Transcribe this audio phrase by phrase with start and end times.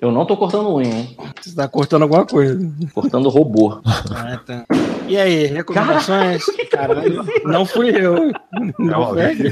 [0.00, 1.16] Eu não tô cortando unha, hein?
[1.40, 2.58] Você tá cortando alguma coisa.
[2.92, 3.80] Cortando robô.
[3.84, 4.64] Ah, tá.
[5.06, 6.42] E aí, recomendações?
[6.70, 8.32] Caralho, não fui eu.
[8.78, 9.34] Não foi?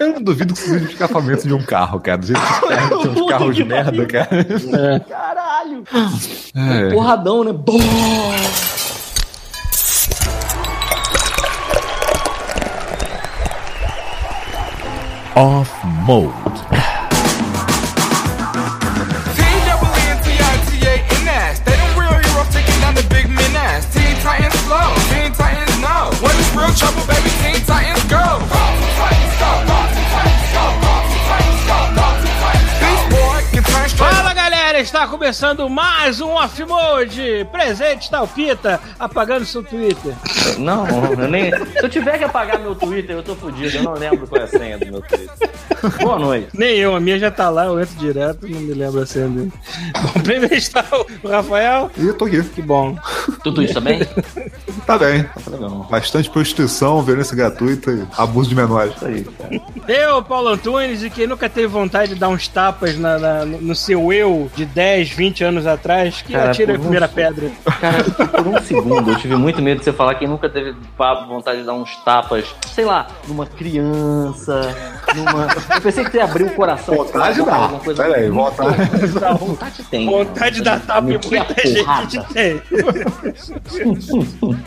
[0.00, 2.18] Eu não duvido que seja o escapamento de um carro, cara.
[2.18, 5.00] Do jeito que os carros são uns carros de merda, cara.
[5.08, 5.84] Caralho!
[6.54, 6.90] É.
[6.92, 7.52] Porradão, né?
[7.52, 7.78] Bom!
[16.08, 16.95] Off
[35.06, 37.46] está começando mais um Off Mode.
[37.52, 40.12] Presente, Talpita, apagando seu Twitter.
[40.58, 41.50] Não, eu nem.
[41.52, 43.76] Se eu tiver que apagar meu Twitter, eu tô fudido.
[43.76, 45.50] Eu não lembro qual é a senha do meu Twitter.
[46.00, 46.48] Boa noite.
[46.54, 49.28] Nem eu, a minha já tá lá, eu entro direto, não me lembro a senha
[49.28, 49.52] dele.
[50.02, 50.84] Bom, primeiro está
[51.22, 51.88] o Rafael.
[51.96, 52.42] E eu tô aqui.
[52.42, 52.96] Que bom.
[53.44, 54.00] Tu Twitch também?
[54.84, 55.22] Tá bem.
[55.22, 55.86] Tá legal.
[55.90, 58.94] Bastante prostituição, violência gratuita e abuso de menores.
[58.96, 59.60] Isso aí, cara.
[59.88, 63.74] Eu, Paulo Antunes, e quem nunca teve vontade de dar uns tapas na- na- no
[63.74, 67.14] seu eu de 10, 20 anos atrás, que Cara, atira a um primeira só.
[67.14, 67.50] pedra.
[67.80, 70.74] Cara, por um segundo eu tive muito medo de você falar que nunca teve
[71.28, 74.74] vontade de dar uns tapas, sei lá, numa criança,
[75.14, 75.46] numa.
[75.74, 76.94] Eu pensei que você ia abrir o coração.
[76.96, 77.68] Vontade dá.
[77.96, 78.76] Pera aí, vontade.
[79.20, 80.06] Não, vontade tem.
[80.06, 82.60] Vontade de dar tapa em Meter a muita gente tem.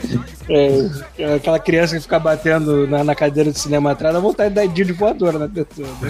[0.50, 4.56] É, aquela criança que fica batendo na, na cadeira de cinema atrás, dá vontade de
[4.56, 5.88] dar de voadora na pessoa.
[6.02, 6.10] né?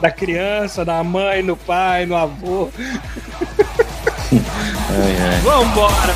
[0.00, 2.68] Da criança, na mãe, no pai, no avô.
[5.42, 6.14] Vambora!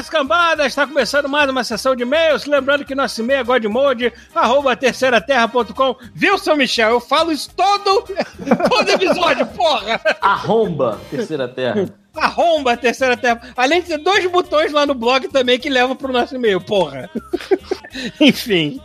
[0.00, 2.46] Buenas cambadas, está começando mais uma sessão de e-mails.
[2.46, 5.96] Lembrando que nosso e-mail é godmode, arroba terceiraterra.com.
[6.14, 6.88] Viu, seu Michel?
[6.92, 8.06] Eu falo isso todo,
[8.70, 10.00] todo episódio, porra!
[10.22, 11.86] Arromba, terceira terra.
[12.14, 13.40] Arromba a terceira terra.
[13.56, 17.08] Além de ter dois botões lá no blog também que levam pro nosso e-mail, porra.
[18.20, 18.80] Enfim,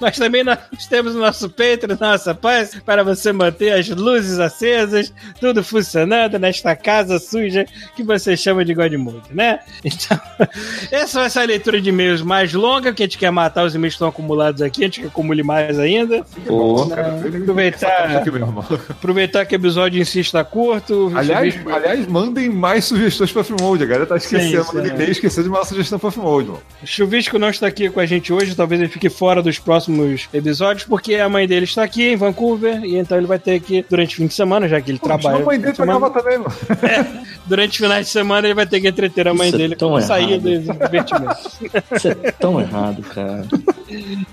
[0.00, 0.58] nós também nós
[0.88, 6.74] temos o nosso Patreon, nossa paz, para você manter as luzes acesas, tudo funcionando nesta
[6.74, 7.64] casa suja
[7.94, 9.60] que você chama de Godmode, né?
[9.84, 10.20] Então,
[10.90, 13.74] essa vai ser a leitura de e-mails mais longa, porque a gente quer matar os
[13.74, 16.24] e-mails que estão acumulados aqui, a gente quer que acumule mais ainda.
[16.46, 18.64] Pô, Aproveitar, Aqui mesmo.
[18.88, 21.12] aproveitar que o episódio em si está curto.
[21.14, 23.82] Aliás, aliás, mandem mais sugestões pra Filmode.
[23.82, 24.64] A galera tá esquecendo.
[24.64, 24.94] Sim, Manda sim.
[24.94, 26.62] e-mail esquecendo de uma sugestão pra Filmode, mano.
[26.84, 30.84] Chuvisco não está aqui com a gente hoje, talvez ele fique fora dos próximos episódios,
[30.84, 34.14] porque a mãe dele está aqui em Vancouver, e então ele vai ter que, durante
[34.14, 35.38] o fim de semana, já que ele trabalha.
[35.38, 36.52] Chama a mãe dele pra gravar também, mano.
[37.46, 39.76] durante os finais de semana ele vai ter que entreter a mãe Isso é dele
[39.76, 40.42] tão com sair errado.
[40.42, 41.58] dos divertimentos.
[41.96, 43.44] isso é tão errado, cara.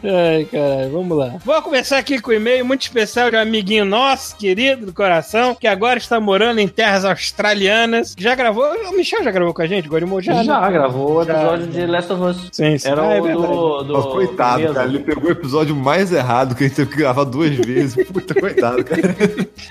[0.04, 1.34] Ai, caralho, vamos lá.
[1.44, 5.56] Vou começar aqui com um e-mail muito especial de um amiguinho nosso, querido do coração,
[5.56, 8.09] que agora está morando em terras australianas.
[8.18, 8.66] Já gravou?
[8.90, 9.88] O Michel já gravou com a gente?
[9.88, 10.44] Godimon já?
[10.44, 10.72] Já, né?
[10.72, 11.34] gravou o Já.
[11.34, 12.50] episódio de Last of Us.
[12.52, 12.88] Sim, sim.
[12.88, 13.48] Era Ah, é o verdade.
[13.48, 13.94] do, do.
[13.94, 14.76] Mas coitado, mesmo.
[14.76, 14.88] cara.
[14.88, 18.06] Ele pegou o episódio mais errado que a gente teve que gravar duas vezes.
[18.08, 19.02] Puta, coitado, cara.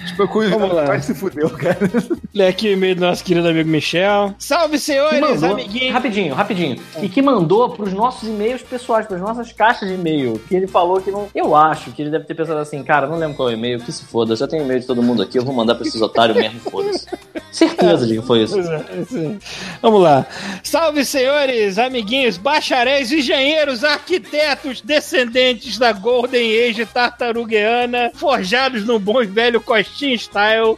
[0.06, 0.84] Tipo, coisa Vamos lá.
[0.87, 1.78] quase se fudeu, cara.
[2.34, 4.34] Lê aqui o e-mail do nosso querido amigo Michel.
[4.38, 5.93] Salve, senhores, mandou, amiguinhos.
[5.93, 6.76] rapidinho, rapidinho.
[7.03, 10.41] E que mandou pros nossos e-mails pessoais, pras nossas caixas de e-mail.
[10.49, 11.28] Que ele falou que não.
[11.34, 13.81] Eu acho que ele deve ter pensado assim, cara, não lembro qual é o e-mail,
[13.81, 14.34] que se foda.
[14.37, 17.06] Já tem e-mail de todo mundo aqui, eu vou mandar pra esses otários mesmo, foda-se.
[17.51, 18.59] Certeza de que foi isso.
[18.59, 19.39] É, sim.
[19.81, 20.27] Vamos lá.
[20.63, 29.27] Salve, senhores, amiguinhos, bacharéis, engenheiros, arquitetos, descendentes da Golden Age tartarugueana, forjados no bom e
[29.27, 30.77] velho Costinha Style,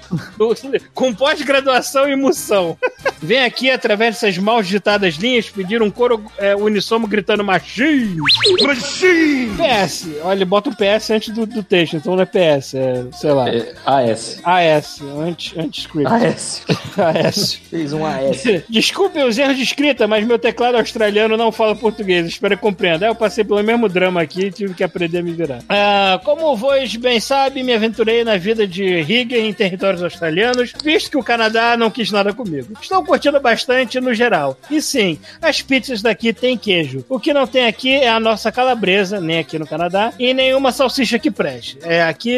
[0.94, 2.76] com pós-graduação e moção.
[3.22, 8.22] Vem aqui, através dessas mal digitadas linhas, pedir um coro é, unissomo gritando machinho.
[8.62, 9.56] Machinho!
[9.56, 10.08] PS.
[10.22, 13.48] Olha, bota o PS antes do, do texto, então não é PS, é, sei lá.
[13.48, 14.40] É, AS.
[14.44, 16.10] AS, anti- anti-script.
[16.12, 16.62] AS.
[16.96, 17.54] AS.
[17.70, 18.42] Fez um AS.
[18.68, 22.26] Desculpem os erros de escrita, mas meu teclado australiano não fala português.
[22.26, 23.06] Espero que compreenda.
[23.06, 25.58] Eu passei pelo mesmo drama aqui e tive que aprender a me virar.
[25.68, 31.10] Ah, como vós bem sabem, me aventurei na vida de Rigger em territórios australianos, visto
[31.10, 32.68] que o Canadá não quis nada comigo.
[32.90, 34.58] Estou curtindo bastante no geral.
[34.68, 37.04] E sim, as pizzas daqui têm queijo.
[37.08, 40.72] O que não tem aqui é a nossa calabresa, nem aqui no Canadá, e nenhuma
[40.72, 41.78] salsicha que preste.
[41.82, 42.36] É, aqui,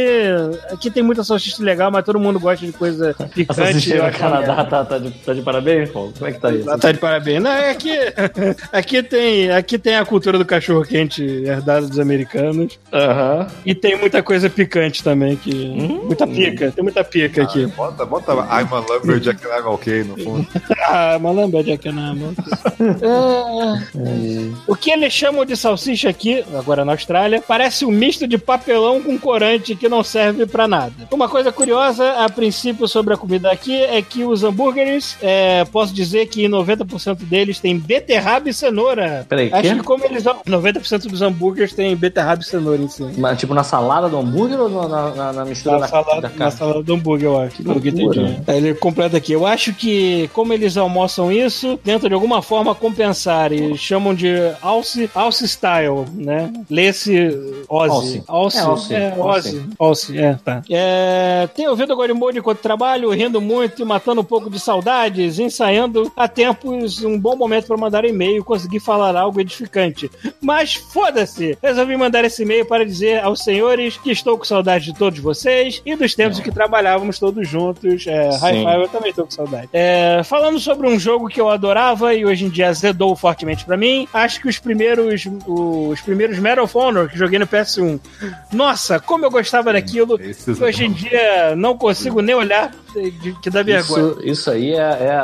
[0.71, 3.63] aqui tem muita salsicha legal, mas todo mundo gosta de coisa A picante.
[3.63, 6.13] salsicha eu no Canadá tá, tá, de, tá de parabéns, Paulo?
[6.19, 6.79] Como é que tá isso?
[6.79, 7.43] tá de parabéns.
[7.43, 7.97] Não, é aqui,
[8.71, 12.79] aqui, tem, aqui tem a cultura do cachorro quente herdada dos americanos.
[12.93, 13.47] Aham.
[13.65, 15.35] E tem muita coisa picante também.
[15.35, 15.55] Que,
[16.05, 17.65] muita pica, tem muita pica aqui.
[17.69, 20.42] Bota, bota I'm a lover, Jack I'm okay no fundo.
[20.89, 22.33] ah, malambe de Akanama.
[22.81, 24.51] É.
[24.67, 29.01] O que eles chamam de salsicha aqui, agora na Austrália, parece um misto de papelão
[29.03, 30.93] com corante que não serve pra nada.
[31.11, 35.93] Uma coisa curiosa, a princípio, sobre a comida aqui é que os hambúrgueres, é, posso
[35.95, 39.27] dizer que 90% deles tem beterraba e cenoura.
[39.29, 39.75] Peraí, Acho quê?
[39.77, 40.23] que como eles.
[40.25, 43.11] 90% dos hambúrgueres tem beterraba e cenoura em cima.
[43.17, 46.21] Mas, tipo, na salada do hambúrguer ou na, na- na- na mistura Na da, salada,
[46.21, 46.53] da na carne?
[46.57, 47.57] salada do hambúrguer, eu acho.
[47.57, 48.43] que loucura.
[48.49, 49.33] ele completa aqui.
[49.33, 54.33] Eu acho que, como eles almoçam isso, tentam de alguma forma compensar e chamam de
[54.61, 56.53] Alce, Alce Style, né?
[56.71, 58.23] Lê-se Ozzy.
[58.27, 58.59] Alce.
[58.59, 58.95] É, Alce.
[58.95, 59.71] É, Ozzy.
[59.79, 60.63] Alce, é, tá.
[60.71, 65.39] É, tenho ouvido agora Mode enquanto trabalho, rindo muito e matando um pouco de saudades,
[65.39, 70.11] ensaiando há tempos um bom momento para mandar e-mail e conseguir falar algo edificante.
[70.41, 71.57] Mas foda-se!
[71.63, 75.83] Resolvi mandar esse e-mail para dizer aos senhores que estou com saudade de todos vocês
[75.85, 78.07] e dos tempos em que trabalhávamos todos juntos.
[78.07, 78.59] É, High.
[78.59, 79.69] Five eu também estou com saudade.
[79.73, 83.77] É, falando sobre um jogo que eu adorava e hoje em dia azedou fortemente pra
[83.77, 87.99] mim, acho que os primeiros os primeiros Medal of Honor que joguei no PS1.
[88.53, 90.21] Nossa, como eu gostava daquilo.
[90.21, 92.73] Esses- Hoje em dia não consigo nem olhar
[93.43, 94.11] que dá vergonha.
[94.13, 94.77] Isso, isso aí é,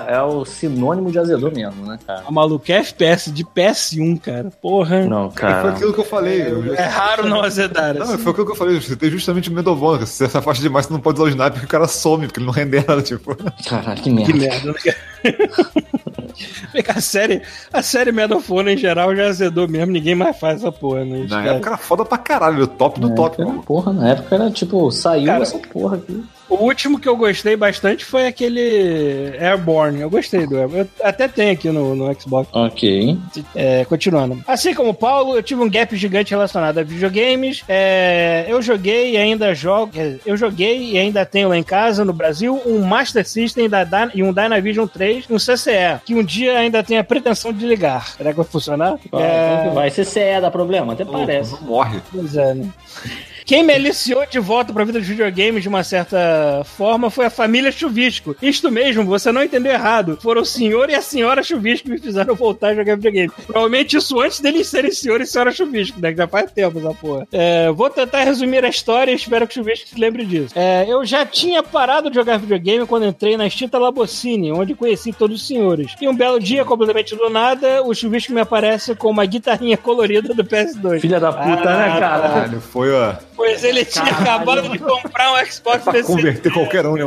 [0.08, 2.22] é, é o sinônimo de azedor mesmo, né, cara?
[2.26, 4.50] A maluca é FPS de PS1, cara.
[4.60, 5.04] Porra.
[5.06, 5.70] Não, Foi cara.
[5.70, 6.42] aquilo que eu falei.
[6.42, 7.94] eu- É raro não azedar.
[7.94, 8.18] Não, assim.
[8.18, 8.80] foi aquilo que eu falei.
[8.80, 10.06] Você tem justamente o medo of honor.
[10.06, 12.38] Se você afasta demais, você não pode usar o sniper porque o cara some, porque
[12.40, 13.36] ele não rende nada, tipo.
[13.68, 14.32] Caralho, que merda.
[14.32, 14.74] Que merda, né?
[16.72, 17.42] Vem cá, a série,
[17.72, 21.04] a série Medal of Honor em geral já azedou mesmo, ninguém mais faz essa porra,
[21.04, 21.26] né?
[21.28, 23.42] Na Cara, época era foda pra caralho, o top do Na top.
[23.42, 26.24] época porra, na época era tipo, saiu Cara, essa porra aqui.
[26.48, 30.00] O último que eu gostei bastante foi aquele Airborne.
[30.00, 30.88] Eu gostei do Airborne.
[30.98, 32.48] Eu até tenho aqui no, no Xbox.
[32.52, 33.18] Ok.
[33.54, 34.42] É, continuando.
[34.46, 37.62] Assim como o Paulo, eu tive um gap gigante relacionado a videogames.
[37.68, 39.92] É, eu joguei e ainda jogo.
[40.24, 44.12] Eu joguei e ainda tenho lá em casa, no Brasil, um Master System da Dyna-
[44.14, 47.66] e um Dynavision 3 e um CCE, que um dia ainda tem a pretensão de
[47.66, 48.08] ligar.
[48.16, 48.96] Será que vai funcionar?
[49.10, 49.90] Vai, É, vai.
[49.90, 50.94] CCE dá problema?
[50.94, 51.52] Até parece.
[51.52, 52.00] Não morre.
[52.10, 52.68] Pois é, né?
[53.48, 57.30] Quem me aliciou de volta pra vida dos videogames de uma certa forma foi a
[57.30, 58.36] família Chuvisco.
[58.42, 60.18] Isto mesmo, você não entendeu errado.
[60.20, 63.32] Foram o senhor e a senhora Chuvisco que me fizeram voltar a jogar videogame.
[63.46, 66.10] Provavelmente isso antes deles serem senhor e senhora Chuvisco, né?
[66.10, 67.26] Que já faz tempo essa porra.
[67.32, 70.52] É, vou tentar resumir a história e espero que o Chuvisco se lembre disso.
[70.54, 75.10] É, eu já tinha parado de jogar videogame quando entrei na extinta Labocine, onde conheci
[75.10, 75.94] todos os senhores.
[76.02, 80.34] E um belo dia, completamente do nada, o Chuvisco me aparece com uma guitarrinha colorida
[80.34, 81.00] do PS2.
[81.00, 82.28] Filha da puta, Ah, né, cara?
[82.28, 83.14] Caralho, foi, ó.
[83.38, 84.31] Pois ele tinha Caralho.
[84.50, 86.06] acabado de comprar um Xbox Pra 360.
[86.12, 87.05] converter qualquer um, né?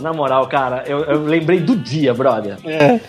[0.00, 2.58] Na moral, cara, eu, eu lembrei do dia, brother.
[2.66, 3.00] É.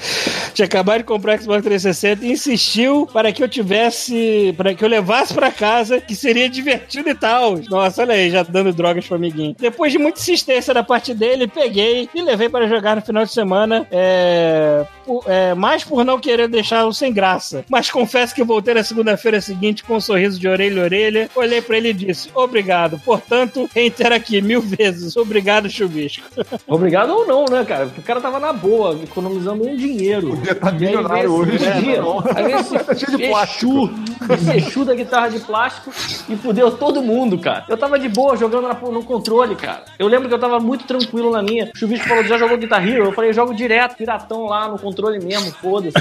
[0.54, 4.54] Tinha acabado de comprar o Xbox 360 e insistiu para que eu tivesse.
[4.58, 7.60] para que eu levasse para casa, que seria divertido e tal.
[7.70, 9.54] Nossa, olha aí, já dando drogas pro amiguinho.
[9.60, 13.32] Depois de muita insistência da parte dele, peguei e levei para jogar no final de
[13.34, 13.86] semana.
[13.92, 17.64] É, por- é, mais por não querer deixá-lo sem graça.
[17.70, 21.30] Mas confesso que voltei na segunda-feira seguinte com um sorriso de orelha a orelha.
[21.36, 23.00] Olhei para ele e disse: Obrigado.
[23.06, 25.16] Portanto, reitero aqui mil vezes.
[25.16, 26.24] Obrigado, chuvisco.
[26.68, 27.86] Obrigado ou não, né, cara?
[27.86, 30.30] Porque o cara tava na boa, economizando um dinheiro.
[30.32, 31.58] Podia estar aí milionário hoje.
[31.58, 32.20] dia, Não.
[32.36, 33.68] aí vem esse Tá cheio de plástico.
[33.68, 35.92] Exu, esse Exu da guitarra de plástico
[36.30, 37.66] e fudeu todo mundo, cara.
[37.70, 39.84] Eu tava de boa jogando na- no controle, cara.
[39.98, 41.72] Eu lembro que eu tava muito tranquilo na minha.
[41.74, 43.06] O Chuvisco falou, já jogou Guitar Hero?
[43.06, 45.98] Eu falei, jogo direto, piratão lá no controle mesmo, foda-se.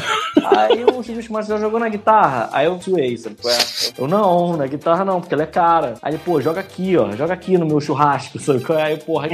[0.56, 2.48] Aí o mas já jogou na guitarra?
[2.52, 3.58] Aí eu zoei, sabe é?
[3.98, 5.94] Eu, não, na guitarra não, porque ela é cara.
[6.02, 8.82] Aí ele, pô, joga aqui, ó, joga aqui no meu churrasco, sabe é?
[8.82, 9.32] Aí, porra, aí,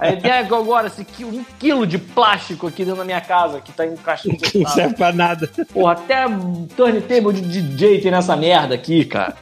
[0.00, 3.72] aí é, agora, esse quilo, um quilo de plástico aqui dentro da minha casa, que
[3.72, 4.36] tá encaixado.
[4.54, 5.48] Não serve pra nada.
[5.72, 6.26] Porra, até
[6.76, 9.36] turntable de DJ tem nessa merda aqui, cara.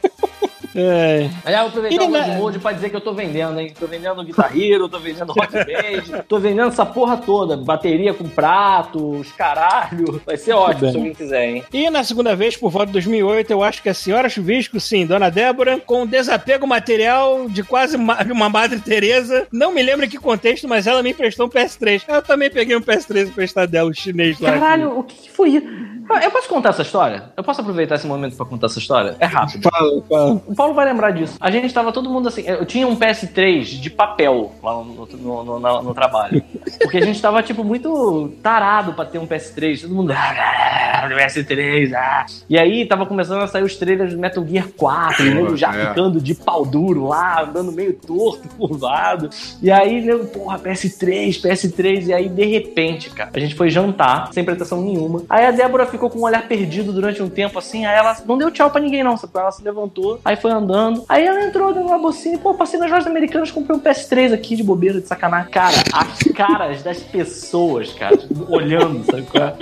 [0.79, 1.29] É.
[1.43, 3.73] Aliás, vou aproveitar E o na- Godmode pra dizer que eu tô vendendo, hein?
[3.77, 7.57] Tô vendendo Guitar Hero, tô vendendo Rock Band, tô vendendo essa porra toda.
[7.57, 10.21] Bateria com pratos, caralho.
[10.25, 11.63] Vai ser ótimo se alguém quiser, hein?
[11.73, 15.05] E na segunda vez, por volta de 2008, eu acho que a senhora Chuvisco, sim,
[15.05, 20.09] Dona Débora, com desapego material de quase ma- uma Madre Teresa, não me lembro em
[20.09, 22.03] que contexto, mas ela me emprestou um PS3.
[22.07, 24.51] Eu também peguei um PS3 emprestado dela, o chinês lá.
[24.51, 25.67] Caralho, o que, que foi isso?
[26.09, 27.23] Ah, Eu posso contar essa história?
[27.35, 29.15] Eu posso aproveitar esse momento pra contar essa história?
[29.19, 29.69] É rápido.
[29.69, 30.41] Fala, fala.
[30.47, 31.35] O Paulo vai lembrar disso.
[31.39, 32.43] A gente tava todo mundo assim.
[32.47, 36.43] Eu tinha um PS3 de papel lá no, no, no- no- no trabalho.
[36.81, 39.81] Porque a gente tava, tipo, muito tarado pra ter um PS3.
[39.81, 40.11] Todo mundo.
[40.15, 42.25] ah, PS3, ah.
[42.49, 45.75] E aí tava começando a sair os trailers do Metal Gear 4, e nego já
[45.75, 45.87] É.
[45.89, 49.29] ficando de pau duro lá, andando meio torto, curvado.
[49.61, 52.07] E aí, nego, porra, PS3, PS3.
[52.07, 55.23] E aí, de repente, cara, a gente foi jantar, sem pretensão nenhuma.
[55.29, 57.85] Aí a Débora ficou com um olhar perdido durante um tempo assim.
[57.85, 59.17] Aí ela não deu tchau pra ninguém, não.
[59.17, 59.33] Sabe?
[59.35, 61.03] Ela se levantou, aí foi andando.
[61.09, 64.33] Aí ela entrou dentro uma bolsinha e, pô, passei nas lojas americanas, comprei um PS3
[64.33, 65.51] aqui de bobeira, de sacanagem.
[65.51, 68.17] Cara, as caras das pessoas, cara,
[68.49, 69.55] olhando, sabe qual é?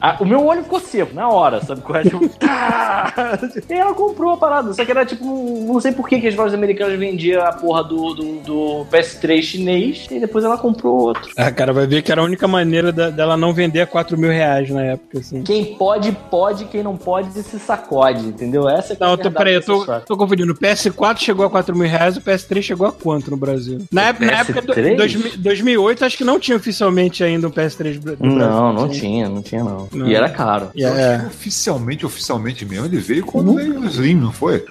[0.00, 2.02] Ah, o meu olho ficou seco na hora, sabe qual é?
[2.04, 3.38] Tipo, ah!
[3.68, 4.72] E ela comprou a parada.
[4.72, 7.82] Só que era tipo, não sei por que, que as lojas americanas vendiam a porra
[7.84, 11.30] do, do, do PS3 chinês e depois ela comprou outro.
[11.36, 14.16] Ah, cara, vai ver que era a única maneira da- dela não vender a 4
[14.18, 15.42] mil reais na época, assim.
[15.42, 18.68] Quem pode, pode, quem não pode, se sacode, entendeu?
[18.68, 20.52] Essa é a Não, eu tô, peraí, eu tô, tô confundindo.
[20.52, 23.78] O PS4 chegou a 4 mil reais, o PS3 chegou a quanto no Brasil?
[23.90, 24.96] Na, época, na época do, PS3?
[24.96, 28.50] 2000 2008, acho que não tinha oficialmente ainda um PS3 bra- no Brasil.
[28.50, 29.00] Não, não Sim.
[29.00, 29.79] tinha, não tinha não.
[29.92, 30.08] Não.
[30.08, 30.70] E era caro.
[30.74, 34.64] E Eu é, oficialmente, oficialmente mesmo, ele veio quando veio o Slim, não foi?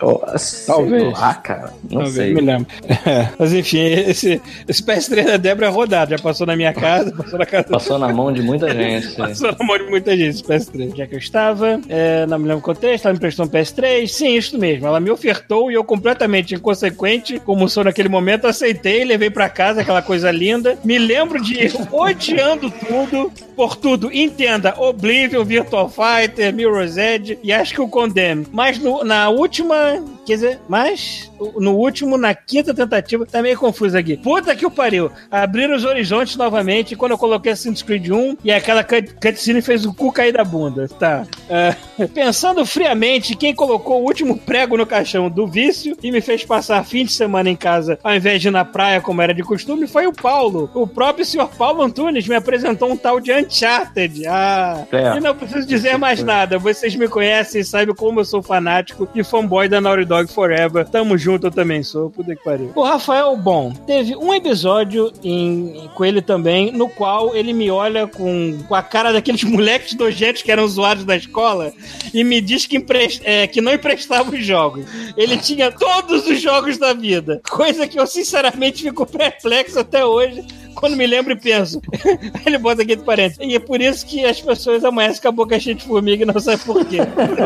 [0.65, 1.13] Talvez.
[1.15, 2.33] Ah, cara, não talvez, sei.
[2.33, 2.67] me lembro.
[3.09, 7.11] É, mas enfim, esse, esse PS3 da Débora é rodado, já passou na minha casa,
[7.11, 9.15] passou na casa Passou na mão de muita gente.
[9.15, 10.95] Passou na mão de muita gente esse PS3.
[10.95, 14.07] Já que eu estava, é, não me lembro o contexto, ela me prestou um PS3.
[14.07, 14.85] Sim, isso mesmo.
[14.85, 19.81] Ela me ofertou e eu, completamente inconsequente, como sou naquele momento, aceitei, levei pra casa
[19.81, 20.77] aquela coisa linda.
[20.83, 24.11] Me lembro de ir odiando tudo, por tudo.
[24.11, 28.45] Entenda, Oblivion, Virtual Fighter, Mirror's Edge e acho que o Condemn.
[28.51, 30.03] Mas no- na última.
[30.29, 34.15] Quer dizer, mas no último, na quinta tentativa, tá meio confuso aqui.
[34.15, 35.11] Puta que o pariu.
[35.31, 39.85] Abriram os horizontes novamente quando eu coloquei Assassin's Creed 1 e aquela cut- cutscene fez
[39.85, 40.87] o cu cair da bunda.
[40.87, 41.25] Tá.
[41.49, 41.73] É,
[42.13, 46.83] pensando friamente, quem colocou o último prego no caixão do vício e me fez passar
[46.85, 49.87] fim de semana em casa ao invés de ir na praia como era de costume
[49.87, 50.69] foi o Paulo.
[50.75, 54.27] O próprio senhor Paulo Antunes me apresentou um tal de Uncharted.
[54.27, 55.17] Ah, É.
[55.17, 56.59] e não preciso dizer mais nada.
[56.59, 60.87] Vocês me conhecem e sabem como eu sou fanático e fanboy da Naughty Dog Forever.
[60.87, 62.09] Tamo junto, eu também sou.
[62.09, 62.71] Puta que pariu.
[62.75, 68.07] O Rafael Bom teve um episódio em- com ele também, no qual ele me olha
[68.07, 71.71] com, com a cara daqueles moleques nojentos que eram usuários da escola
[72.13, 74.85] e me diz que, empres- é, que não emprestava os jogos.
[75.15, 77.41] Ele tinha todos os jogos da vida.
[77.49, 80.43] Coisa que eu sinceramente fico perplexo até hoje.
[80.75, 81.81] Quando me lembro e penso.
[82.45, 83.39] Ele bota aqui entre parênteses.
[83.41, 86.25] E é por isso que as pessoas amanhecem com a boca cheia de formiga e
[86.25, 86.99] não sabe por quê.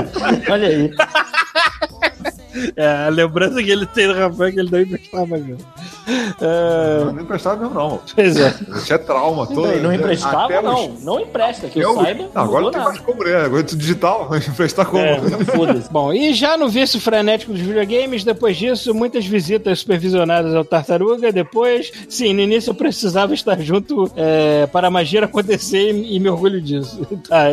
[0.51, 0.91] Olha aí.
[2.75, 5.57] É, a lembrança que ele tem do Rafael é que ele não emprestava jogo.
[6.41, 8.01] É, Não, não emprestava mesmo, não.
[8.13, 8.53] pois é.
[8.75, 9.67] Isso é trauma todo.
[9.67, 10.89] Não, não emprestava, Até os- não.
[11.01, 12.29] Não empresta, que eu os- saiba.
[12.33, 12.91] Não, agora não tem nada.
[12.93, 13.35] mais como, né?
[13.35, 15.03] Agora é tudo digital, emprestar como?
[15.03, 15.91] É, foda-se.
[15.91, 21.31] Bom, e já no vício frenético dos videogames, depois disso, muitas visitas supervisionadas ao Tartaruga.
[21.31, 26.19] Depois, sim, no início eu precisava estar junto é, para a magia acontecer e, e
[26.19, 27.01] me orgulho disso.
[27.23, 27.45] Tá.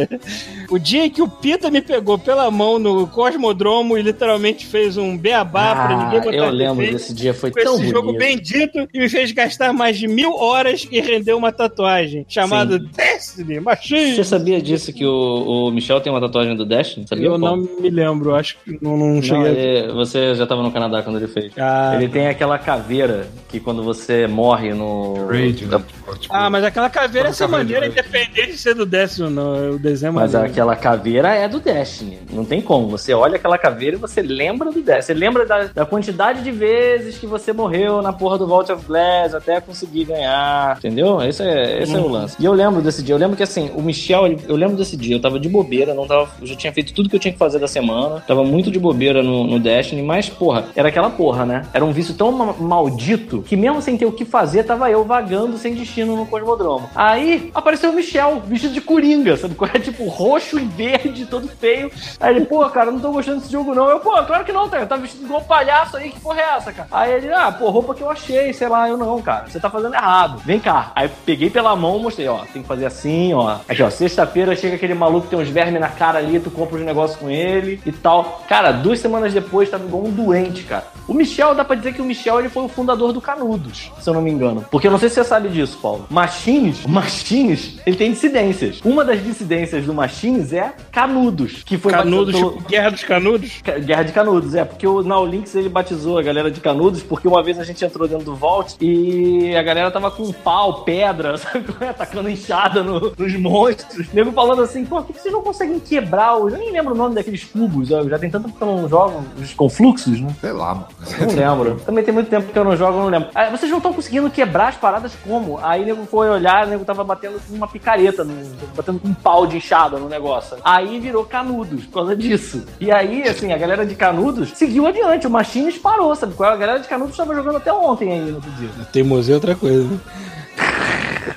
[0.69, 4.89] O dia em que o Pita me pegou pela mão no Cosmodromo e literalmente fez
[4.97, 6.92] um beabá pra ninguém Ah, botar eu lembro defeito.
[6.99, 8.18] desse dia, foi com tão esse jogo bonito.
[8.18, 12.88] bendito e me fez gastar mais de mil horas e render uma tatuagem chamada Sim.
[12.97, 14.14] Destiny Machine.
[14.14, 17.06] Você sabia disso que o, o Michel tem uma tatuagem do Destiny?
[17.09, 19.47] Sabia, Eu não me lembro, acho que não, não Não, cheguei.
[19.47, 21.52] a- ele- você já tava no Canadá quando ele fez.
[21.59, 21.92] Ah.
[21.94, 25.26] Ele tem aquela caveira que quando você morre no.
[25.26, 25.85] Raid, da- né?
[25.87, 28.87] Tipo, tipo, Ah, mas aquela caveira é essa Caveira maneira, de- independente de ser do
[28.87, 29.73] décimo, não.
[29.73, 30.52] O desenho é Mas maneiro.
[30.52, 32.18] aquela caveira é do Destiny.
[32.32, 32.88] Não tem como.
[32.88, 37.19] Você olha aquela caveira e você lembra do Você lembra da, da quantidade de vezes
[37.19, 40.77] que você morreu na porra do Vault of Glass até conseguir ganhar.
[40.79, 41.21] Entendeu?
[41.23, 42.37] Esse é, esse é o lance.
[42.39, 43.15] E eu lembro desse dia.
[43.15, 45.17] Eu lembro que assim, o Michel, eu lembro desse dia.
[45.17, 46.29] Eu tava de bobeira, não tava.
[46.41, 48.23] Eu já tinha feito tudo que eu tinha que fazer da semana.
[48.27, 51.67] Tava muito de bobeira no, no Destiny, mas, porra, era aquela porra, né?
[51.73, 55.05] Era um vício tão ma- maldito que mesmo sem ter o que fazer, tava eu
[55.05, 56.89] vagando sem destino no Cosmodromo.
[56.95, 59.55] Aí apareceu o Michel, vestido de coringa, sabe?
[59.75, 59.79] é?
[59.91, 61.91] Tipo, roxo e verde, todo feio.
[62.21, 63.89] Aí ele, pô, cara, não tô gostando desse jogo, não.
[63.89, 64.79] Eu, pô, claro que não, tá?
[64.79, 66.89] Eu tava vestido igual um palhaço aí, que porra é essa, cara?
[66.91, 69.47] Aí ele, ah, pô, roupa que eu achei, sei lá, eu não, cara.
[69.49, 70.39] Você tá fazendo errado.
[70.45, 70.93] Vem cá.
[70.95, 73.59] Aí peguei pela mão, mostrei, ó, tem que fazer assim, ó.
[73.69, 76.77] Aqui, ó, sexta-feira chega aquele maluco que tem uns vermes na cara ali, tu compra
[76.77, 78.45] os negócios com ele e tal.
[78.49, 80.85] Cara, duas semanas depois tava igual um doente, cara.
[81.09, 84.09] O Michel, dá pra dizer que o Michel ele foi o fundador do Canudos, se
[84.09, 84.65] eu não me engano.
[84.71, 86.07] Porque eu não sei se você sabe disso, Paulo.
[86.09, 88.81] Machines, Machines, ele tem dissidências.
[88.85, 93.61] Uma das dissidências do Machines é Canudos, que foi Canudos, tipo, Guerra dos Canudos?
[93.62, 94.60] pelo- Guerra de Canudos, é.
[94.61, 97.85] É, porque o Naulinks ele batizou a galera de canudos, porque uma vez a gente
[97.85, 101.64] entrou dentro do Vault e a galera tava com pau, pedra, sabe?
[101.88, 104.07] Atacando enxada no- nos monstros.
[104.09, 106.35] O nego falando assim, pô, por que vocês não conseguem quebrar.
[106.38, 109.25] Eu nem lembro o nome daqueles cubos, já tem tanto tempo que eu não jogo
[109.40, 110.35] os confluxos, né?
[110.40, 110.87] Sei lá, mano.
[111.21, 111.81] Não lembro.
[111.85, 113.29] Também tem muito tempo que eu não jogo, eu não lembro.
[113.35, 115.59] Ah, vocês não estão conseguindo quebrar as paradas como?
[115.62, 118.35] Aí o nego foi olhar, o nego tava batendo com uma picareta, no,
[118.76, 120.57] batendo com um pau de enxada no negócio.
[120.64, 122.64] Aí virou canudos por causa disso.
[122.81, 125.26] E aí, assim, a galera de canudos seguiu adiante.
[125.26, 126.35] O Machines parou, sabe?
[126.38, 126.45] é?
[126.45, 128.69] A galera de canudos estava jogando até ontem aí no outro dia.
[128.92, 129.85] Teimosia é outra coisa.
[129.85, 129.99] né?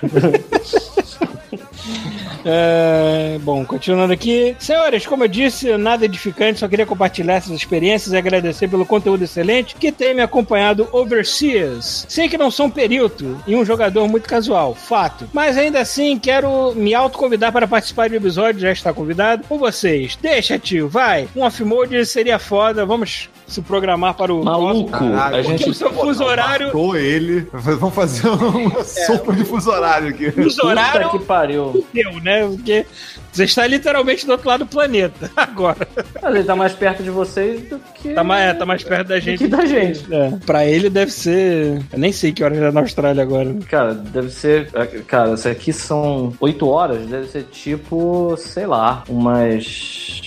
[2.46, 4.56] É, bom, continuando aqui.
[4.60, 9.24] Senhores, como eu disse, nada edificante, só queria compartilhar essas experiências e agradecer pelo conteúdo
[9.24, 12.06] excelente que tem me acompanhado overseas.
[12.10, 15.30] Sei que não sou um perito e um jogador muito casual, fato.
[15.34, 19.58] Mas ainda assim, quero me autoconvidar para participar de um episódio, já está convidado, com
[19.58, 20.18] vocês.
[20.22, 21.28] Deixa, tio, vai.
[21.36, 25.70] Um off-mode seria foda, vamos se programar para o Maluco, Caraca, a gente.
[25.70, 26.68] o seu fuso horário.
[26.68, 27.48] Matou ele.
[27.54, 30.32] Vamos fazer uma sopa de fuso horário aqui.
[30.32, 31.86] Fuso Puta horário que pariu.
[31.94, 32.46] deu, né?
[32.48, 32.86] Porque
[33.32, 35.88] você está literalmente do outro lado do planeta agora.
[36.22, 38.14] Mas ele tá mais perto de vocês do que.
[38.14, 39.38] Tá mais, tá mais perto da do gente.
[39.40, 40.06] que da gente.
[40.14, 41.82] É, pra ele deve ser.
[41.92, 43.54] Eu nem sei que horas é na Austrália agora.
[43.70, 44.70] Cara, deve ser.
[45.08, 50.22] Cara, isso aqui são 8 horas, deve ser tipo, sei lá, umas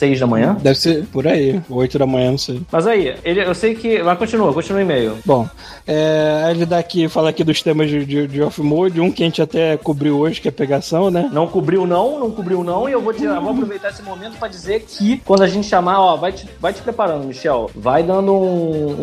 [0.00, 0.56] 6 da manhã.
[0.60, 2.62] Deve ser por aí, 8 da manhã, não sei.
[2.72, 4.02] Mas aí, ele, eu sei que.
[4.02, 5.18] Mas continua, continua o e-mail.
[5.26, 5.46] Bom,
[5.86, 9.26] é, ele dá aqui, fala aqui dos temas de, de, de off-mode, um que a
[9.26, 11.28] gente até cobriu hoje, que é pegação, né?
[11.32, 14.38] Não cobriu não, não cobriu não, e eu vou, te, eu vou aproveitar esse momento
[14.38, 17.70] pra dizer que quando a gente chamar, ó, vai te, vai te preparando, Michel.
[17.74, 18.94] Vai dando um,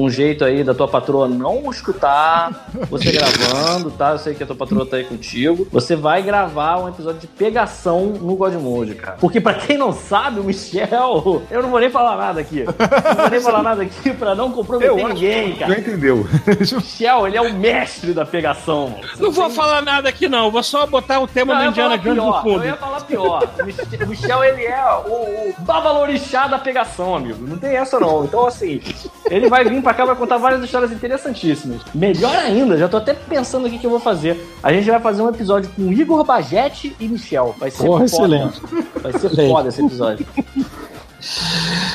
[0.00, 4.10] um- um jeito aí da tua patroa não escutar você gravando, tá?
[4.12, 5.66] Eu sei que a tua patroa tá aí contigo.
[5.70, 9.16] Você vai gravar um episódio de pegação no Godmode, cara.
[9.20, 12.64] Porque pra quem não sabe, o Michel, eu não vou nem falar nada aqui.
[12.64, 15.80] Não vou nem falar nada aqui pra não comprometer Eu acho ninguém, Já cara.
[15.80, 16.26] entendeu.
[16.76, 19.02] Michel, ele é o mestre da pegação, mano.
[19.18, 20.50] Não vou falar nada aqui, não.
[20.50, 22.62] Vou só botar o tema Não, do Indiana Jones no fundo.
[22.64, 23.48] Eu ia falar pior.
[23.60, 27.46] O Mich- O Michel, ele é o, o babalorixá da pegação, amigo.
[27.46, 28.24] Não tem essa, não.
[28.24, 28.80] Então, assim,
[29.30, 31.80] ele vai vir pra cá, vai contar várias histórias interessantíssimas.
[31.94, 34.44] Melhor ainda, já tô até pensando aqui o que eu vou fazer.
[34.62, 37.54] A gente vai fazer um episódio com Igor Bagete e Michel.
[37.58, 38.36] Vai ser Porra, foda.
[38.36, 38.60] excelente.
[39.02, 40.13] Vai ser foda esse episódio.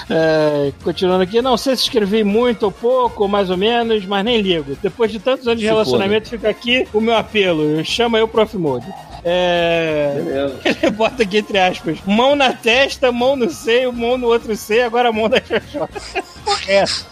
[0.10, 4.26] É, continuando aqui, não sei se escrevi muito ou pouco, ou mais ou menos, mas
[4.26, 4.76] nem ligo.
[4.82, 7.84] Depois de tantos anos de Se relacionamento, fica aqui o meu apelo.
[7.86, 8.88] Chama eu pro off-mode.
[9.24, 10.14] É.
[10.16, 10.60] Beleza.
[10.82, 14.86] Ele bota aqui entre aspas: mão na testa, mão no seio, mão no outro seio,
[14.86, 15.90] agora mão da xoxota.
[16.46, 17.06] Correto.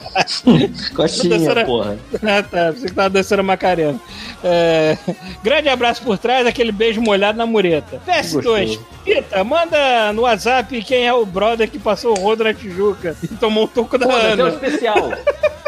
[0.95, 1.97] Coxinha, Professora- porra.
[2.23, 2.71] Ah, tá.
[2.71, 3.99] Você que tava dançando Macarena.
[4.43, 4.97] É,
[5.43, 8.01] Grande abraço por trás, aquele beijo molhado na mureta.
[8.07, 8.85] PS2, Gostoso.
[9.03, 13.27] Pita, manda no WhatsApp quem é o brother que passou o rodo na Tijuca e
[13.27, 14.49] tomou um toco da Pô, o Ana.
[14.49, 15.11] especial.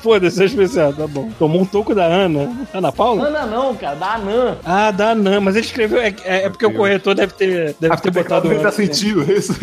[0.00, 1.30] Foda-se, é especial, tá bom.
[1.38, 2.50] Tomou um toco da Ana.
[2.72, 3.26] Ana Paula?
[3.28, 4.56] Ana não, cara, da Anã.
[4.64, 6.00] Ah, da Ana, mas ele escreveu.
[6.00, 8.46] É, é- é porque o corretor deve ter, deve ter botado.
[8.48, 8.72] Ele tá Ana.
[8.72, 9.52] sentindo isso.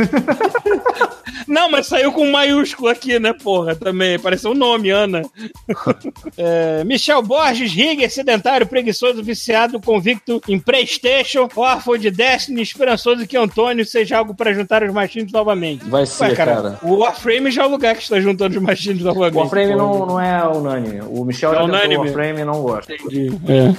[1.47, 3.75] Não, mas saiu com maiúsculo aqui, né, porra?
[3.75, 4.17] Também.
[4.19, 5.21] Pareceu um nome, Ana.
[6.37, 13.35] É, Michel Borges, Rigger, sedentário, preguiçoso, viciado, convicto em Playstation, órfão de Destiny, esperançoso que
[13.37, 15.83] Antônio seja algo pra juntar os machines novamente.
[15.85, 16.79] Vai ser, cara.
[16.81, 19.35] O Warframe já é o lugar que está juntando os machines novamente.
[19.35, 21.01] O Warframe não, não é unânime.
[21.07, 21.97] O Michel É já unânime.
[21.97, 22.93] o Warframe não gosta.
[22.93, 23.29] Entendi.
[23.47, 23.75] É.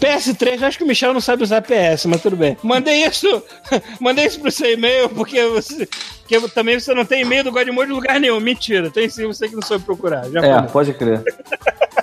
[0.00, 2.56] PS3, acho que o Michel não sabe usar PS, mas tudo bem.
[2.62, 3.42] Mandei isso,
[4.00, 5.88] mandei isso pro seu e-mail, porque você.
[6.26, 8.40] Porque também você não tem e-mail do Godmode em lugar nenhum.
[8.40, 10.24] Mentira, tem sim, você que não soube procurar.
[10.30, 10.70] Já É, falei.
[10.70, 11.22] pode crer.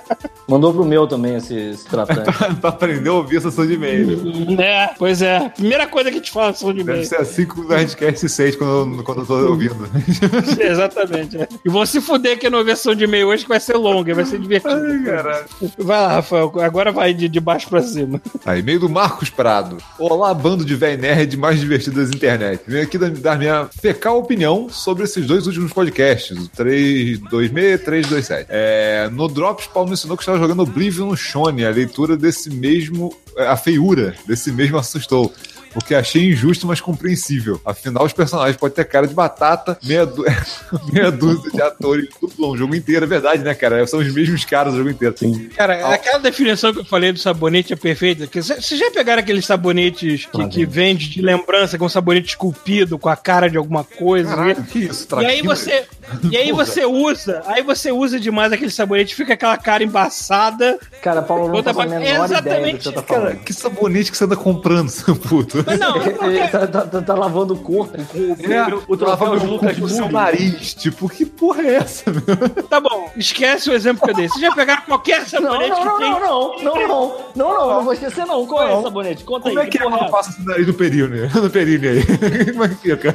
[0.48, 2.30] Mandou pro meu também esse, esse tratante.
[2.60, 4.60] pra aprender a ouvir a sessão de e-mail.
[4.60, 5.48] É, pois é.
[5.50, 7.06] Primeira coisa que te fala são de Deve e-mail.
[7.08, 9.88] ser assim que o Nerdcast 6 quando, eu- quando eu tô ouvindo.
[10.60, 11.38] Exatamente.
[11.38, 11.48] é.
[11.64, 14.24] E vão se fuder que na versão de e-mail hoje que vai ser longa, vai
[14.24, 14.74] ser divertido.
[14.74, 15.44] Ai, caralho.
[15.78, 16.52] Vai lá, Rafael.
[16.60, 18.20] Agora vai de, de baixo pra cima.
[18.44, 19.78] Aí, e-mail do Marcos Prado.
[19.98, 22.62] Olá, bando de véi nerd mais divertido das internet.
[22.66, 27.78] Venho aqui dar- dar minha fecal opinião sobre esses dois últimos podcasts, o 326 e
[27.78, 28.46] 327.
[28.48, 31.64] É, no Drops, Paulo mencionou que estava jogando Oblivion Shone.
[31.64, 33.14] A leitura desse mesmo...
[33.38, 35.32] A feiura desse mesmo assustou.
[35.74, 37.60] O que achei injusto, mas compreensível.
[37.64, 40.24] Afinal, os personagens podem ter cara de batata, meia, du-
[40.92, 43.04] meia dúzia de atores duplam o jogo inteiro.
[43.04, 43.86] É verdade, né, cara?
[43.86, 45.14] São os mesmos caras o jogo inteiro.
[45.18, 45.48] Sim.
[45.56, 48.28] Cara, aquela definição que eu falei do sabonete é perfeita.
[48.32, 53.08] Vocês já pegaram aqueles sabonetes que, que vende de lembrança, com um sabonete esculpido, com
[53.08, 54.28] a cara de alguma coisa?
[54.34, 55.06] Caralho, que isso?
[55.20, 55.84] E aí você,
[56.30, 60.78] e aí você usa, aí você usa demais aquele sabonete, fica aquela cara embaçada.
[61.00, 64.16] Cara, Paulo, não faço a menor ideia do que Exatamente, tá Cara, que sabonete que
[64.16, 65.61] você anda comprando, seu puto?
[65.66, 69.38] Mas não, Ele tá, tá- tá- tá lavando o corpo com o, É, o troféu
[69.38, 70.12] de Lucas no seu Mugni.
[70.12, 70.74] nariz.
[70.74, 72.22] Tipo, que porra é essa, meu?
[72.68, 74.28] tá bom, esquece o exemplo que eu dei.
[74.28, 76.10] Vocês já pegaram qualquer Não, sabonete não, que não, tem?
[76.10, 78.46] não, não, não, não, não, não, não vou esquecer não.
[78.46, 78.74] Qual é Não.
[78.74, 79.24] esse sabonete?
[79.24, 79.66] Conta Como aí.
[79.66, 81.30] é que é porra quando passa esse nariz no períneo?
[81.42, 82.02] No períneo aí.
[82.52, 83.14] Como é que fica?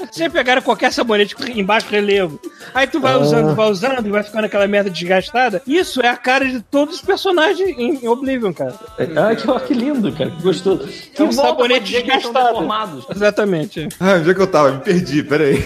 [0.00, 2.38] Vocês já pegaram qualquer sabonete em baixo relevo.
[2.74, 3.00] Aí tu Ah.
[3.00, 5.62] vai usando, vai usando, e vai ficando aquela merda desgastada.
[5.66, 8.74] Isso é a cara de todos os personagens em Oblivion, cara.
[9.16, 10.30] Ah, que, ó, que lindo, cara.
[10.30, 10.86] Que gostoso.
[10.86, 12.48] Que um volta pra sabonete dizer que eles estão desgastado.
[12.48, 13.06] deformados.
[13.14, 13.88] Exatamente.
[14.00, 14.72] Ah, onde é que eu tava?
[14.72, 15.62] Me perdi, peraí.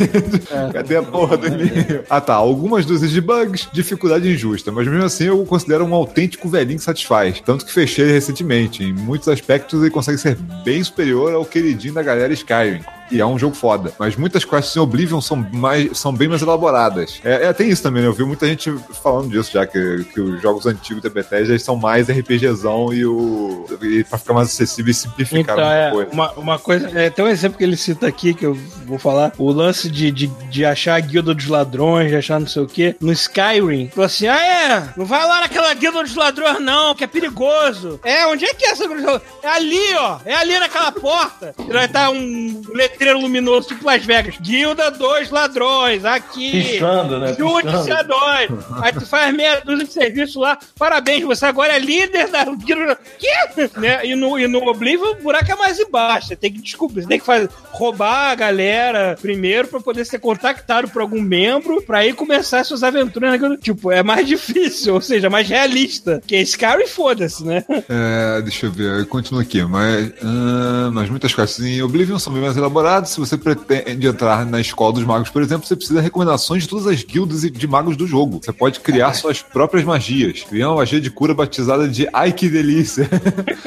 [0.73, 2.05] Cadê a porra do e-mail?
[2.09, 5.95] Ah tá, algumas dúzias de bugs, dificuldade injusta, mas mesmo assim eu o considero um
[5.95, 7.41] autêntico velhinho que satisfaz.
[7.41, 8.83] Tanto que fechei ele recentemente.
[8.83, 12.81] Em muitos aspectos ele consegue ser bem superior ao queridinho da galera Skyrim.
[13.11, 13.93] E é um jogo foda.
[13.99, 17.21] Mas muitas quests em Oblivion são, mais, são bem mais elaboradas.
[17.25, 18.09] É, é, tem isso também, né?
[18.09, 21.77] Eu vi muita gente falando disso já, que, que os jogos antigos da Bethesda são
[21.77, 23.67] mais RPGzão e o.
[23.83, 26.11] E pra ficar mais acessível e simplificar Então, é, coisa.
[26.13, 26.91] uma, uma coisa.
[26.99, 28.55] É, tem um exemplo que ele cita aqui que eu
[28.87, 32.47] vou falar: o lance de, de, de achar a guilda dos ladrões, de achar não
[32.47, 32.97] sei o quê.
[33.01, 37.05] No Skyrim, falou assim: ah, é, não vai lá naquela guilda dos ladrões, não, que
[37.05, 38.01] é perigoso.
[38.05, 39.33] É, onde é que é essa guilda dos ladrões?
[39.43, 41.55] É ali, ó, é ali naquela porta.
[41.59, 42.63] E vai estar um
[42.99, 46.51] letreiro luminoso, tipo Las Vegas: Guilda dos Ladrões, aqui.
[46.51, 47.35] Piscando, né?
[47.39, 48.51] Junte-se a nós.
[48.83, 50.59] Aí tu faz meia dúzia de serviço lá.
[50.77, 52.99] Parabéns, você agora é líder da guilda.
[53.19, 53.69] Quê?
[53.77, 54.05] Né?
[54.05, 56.29] E, no, e no Oblivion, o buraco é mais embaixo.
[56.29, 60.19] Você tem que descobrir, você tem que fazer, roubar a galera primeiro pra poder ser
[60.19, 63.57] contactado por algum membro pra aí começar suas aventuras guilda.
[63.57, 66.21] Tipo, é mais difícil, ou seja, mais realista.
[66.27, 67.65] Que esse cara e foda-se, né?
[67.89, 69.63] É, deixa eu ver, continua aqui.
[69.63, 72.88] Mas, ah, mas muitas coisas em Oblivion são bem mais elaboradas.
[73.05, 76.69] Se você pretende entrar na escola dos magos, por exemplo, você precisa de recomendações de
[76.69, 78.41] todas as guildas de magos do jogo.
[78.43, 80.43] Você pode criar suas próprias magias.
[80.43, 83.09] Criar uma magia de cura batizada de Ai que delícia!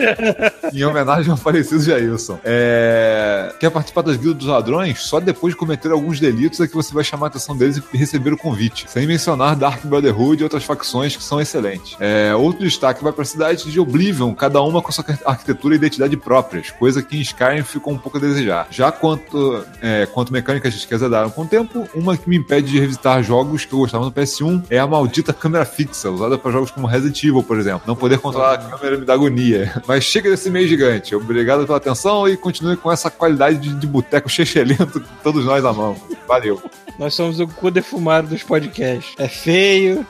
[0.73, 2.39] em homenagem ao falecido Jailson.
[2.43, 3.53] É...
[3.59, 5.01] Quer participar das guildas dos ladrões?
[5.01, 7.97] Só depois de cometer alguns delitos é que você vai chamar a atenção deles e
[7.97, 8.85] receber o convite.
[8.89, 11.95] Sem mencionar Dark Brotherhood e outras facções que são excelentes.
[11.99, 15.77] É, Outro destaque vai para a cidade de Oblivion, cada uma com sua arquitetura e
[15.77, 18.67] identidade próprias, coisa que em Skyrim ficou um pouco a desejar.
[18.71, 22.79] Já quanto, é, quanto mecânicas que azedaram com o tempo, uma que me impede de
[22.79, 26.71] revisitar jogos que eu gostava no PS1 é a maldita câmera fixa, usada para jogos
[26.71, 27.81] como Resident Evil, por exemplo.
[27.85, 29.73] Não poder controlar a câmera me dá agonia.
[29.87, 31.15] Mas chega desse meio gigante.
[31.15, 35.63] Obrigado pela atenção e continue com essa qualidade de, de boteco chechelento que todos nós
[35.65, 35.99] amamos.
[36.27, 36.61] Valeu.
[36.97, 39.13] Nós somos o cu defumado dos podcasts.
[39.17, 40.05] É feio,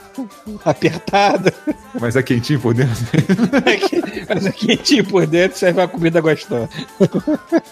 [0.65, 1.51] apertado,
[1.99, 2.93] Mas é quentinho por dentro.
[4.29, 6.69] mas é quentinho por dentro, serve uma comida gostosa.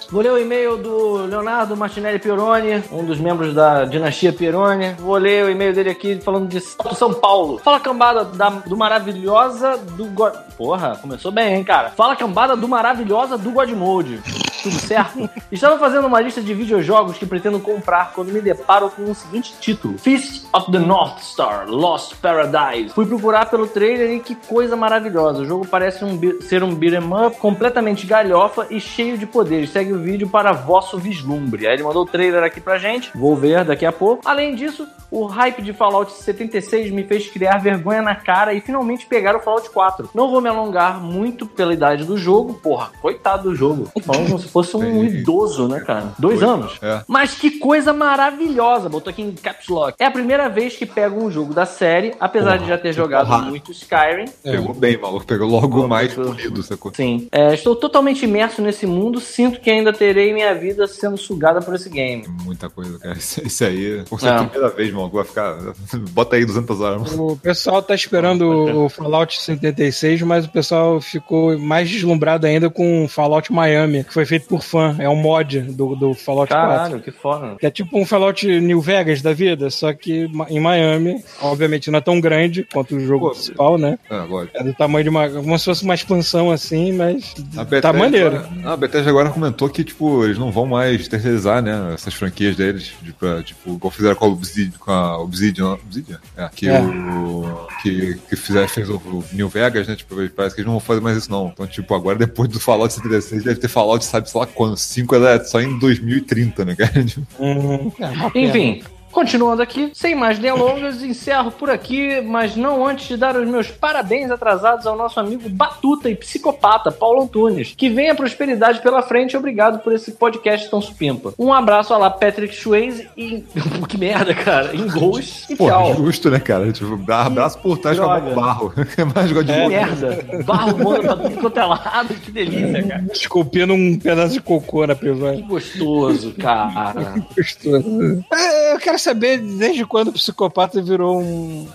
[0.10, 4.94] Vou ler o e-mail do Leonardo Martinelli Pieroni, um dos membros da dinastia Pieroni.
[5.00, 7.60] Vou ler o e-mail dele aqui falando de São Paulo.
[7.60, 10.34] Fala cambada da- do maravilhosa do God...
[10.58, 11.90] Porra, começou bem, hein, cara?
[11.92, 14.22] Fala cambada do maravilhosa do God Mode.
[14.62, 15.30] Tudo certo?
[15.52, 19.54] Estava fazendo uma lista de videojogos que pretendo comprar quando me deparo com o seguinte
[19.60, 22.94] título: Fist of the North Star Lost Paradise.
[22.94, 25.42] Fui procurar pelo trailer e que coisa maravilhosa.
[25.42, 29.72] O jogo parece um ser um beat'em up completamente galhofa e cheio de poderes.
[29.72, 31.68] Segue o vídeo para vosso vislumbre.
[31.68, 33.12] Aí ele mandou o trailer aqui pra gente.
[33.16, 34.22] Vou ver daqui a pouco.
[34.28, 39.06] Além disso, o hype de Fallout 76 me fez criar vergonha na cara e finalmente
[39.06, 40.10] pegar o Fallout 4.
[40.14, 42.54] Não vou me alongar muito pela idade do jogo.
[42.54, 43.90] Porra, coitado do jogo.
[44.04, 46.14] Falando como se fosse um idoso, né, cara?
[46.20, 46.78] Dois anos.
[46.82, 47.02] É.
[47.08, 48.90] Mas que coisa maravilhosa!
[48.90, 49.96] Botou aqui em caps lock.
[50.00, 53.28] É a primeira vez que pego um jogo da série, apesar de já ter jogado
[53.28, 53.42] porra.
[53.44, 54.26] muito Skyrim.
[54.44, 55.26] Pegou bem, maluco.
[55.26, 56.92] Pegou logo mais polido, sacou?
[56.94, 57.28] Sim.
[57.32, 59.20] É, estou totalmente imerso nesse mundo.
[59.20, 62.26] Sinto que ainda terei minha vida sendo sugada por esse game.
[62.44, 63.18] Muita coisa, cara.
[63.18, 64.04] Isso, isso aí.
[64.10, 64.30] Por ser É.
[64.32, 65.18] a primeira vez, maluco.
[65.18, 65.58] Vai ficar.
[66.12, 67.12] Bota aí 200 horas.
[67.12, 67.32] mano.
[67.34, 68.44] O pessoal tá esperando
[68.86, 74.14] o Fallout 76, mas o pessoal ficou mais deslumbrado ainda com o Fallout Miami, que
[74.14, 74.96] foi feito por fã.
[75.00, 76.68] É um mod do, do Fallout 4.
[76.70, 77.56] Caralho, que foda.
[77.60, 81.24] Que é tipo um Fallout New Vegas da vida, só que em Miami.
[81.42, 84.00] Obviamente não é tão grande quanto o jogo Pô, principal, né?
[84.10, 84.58] É, lógico.
[84.58, 85.30] É do tamanho de uma.
[85.30, 87.36] Como se fosse uma expansão assim, mas.
[87.56, 88.44] A Tá maneiro.
[88.66, 92.92] A Bethesda agora comentou que, tipo, eles não vão mais terceirizar, né, essas franquias deles,
[93.02, 96.20] de, pra, tipo, igual fizeram com a Obsidian, com a Obsidian, Obsidian?
[96.36, 96.82] É, que É.
[96.82, 97.68] o...
[97.82, 99.00] que, que fizeram, fez o,
[99.32, 101.50] New Vegas, né, tipo, parece que eles não vão fazer mais isso, não.
[101.54, 105.16] Então, tipo, agora depois do Fallout 76, deve ter Fallout, sabe, sei lá quando, 5
[105.16, 107.04] é só em 2030, né, cara?
[107.04, 107.92] Tipo, Uhum.
[108.00, 108.40] É.
[108.40, 113.48] Enfim, Continuando aqui, sem mais delongas, encerro por aqui, mas não antes de dar os
[113.48, 117.74] meus parabéns atrasados ao nosso amigo Batuta e psicopata, Paulo Antunes.
[117.76, 121.34] Que venha prosperidade pela frente obrigado por esse podcast tão supimpa.
[121.40, 123.44] Um abraço a lá, Patrick Swayze e.
[123.90, 124.76] que merda, cara.
[124.76, 125.96] Em Ghost e Pô, tchau.
[125.96, 126.72] justo, né, cara?
[126.72, 128.36] Tipo, dá abraço por trás com a droga.
[128.36, 128.74] barro.
[129.16, 129.70] Mas gosto de Que botar.
[129.70, 130.44] merda.
[130.44, 132.14] Barro voando pra tudo quanto é lado.
[132.14, 133.06] Que delícia, cara.
[133.12, 135.42] Esculpindo um pedaço de cocô na Que privada.
[135.42, 137.16] gostoso, cara.
[137.36, 138.24] Gostoso.
[138.34, 141.68] É, eu quero saber desde quando o psicopata virou um,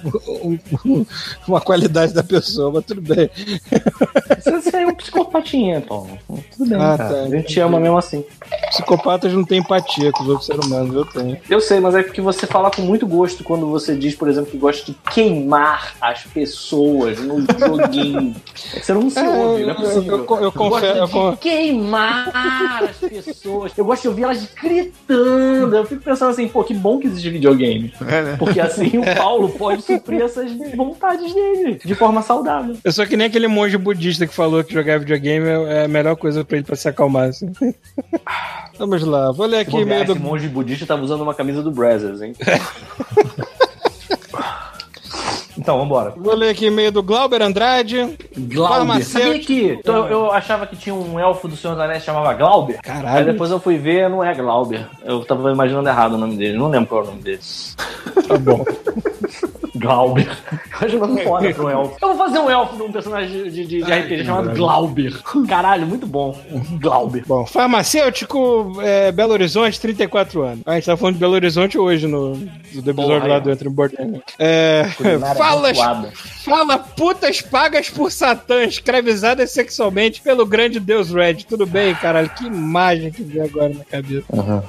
[0.84, 1.06] um-
[1.48, 3.30] uma qualidade da pessoa, mas tudo bem.
[4.44, 6.18] Você é um psicopatinha, Paulo.
[6.56, 7.14] Tudo bem, Ah, cara.
[7.14, 7.20] tá.
[7.22, 8.24] A gente te ama mesmo assim.
[8.70, 11.38] Psicopatas não têm empatia com os outros seres humanos, eu tenho.
[11.48, 14.50] Eu sei, mas é porque você fala com muito gosto quando você diz, por exemplo,
[14.50, 18.34] que gosta de queimar as pessoas no joguinho.
[18.74, 20.26] É que você não se É, ouve, não é eu- possível.
[20.28, 23.72] eu- eu confesso- eu gosto con- de queimar as pessoas.
[23.76, 25.76] Eu gosto de ouvir elas gritando.
[25.76, 27.92] Eu fico pensando assim, pô, que bom que existe videogame.
[28.06, 28.36] É, né?
[28.38, 32.76] Porque assim o Paulo pode suprir essas vontades dele de forma saudável.
[32.84, 36.16] Eu sou que nem aquele monge budista que falou que jogar videogame é a melhor
[36.16, 37.28] coisa pra ele pra se acalmar.
[37.28, 37.52] Assim.
[38.78, 40.20] Vamos lá, vou ler aqui Bobear, meio esse do.
[40.20, 42.34] monge budista tava usando uma camisa do Brazzers, hein?
[45.64, 46.12] então, vambora.
[46.14, 48.18] Vou ler aqui meio do Glauber Andrade.
[48.36, 49.02] Glauber.
[49.02, 52.34] Sabia que então, eu, achava que tinha um elfo do Senhor dos Anéis que chamava
[52.34, 52.74] Glauber?
[52.74, 53.32] Aí Caralho.
[53.32, 54.86] depois eu fui ver, não é Glauber.
[55.02, 56.58] Eu tava imaginando errado o nome dele.
[56.58, 57.40] Não lembro qual é o nome dele.
[58.28, 58.62] Tá bom.
[59.76, 60.26] Glauber.
[60.80, 61.96] Eu acho nome foda pra um elfo.
[62.00, 65.22] Eu vou fazer um elfo de um personagem de, de, de RPG chamado Glauber.
[65.48, 66.38] Caralho, muito bom.
[66.80, 67.24] Glauber.
[67.26, 70.60] Bom, farmacêutico, é, Belo Horizonte, 34 anos.
[70.66, 73.68] A gente tá falando de Belo Horizonte hoje no, no episódio Porra, lá do Entre
[73.68, 74.22] Borderlands.
[74.38, 75.72] É, Culinária fala,
[76.44, 81.44] fala putas pagas por Satã, escravizadas sexualmente pelo grande deus Red.
[81.48, 82.28] Tudo bem, caralho?
[82.30, 84.24] Que imagem que veio agora na cabeça.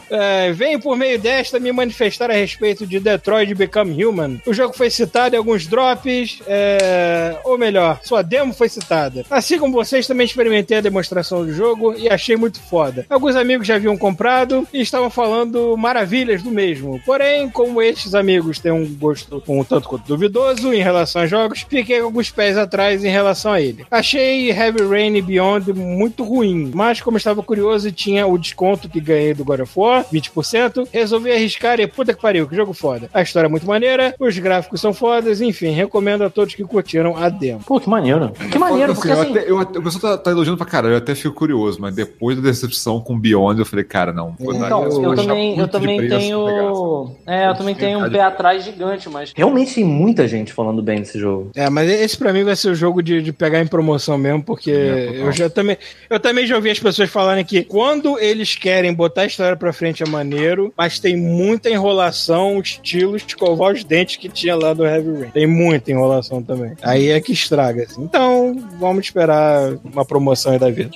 [0.10, 4.42] É, venho por meio desta me manifestar a respeito de Detroit Become Human.
[4.46, 9.26] O jogo foi citado em alguns drops, é, ou melhor, sua demo foi citada.
[9.30, 13.06] Assim como vocês, também experimentei a demonstração do jogo e achei muito foda.
[13.10, 17.00] Alguns amigos já haviam comprado e estavam falando maravilhas do mesmo.
[17.06, 21.66] Porém, como estes amigos têm um gosto um tanto quanto duvidoso em relação a jogos,
[21.68, 23.86] fiquei com alguns pés atrás em relação a ele.
[23.90, 29.00] Achei Heavy Rain Beyond muito ruim, mas como estava curioso e tinha o desconto que
[29.00, 33.10] ganhei do God of War, 20%, resolvi arriscar e puta que pariu, que jogo foda.
[33.14, 37.16] A história é muito maneira, os gráficos são fodas, enfim, recomendo a todos que curtiram
[37.18, 37.62] a demo.
[37.66, 38.32] Pô, que maneiro.
[38.52, 39.32] Que maneiro, Assim, porque eu assim.
[39.32, 41.96] até- eu até- o pessoal tá, tá elogiando pra caralho, eu até fico curioso, mas
[41.96, 44.36] depois da decepção com Beyond, eu falei, cara, não.
[44.40, 47.12] vou dar- Então, eu achar também, eu também preço, tenho.
[47.26, 49.34] É, eu também tenho um pé atrás gigante, mas.
[49.36, 51.50] Realmente tem muita gente falando bem desse jogo.
[51.56, 54.44] É, mas esse pra mim vai ser o jogo de, de pegar em promoção mesmo,
[54.44, 55.78] porque É, eu já também.
[56.10, 59.74] Eu também já ouvi as pessoas falarem que quando eles querem botar a história pra
[59.74, 64.86] frente é maneiro, mas tem muita enrolação, estilo escovar os dentes que tinha lá do
[64.86, 65.32] Heavy Rain.
[65.32, 66.74] Tem muita enrolação também.
[66.82, 67.84] Aí é que estraga.
[67.84, 68.02] assim.
[68.02, 70.92] Então, vamos esperar uma promoção aí da vida.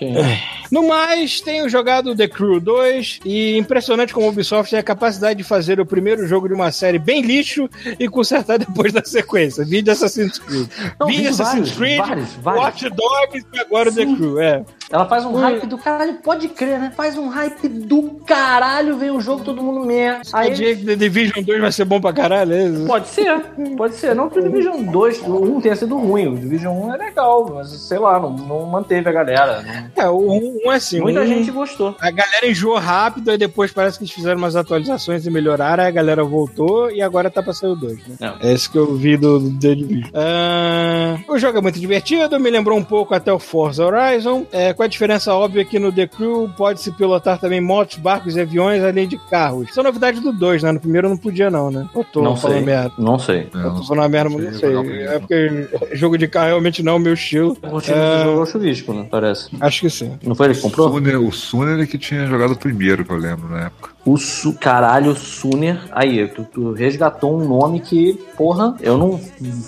[0.72, 5.38] No mais, tenho jogado The Crew 2 e impressionante como a Ubisoft tem a capacidade
[5.38, 9.66] de fazer o primeiro jogo de uma série bem lixo e consertar depois da sequência.
[9.66, 10.68] Vídeo Assassin's Creed.
[11.00, 12.64] Não, vi Assassin's vários, Creed, vários, vários.
[12.64, 14.40] Watch Dogs e agora o The Crew.
[14.42, 14.64] É.
[14.92, 16.92] Ela faz um hype do caralho, pode crer, né?
[16.96, 20.22] Faz um hype do caralho, vem o jogo, todo mundo meia.
[20.34, 20.56] Aí Aí.
[20.56, 22.86] dia que The Division 2 vai ser bom pra caralho, é isso?
[22.88, 23.40] Pode ser,
[23.78, 24.16] pode ser.
[24.16, 26.28] Não que o Division 2, o 1 tenha sido ruim.
[26.28, 29.62] O Division 1 é legal, mas sei lá, não, não manteve a galera.
[29.96, 30.18] Não- É, o
[30.66, 31.00] 1 é assim.
[31.00, 31.96] Muita um- gente gostou.
[32.00, 35.90] A galera enjoou rápido, aí depois parece que eles fizeram umas atualizações e melhoraram, aí
[35.90, 38.34] a galera voltou e agora tá pra sair o 2, né?
[38.42, 40.10] É esse que eu vi do, do The Division.
[40.16, 44.74] Ah, o jogo é muito divertido, me lembrou um pouco até o Forza Horizon, é,
[44.80, 48.82] com a diferença óbvia que no The Crew pode-se pilotar também motos, barcos e aviões,
[48.82, 49.68] além de carros.
[49.70, 50.72] Isso é novidade do 2, né?
[50.72, 51.86] No primeiro não podia não, né?
[51.94, 52.66] Eu tô Não falando sei.
[52.66, 52.92] merda.
[52.98, 53.40] Não sei.
[53.54, 54.90] É, Eu não tô falando merda, mas não sei o.
[54.96, 57.58] É porque jogo de carro realmente não é o meu estilo.
[57.62, 58.20] O time É.
[58.20, 59.06] do jogo é o chuvisco, né?
[59.12, 59.50] Parece.
[59.60, 60.18] Acho que sim.
[60.24, 60.90] Não foi ele que comprou?
[60.94, 63.90] Suner, o Suner é que tinha jogado o primeiro, que eu lembro na época.
[64.06, 65.82] O su caralho, Suner.
[65.92, 69.20] Aí, tu, tu resgatou um nome que, porra, eu não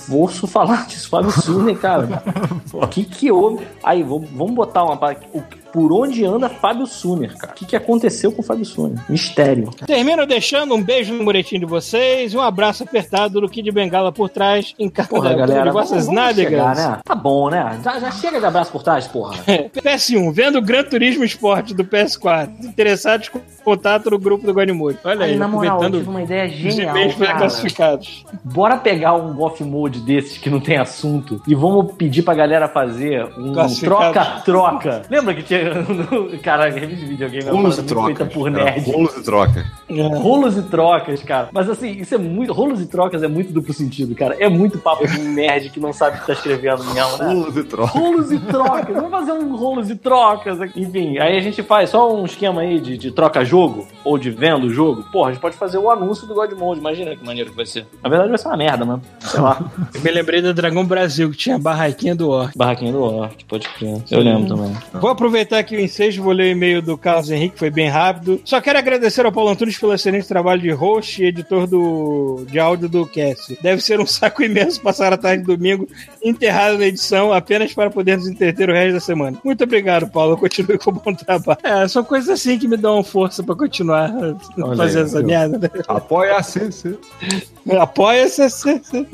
[0.07, 1.09] vou falar disso.
[1.09, 2.23] Fábio Suner, cara.
[2.73, 3.67] O que que houve?
[3.83, 4.95] Aí, vamos botar uma.
[5.33, 7.53] o- Por onde anda Fábio Suner, cara?
[7.53, 8.99] O que, que aconteceu com o Fábio Suner?
[9.09, 9.69] Mistério.
[9.85, 14.11] Termino deixando um beijo no muretinho de vocês e um abraço apertado do Kid Bengala
[14.11, 15.63] por trás em cada Porra, galera.
[15.65, 16.51] de vamos- vossas vamos nádegas.
[16.51, 16.99] chegar, né?
[17.05, 17.79] Tá bom, né?
[17.83, 19.35] Já, já chega de abraço por trás, porra.
[19.47, 22.49] PS1, vendo o Gran Turismo Sport do PS4.
[22.63, 24.97] Interessados com contato no grupo do Guanimuri.
[25.03, 26.95] Olha aí, Aí, na moral, eu tive uma ideia genial,
[27.37, 28.25] classificados.
[28.43, 32.67] Bora pegar um Golf Mode desses que não tem assunto e vamos pedir pra galera
[32.67, 35.03] fazer um troca-troca.
[35.09, 38.17] Lembra que tinha no- cara, game de videogame é uma Rolos e trocas.
[38.17, 38.91] feita por É, nerd.
[38.91, 39.65] rolos e trocas.
[39.89, 41.49] Rolos e trocas, cara.
[41.51, 42.53] Mas assim, isso é muito.
[42.53, 44.35] Rolos e trocas é muito duplo sentido, cara.
[44.39, 47.33] É muito papo de um nerd que não sabe o que tá escrevendo mesmo, né?
[47.33, 47.91] Rolos e trocas.
[47.95, 50.81] Rolos e trocas, vamos fazer um rolos e trocas aqui.
[50.81, 54.65] Enfim, aí a gente faz só um esquema aí de, de troca-jogo, ou de venda
[54.65, 55.03] o jogo.
[55.11, 57.85] Porra, a gente pode fazer o anúncio do Godmode, imagina que maneiro que vai ser.
[58.03, 59.01] Na verdade vai ser uma merda, mano.
[59.19, 59.59] Sei lá.
[59.93, 62.57] Eu me lembrei da Dragão Brasil, que tinha a barraquinha do Orc.
[62.57, 64.01] Barraquinha do Orc, pode crer.
[64.09, 64.75] Eu lembro também.
[64.93, 68.41] Vou aproveitar aqui o ensejo, vou ler o e-mail do Carlos Henrique, foi bem rápido.
[68.45, 72.59] Só quero agradecer ao Paulo Antunes pelo excelente trabalho de host e editor do, de
[72.59, 73.57] áudio do cast.
[73.61, 75.87] Deve ser um saco imenso passar a tarde de domingo
[76.23, 79.37] enterrado na edição apenas para poder nos entreter o resto da semana.
[79.43, 80.37] Muito obrigado, Paulo.
[80.37, 81.59] Continue com o bom trabalho.
[81.63, 84.11] É, são coisas assim que me dão força para continuar
[84.57, 85.57] Olha aí, essa merda.
[85.57, 85.69] né?
[85.87, 86.97] Apoia a CC.
[87.79, 88.49] Apoia-se.
[88.49, 89.07] se- se-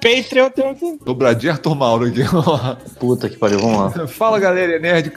[0.00, 2.22] Patreon tem um- Dobradinha Arthur Mauro aqui.
[2.98, 4.06] Puta que pariu, vamos lá.
[4.08, 5.10] Fala galera, é nerd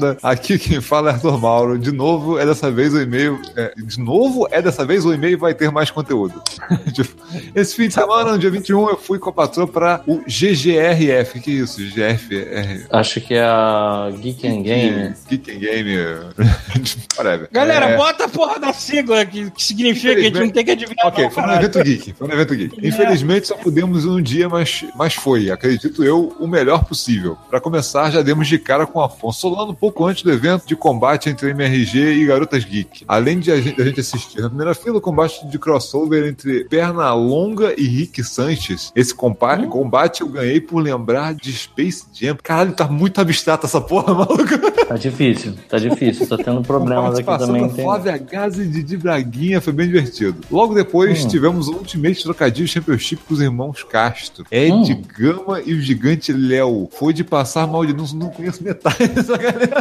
[0.00, 0.16] cansada.
[0.22, 1.78] Aqui quem fala é Arthur Mauro.
[1.78, 3.40] De novo, é dessa vez o e-mail.
[3.56, 6.42] é, de novo, é dessa vez o e-mail vai ter mais conteúdo.
[6.92, 7.10] Tipo,
[7.54, 11.38] Esse fim de semana, no dia 21, eu fui com a patroa pra o GGRF.
[11.38, 11.80] O que é isso?
[11.82, 12.86] GGRF?
[12.90, 15.14] Acho que é a Geek and Game.
[15.28, 15.96] Geek and Game.
[17.16, 17.48] Whatever.
[17.52, 20.64] Galera, É, bota a porra da sigla, que, que significa que a gente não tem
[20.64, 21.06] que adivinhar.
[21.06, 22.12] Ok, não, foi um evento geek.
[22.14, 22.86] Foi um evento geek.
[22.86, 27.36] Infelizmente só pudemos ir um dia, mas, mas foi, acredito eu, o melhor possível.
[27.48, 30.66] Pra começar, já demos de cara com o Afonso Solano um pouco antes do evento
[30.66, 33.04] de combate entre MRG e Garotas Geek.
[33.08, 36.64] Além de a gente, a gente assistir na primeira fila o combate de crossover entre
[36.64, 38.92] Pernalonga e Rick Sanches.
[38.94, 42.36] Esse compa- combate eu ganhei por lembrar de Space Jam.
[42.42, 44.44] Caralho, tá muito abstrato essa porra, maluco.
[44.86, 46.26] Tá difícil, tá difícil.
[46.28, 47.66] Tô tendo problemas aqui também.
[47.68, 47.74] da.
[47.82, 50.36] Flávia Gazi e Didi Braguinha foi bem divertido.
[50.50, 51.28] Logo depois Hum.
[51.28, 54.44] tivemos o Ultimate Trocadilho Championship com os irmãos Castro.
[54.50, 55.02] Ed Hum.
[55.18, 56.88] Gama e o gigante Léo.
[56.92, 59.79] Foi de passar mal de não, não conheço metade dessa galera.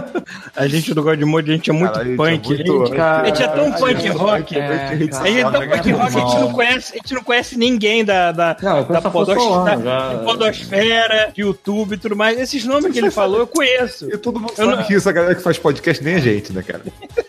[0.56, 2.54] A gente do Godmode, a gente é muito Caralho, punk.
[2.54, 4.58] a gente é muito- a gente é tão punk rock.
[4.60, 7.58] É, a gente é tão punk rock, a gente não conhece, a gente não conhece
[7.58, 12.40] ninguém da, da, Não, da, a podos- Solano, da- da podosfera, YouTube e tudo mais.
[12.40, 14.10] Esses nomes que ele falou, eu conheço.
[14.12, 16.52] E todo mundo Eu sabe não- que essa galera que faz podcast nem a gente,
[16.54, 16.82] né, cara?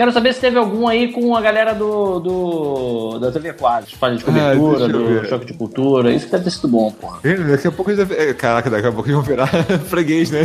[0.00, 4.16] Quero saber se teve algum aí com a galera do, do da TV Quadros, falha
[4.16, 5.28] de Ah, cobertura, eu do ver.
[5.28, 6.10] choque de cultura.
[6.10, 7.18] Isso que deve ter sido bom, porra.
[7.22, 9.46] É, Daqui a pouco eles devem- é, Caraca, daqui a pouco eles vão virar
[9.90, 10.40] freguês, né?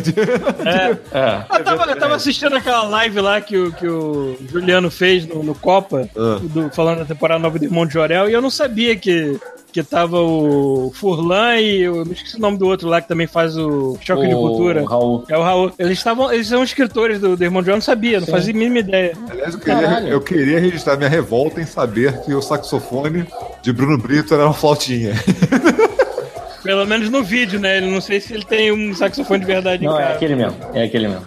[0.66, 1.18] É.
[1.18, 1.58] É.
[1.58, 5.42] Eu tava, eu tava assistindo aquela live lá que o, que o Juliano fez no,
[5.42, 6.38] no Copa, Ah.
[6.42, 9.40] do- falando da temporada nova do Irmão de Jorel, e eu não sabia que,
[9.76, 13.28] que tava o Furlan e eu me esqueci o nome do outro lá que também
[13.28, 14.86] faz o Choque de O Cultura.
[14.88, 15.26] Raul.
[15.28, 15.70] É o Raul.
[15.78, 16.32] Eles estavam.
[16.32, 19.18] Eles são escritores do, do Irmão de eu não sabia, não fazia a mínima ideia.
[19.30, 20.08] Aliás, eu queria, Caralho.
[20.08, 23.28] eu queria registrar minha revolta em saber que o saxofone
[23.62, 25.14] de Bruno Brito era uma flautinha.
[26.66, 27.78] Pelo menos no vídeo, né?
[27.78, 30.58] Ele não sei se ele tem um saxofone de verdade Não, é aquele mesmo.
[30.74, 31.24] É aquele mesmo.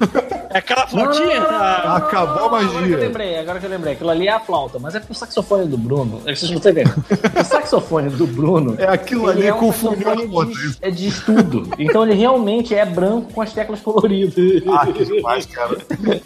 [0.51, 1.42] É aquela flautinha?
[1.42, 2.96] Ah, Acabou a Agora que eu magia.
[2.96, 3.92] lembrei, agora que eu lembrei.
[3.92, 6.22] Aquilo ali é a flauta, mas é porque o saxofone do Bruno.
[6.24, 7.05] É que vocês não estão entendendo.
[7.38, 8.74] O saxofone do Bruno.
[8.79, 11.68] É aquilo ali é com um o de, é de estudo.
[11.79, 14.62] Então ele realmente é branco com as teclas coloridas.
[14.68, 15.77] Ah, que demais, cara.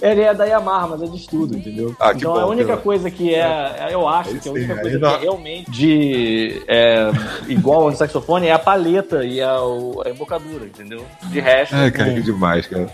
[0.00, 1.94] Ele é da Yamaha, mas é de estudo, entendeu?
[1.98, 2.82] Ah, que então bom, a única bom.
[2.82, 7.10] coisa que é, eu acho que a única Sim, coisa que é realmente de é,
[7.48, 9.56] igual ao saxofone é a paleta e a,
[10.06, 11.04] embocadura, entendeu?
[11.24, 11.74] De resto.
[11.74, 12.88] Ai, cara, que demais, cara.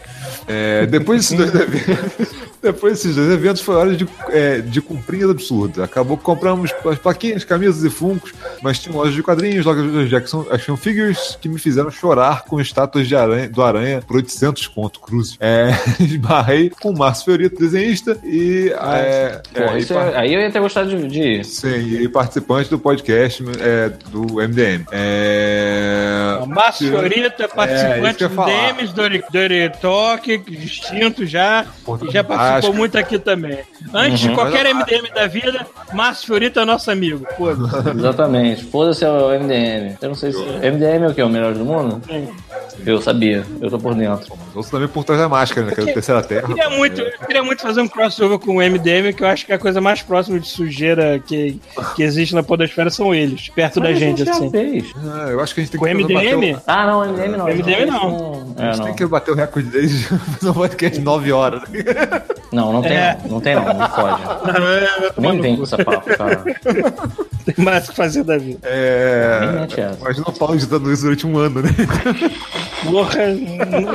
[0.46, 2.48] É, depois desses dois eventos.
[2.60, 5.80] Depois desses dois eventos foi hora de, é, de cumprir absurdo.
[5.80, 10.16] Acabou que compramos as plaquinhas, camisas e funcos, mas tinha lojas de quadrinhos, lojas de
[10.16, 14.66] action, action figures que me fizeram chorar com estátuas de aranha, do Aranha por 800
[14.66, 15.36] conto, cruz.
[15.38, 15.70] É,
[16.02, 18.70] esbarrei com o Márcio Fiorito, desenhista, e.
[18.70, 21.44] é, Porra, é, isso e é- aí eu ia ter gostado de, de ir.
[21.44, 24.84] Sim, e participante do podcast é, do MDM.
[24.90, 25.97] É...
[26.46, 28.72] Márcio Fiorito é participante eu do falar.
[28.72, 31.66] DMs, do Talk, distinto já,
[32.06, 33.58] e já participou muito aqui também.
[33.92, 37.26] Antes de qualquer MDM da vida, Márcio Fiorito é nosso amigo.
[37.36, 37.50] Pô,
[37.96, 38.64] Exatamente.
[38.64, 39.96] Foda-se o MDM.
[40.00, 40.38] Eu não sei se.
[40.38, 41.22] MDM é o que?
[41.22, 42.00] O melhor do mundo?
[42.84, 43.44] Eu sabia.
[43.60, 44.32] Eu tô por dentro.
[44.54, 45.74] Outros também por trás da máscara, né?
[45.74, 46.42] Que é do Terceira Terra.
[46.48, 49.46] eu queria muito, eu queria muito fazer um crossover com o MDM, que eu acho
[49.46, 51.60] que a coisa mais próxima de sujeira que,
[51.94, 54.50] que existe na podosfera são eles, perto da Mas a gente, assim.
[54.50, 54.84] fez.
[54.96, 56.54] Ah, eu acho que a gente tem que MDM?
[56.56, 57.46] o- Ah, não, MDM não.
[57.48, 58.54] MDM não.
[58.58, 58.84] É, A gente não.
[58.86, 61.62] tem que bater o recorde deles de fazer um podcast de 9 melhora.
[62.52, 63.18] Não, não tem É.
[63.24, 63.30] não.
[63.32, 64.22] Não tem não, não pode.
[65.20, 66.42] Nem vem com essa papo, cara.
[67.48, 68.58] Tem mais o que fazer da vida.
[68.60, 69.66] Nem É.
[70.00, 71.70] Imagina o Paulo editando isso durante um ano, né?
[72.84, 73.26] Porra,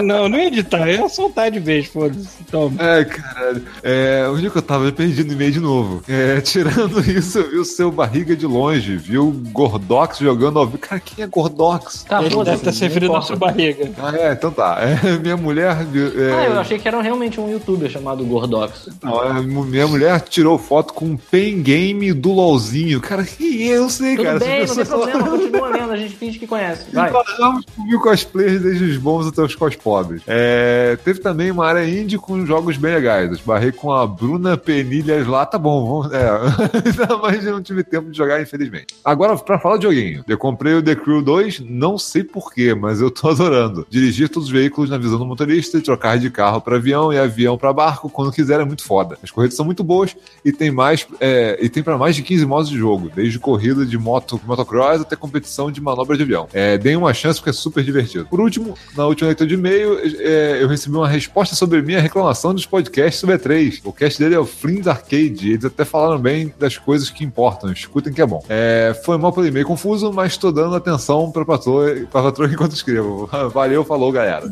[0.03, 2.43] não, não ia editar, eu ia soltar de vez, foda-se.
[2.51, 2.75] Toma.
[2.79, 3.63] Ai, caralho.
[3.81, 4.85] É, onde é que eu tava?
[4.85, 6.03] Eu perdi no e-mail de novo.
[6.07, 10.65] É, tirando isso, eu vi o seu barriga de longe, viu o Gordox jogando ao
[10.65, 10.77] vivo.
[10.79, 12.03] Cara, quem é Gordox?
[12.03, 13.89] Tá, Ele deve estar se referindo sua barriga.
[13.97, 14.77] Ah, é, então tá.
[14.81, 15.77] É, minha mulher.
[16.17, 18.89] é, Ah, eu achei que era realmente um youtuber chamado Gordox.
[19.01, 22.99] não, é, minha mulher tirou foto com um pen game do LOLzinho.
[23.01, 24.39] Cara, que eu sei, Tudo cara.
[24.39, 26.85] bem, não tem problema, continua lendo, a gente finge que conhece.
[26.93, 27.11] Vai.
[27.11, 30.21] Falamos com mil cosplayers, desde os bons até os cos pobres.
[30.27, 33.27] É, teve também uma área indie com jogos bem legais.
[33.27, 36.13] Eu Esbarrei com a Bruna Penilhas lá, tá bom, vamos.
[36.13, 38.95] É, eu não tive tempo de jogar, infelizmente.
[39.03, 43.01] Agora, pra falar de joguinho, eu comprei o The Crew 2, não sei porquê, mas
[43.01, 43.85] eu tô adorando.
[43.89, 47.57] Dirigir todos os veículos na visão do motorista trocar de carro pra avião e avião
[47.57, 49.17] pra barco quando quiser é muito foda.
[49.21, 52.45] As corridas são muito boas e tem mais é, e tem para mais de 15
[52.45, 56.47] modos de jogo, desde corrida de moto, motocross até competição de manobra de avião.
[56.53, 58.25] É, deem uma chance porque é super divertido.
[58.25, 58.62] Por último,
[58.95, 63.19] na última leitura de e-mail, é, eu recebi uma resposta sobre minha reclamação dos podcasts
[63.19, 63.81] sobre E3.
[63.83, 67.71] O cast dele é o Flins Arcade, eles até falaram bem das coisas que importam,
[67.71, 68.43] escutem que é bom.
[68.49, 73.29] É, foi mal pelo e-mail confuso, mas tô dando atenção patroa, pra patroa enquanto escrevo.
[73.53, 74.51] Valeu, falou, galera.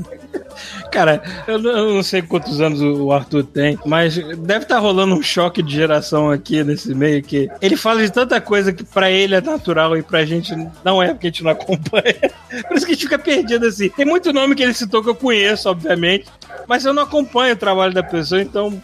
[0.91, 5.63] Cara, eu não, sei quantos anos o Arthur tem, mas deve estar rolando um choque
[5.63, 9.41] de geração aqui nesse meio que ele fala de tanta coisa que pra ele é
[9.41, 10.53] natural e pra gente
[10.83, 12.31] não é, porque a gente não acompanha.
[12.67, 13.89] Por isso que a gente fica perdido assim.
[14.01, 16.25] Tem muito nome que ele citou que eu conheço, obviamente,
[16.67, 18.81] mas eu não acompanho o trabalho da pessoa, então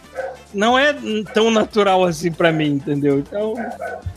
[0.54, 0.94] não é
[1.34, 3.18] tão natural assim pra mim, entendeu?
[3.18, 3.54] Então,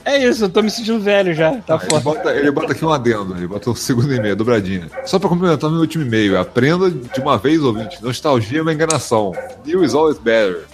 [0.05, 2.01] é isso, eu tô me sentindo velho já, tá Ele foda.
[2.01, 4.91] bota, ele bota aqui um adendo, ele bota o segundo e-mail, dobradinha.
[5.03, 9.31] Só pra complementar meu último e-mail, aprenda de uma vez, ouvinte, nostalgia é uma enganação.
[9.65, 10.65] New is always better.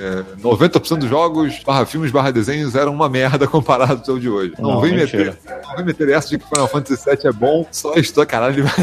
[0.00, 4.54] É, 90% dos jogos, barra filmes, barra desenhos eram uma merda comparado ao de hoje.
[4.58, 5.36] Não, Não, vem mentira.
[5.44, 8.64] meter, não vem meter essa de que Final Fantasy VII é bom, só estou, caralho,
[8.64, 8.72] vai...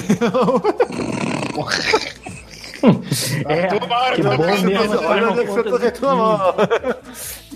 [3.46, 5.00] É, que bom mesmo.
[5.08, 6.44] Olha onde é que você tá reclamando.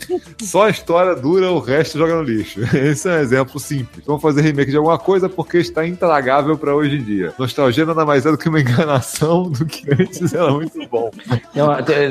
[0.42, 2.62] Só a história dura, o resto joga no lixo.
[2.76, 4.06] Esse é um exemplo simples.
[4.06, 7.34] Vamos fazer remake de alguma coisa porque está intragável pra hoje em dia.
[7.38, 11.12] Nostalgia nada mais é do que uma enganação do que antes era muito bom.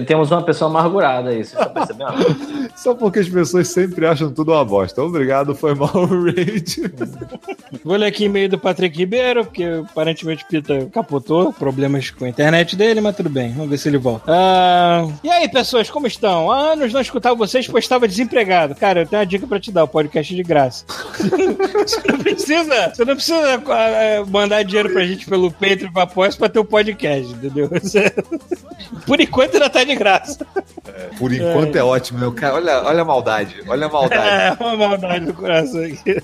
[0.06, 2.70] Temos uma pessoa amargurada aí, você tá percebendo?
[2.76, 5.02] Só porque as pessoas sempre acham tudo uma bosta.
[5.02, 6.92] Obrigado, foi mal o raid.
[7.84, 12.28] Vou ler aqui e-mail do Patrick Ribeiro, porque aparentemente o Pita capotou, problemas com a
[12.28, 14.24] internet dele, mas tudo bem, vamos ver se ele volta.
[14.28, 16.50] Ah, e aí, pessoas, como estão?
[16.50, 18.74] Há anos não escutava vocês, pois estava desempregado.
[18.74, 20.84] Cara, eu tenho uma dica pra te dar, o podcast é de graça.
[21.16, 26.02] você não precisa, você não precisa ah, mandar dinheiro pra gente pelo Patreon e pra
[26.02, 27.68] Apoia pra ter o podcast, entendeu?
[27.68, 28.12] Você-
[29.06, 30.46] Por enquanto ainda tá de graça.
[31.18, 32.54] Por enquanto é, ótimo, meu cara.
[32.54, 33.56] Olha, olha a maldade.
[33.68, 34.20] Olha a maldade.
[34.30, 36.22] É, uma maldade do coração aqui.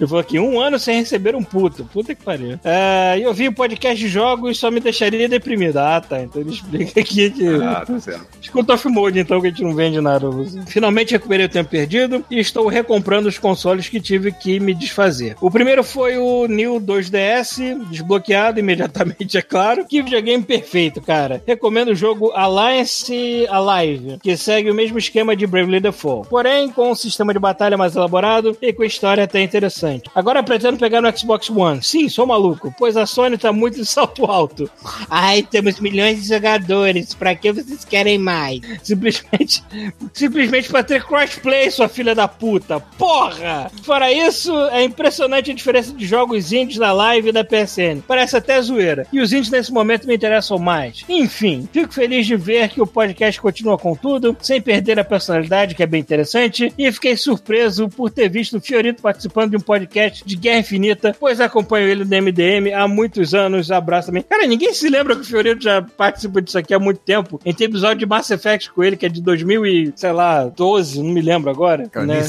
[0.00, 1.84] Eu vou aqui, um ano sem receber um puto.
[1.84, 2.58] Puta que pariu.
[2.64, 5.78] É, eu vi o podcast de jogos e só me deixaria deprimido.
[5.78, 6.20] Ah, tá.
[6.20, 7.46] Então ele explica aqui que.
[7.62, 8.26] Ah, tá certo.
[8.40, 10.28] Escuta off mode, então, que a gente não vende nada.
[10.66, 15.36] Finalmente recuperei o tempo perdido e estou recomprando os consoles que tive que me desfazer.
[15.40, 19.86] O primeiro foi o New 2DS, desbloqueado imediatamente, é claro.
[19.86, 21.42] Que videogame perfeito, cara.
[21.46, 26.28] Recomendo o jogo Alliance Alive, que segue o mesmo esquema de Bravely Default.
[26.28, 30.10] Porém, com um sistema de batalha mais elaborado e com história até interessante.
[30.14, 31.82] Agora pretendo pegar no Xbox One.
[31.82, 34.70] Sim, sou maluco, pois a Sony tá muito de salto alto.
[35.10, 38.60] Ai, temos milhões de jogadores, pra que vocês querem mais?
[38.82, 39.62] Simplesmente,
[40.12, 40.37] simplesmente
[40.70, 42.78] pra ter crossplay, sua filha da puta.
[42.78, 43.70] Porra!
[43.82, 48.02] Fora isso, é impressionante a diferença de jogos indies da live e da PSN.
[48.06, 49.06] Parece até zoeira.
[49.12, 51.04] E os indies nesse momento me interessam mais.
[51.08, 55.74] Enfim, fico feliz de ver que o podcast continua com tudo, sem perder a personalidade,
[55.74, 56.72] que é bem interessante.
[56.78, 61.16] E fiquei surpreso por ter visto o Fiorito participando de um podcast de Guerra Infinita,
[61.18, 63.70] pois acompanho ele no MDM há muitos anos.
[63.70, 64.22] Abraço também.
[64.22, 67.40] Cara, ninguém se lembra que o Fiorito já participa disso aqui há muito tempo.
[67.44, 70.12] A gente tem episódio de Mass Effect com ele, que é de 2000 e, sei
[70.12, 70.17] lá,
[70.54, 71.88] 12, não me lembro agora.
[71.88, 72.22] Cara, né?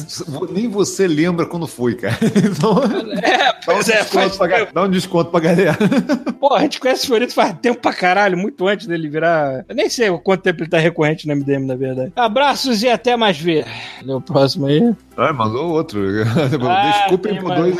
[0.51, 2.17] nem, nem você lembra quando foi, cara.
[2.49, 2.81] Então,
[3.21, 4.73] É, dá, um é, faz pra, tempo.
[4.73, 5.77] dá um desconto pra galera.
[6.39, 9.65] Pô, a gente conhece o Fiorito faz tempo pra caralho, muito antes dele virar.
[9.67, 12.11] Eu nem sei quanto tempo ele tá recorrente no MDM, na verdade.
[12.15, 13.65] Abraços e até mais ver.
[14.03, 14.93] Lê o próximo aí.
[15.19, 15.99] Ah, mandou outro.
[16.69, 17.75] Ah, Desculpem por dois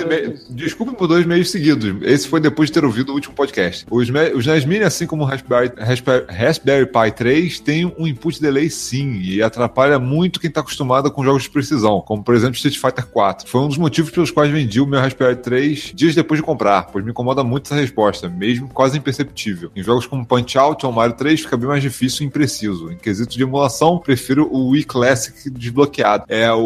[0.98, 1.96] por dois e-mails seguidos.
[2.02, 3.86] Esse foi depois de ter ouvido o último podcast.
[3.90, 8.42] Os, os NES Mini, assim como o Raspberry, Raspberry, Raspberry Pi 3, tem um input
[8.42, 12.56] delay sim, e atrapalha muito quem tá acostumado com jogos de precisão, como por exemplo
[12.56, 13.48] Street Fighter 4.
[13.48, 16.88] Foi um dos motivos pelos quais vendi o meu Raspberry 3 dias depois de comprar,
[16.88, 19.72] pois me incomoda muito essa resposta, mesmo quase imperceptível.
[19.76, 22.92] Em jogos como Punch Out ou Mario 3 fica bem mais difícil e impreciso.
[22.92, 26.26] Em quesito de emulação, prefiro o Wii Classic desbloqueado.
[26.28, 26.58] É o.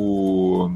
[0.00, 0.70] o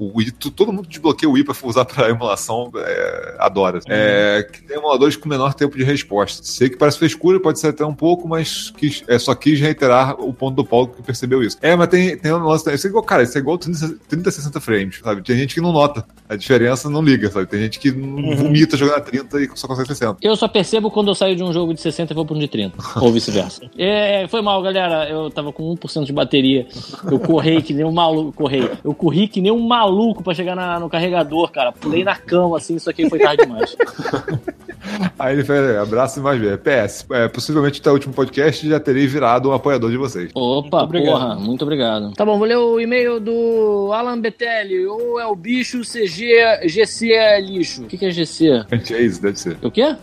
[0.00, 3.80] o Wii, todo mundo desbloqueia o Wii pra usar pra emulação, é, adora.
[3.86, 6.42] É, que tem emuladores com menor tempo de resposta.
[6.42, 10.18] Sei que parece frescura, pode ser até um pouco, mas quis, é, só quis reiterar
[10.18, 11.58] o ponto do Paulo que percebeu isso.
[11.60, 12.72] É, mas tem, tem um lance.
[12.72, 15.22] Isso é igual, cara, isso é igual 30, 30 60 frames, sabe?
[15.22, 17.46] Tem gente que não nota a diferença, não liga, sabe?
[17.46, 20.16] Tem gente que não vomita jogando a 30 e só consegue 60.
[20.22, 22.38] Eu só percebo quando eu saio de um jogo de 60 e vou para um
[22.38, 22.78] de 30.
[23.00, 23.70] Ou vice-versa.
[23.76, 25.10] É, foi mal, galera.
[25.10, 26.66] Eu tava com 1% de bateria.
[27.04, 28.32] Eu corri que nem um maluco.
[28.32, 28.70] Corri.
[28.82, 29.89] Eu corri que nem um maluco
[30.22, 31.72] pra chegar na- no carregador, cara.
[31.72, 33.76] Pulei na cama, assim, isso aqui foi tarde demais.
[35.18, 36.58] Aí ele fez abraço e mais ver.
[36.58, 40.30] PS, é, possivelmente até o último podcast já terei virado um apoiador de vocês.
[40.34, 41.12] Opa, obrigado.
[41.12, 42.12] porra, muito obrigado.
[42.14, 44.86] Tá bom, vou ler o e-mail do Alan Betelli.
[44.86, 47.82] Ou é o bicho CG GC é lixo.
[47.82, 48.64] O que, que é GC?
[48.68, 49.58] Grand Chase, deve ser.
[49.62, 49.94] O quê?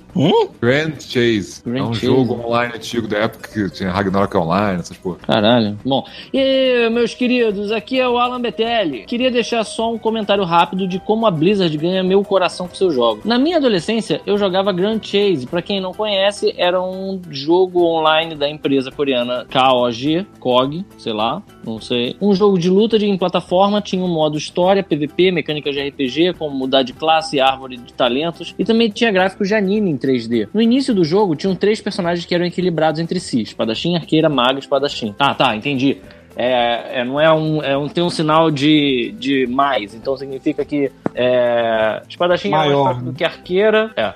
[0.62, 1.62] Grand Chase.
[1.66, 2.06] Grand é um Chase.
[2.06, 5.18] jogo online antigo da época que tinha Ragnarok Online, essas porra.
[5.26, 5.78] Caralho.
[5.84, 9.06] Bom, e meus queridos, aqui é o Alan Betelli.
[9.06, 12.96] Queria deixar só um comentário rápido de como a Blizzard ganha meu coração com seus
[12.96, 13.24] jogos.
[13.24, 15.46] Na minha adolescência, eu jogava Grand Chase.
[15.46, 21.44] Pra quem não conhece, era um jogo online da empresa coreana KOG, KOG, sei lá,
[21.64, 22.16] não sei.
[22.20, 26.34] Um jogo de luta de, em plataforma, tinha um modo história, PVP, mecânicas de RPG,
[26.40, 30.50] como mudar de classe, árvore de talentos, e também tinha gráficos de anime em 3D.
[30.52, 34.56] No início do jogo, tinham três personagens que eram equilibrados entre si: espadachim, arqueira, maga
[34.56, 35.14] e espadachim.
[35.20, 35.98] Ah, tá, entendi.
[36.40, 37.90] É, é, não é um, é um.
[37.90, 42.84] Tem um sinal de, de mais, então significa que é, espadachim era mais Maior.
[42.86, 43.92] forte do que arqueira.
[43.96, 44.14] É,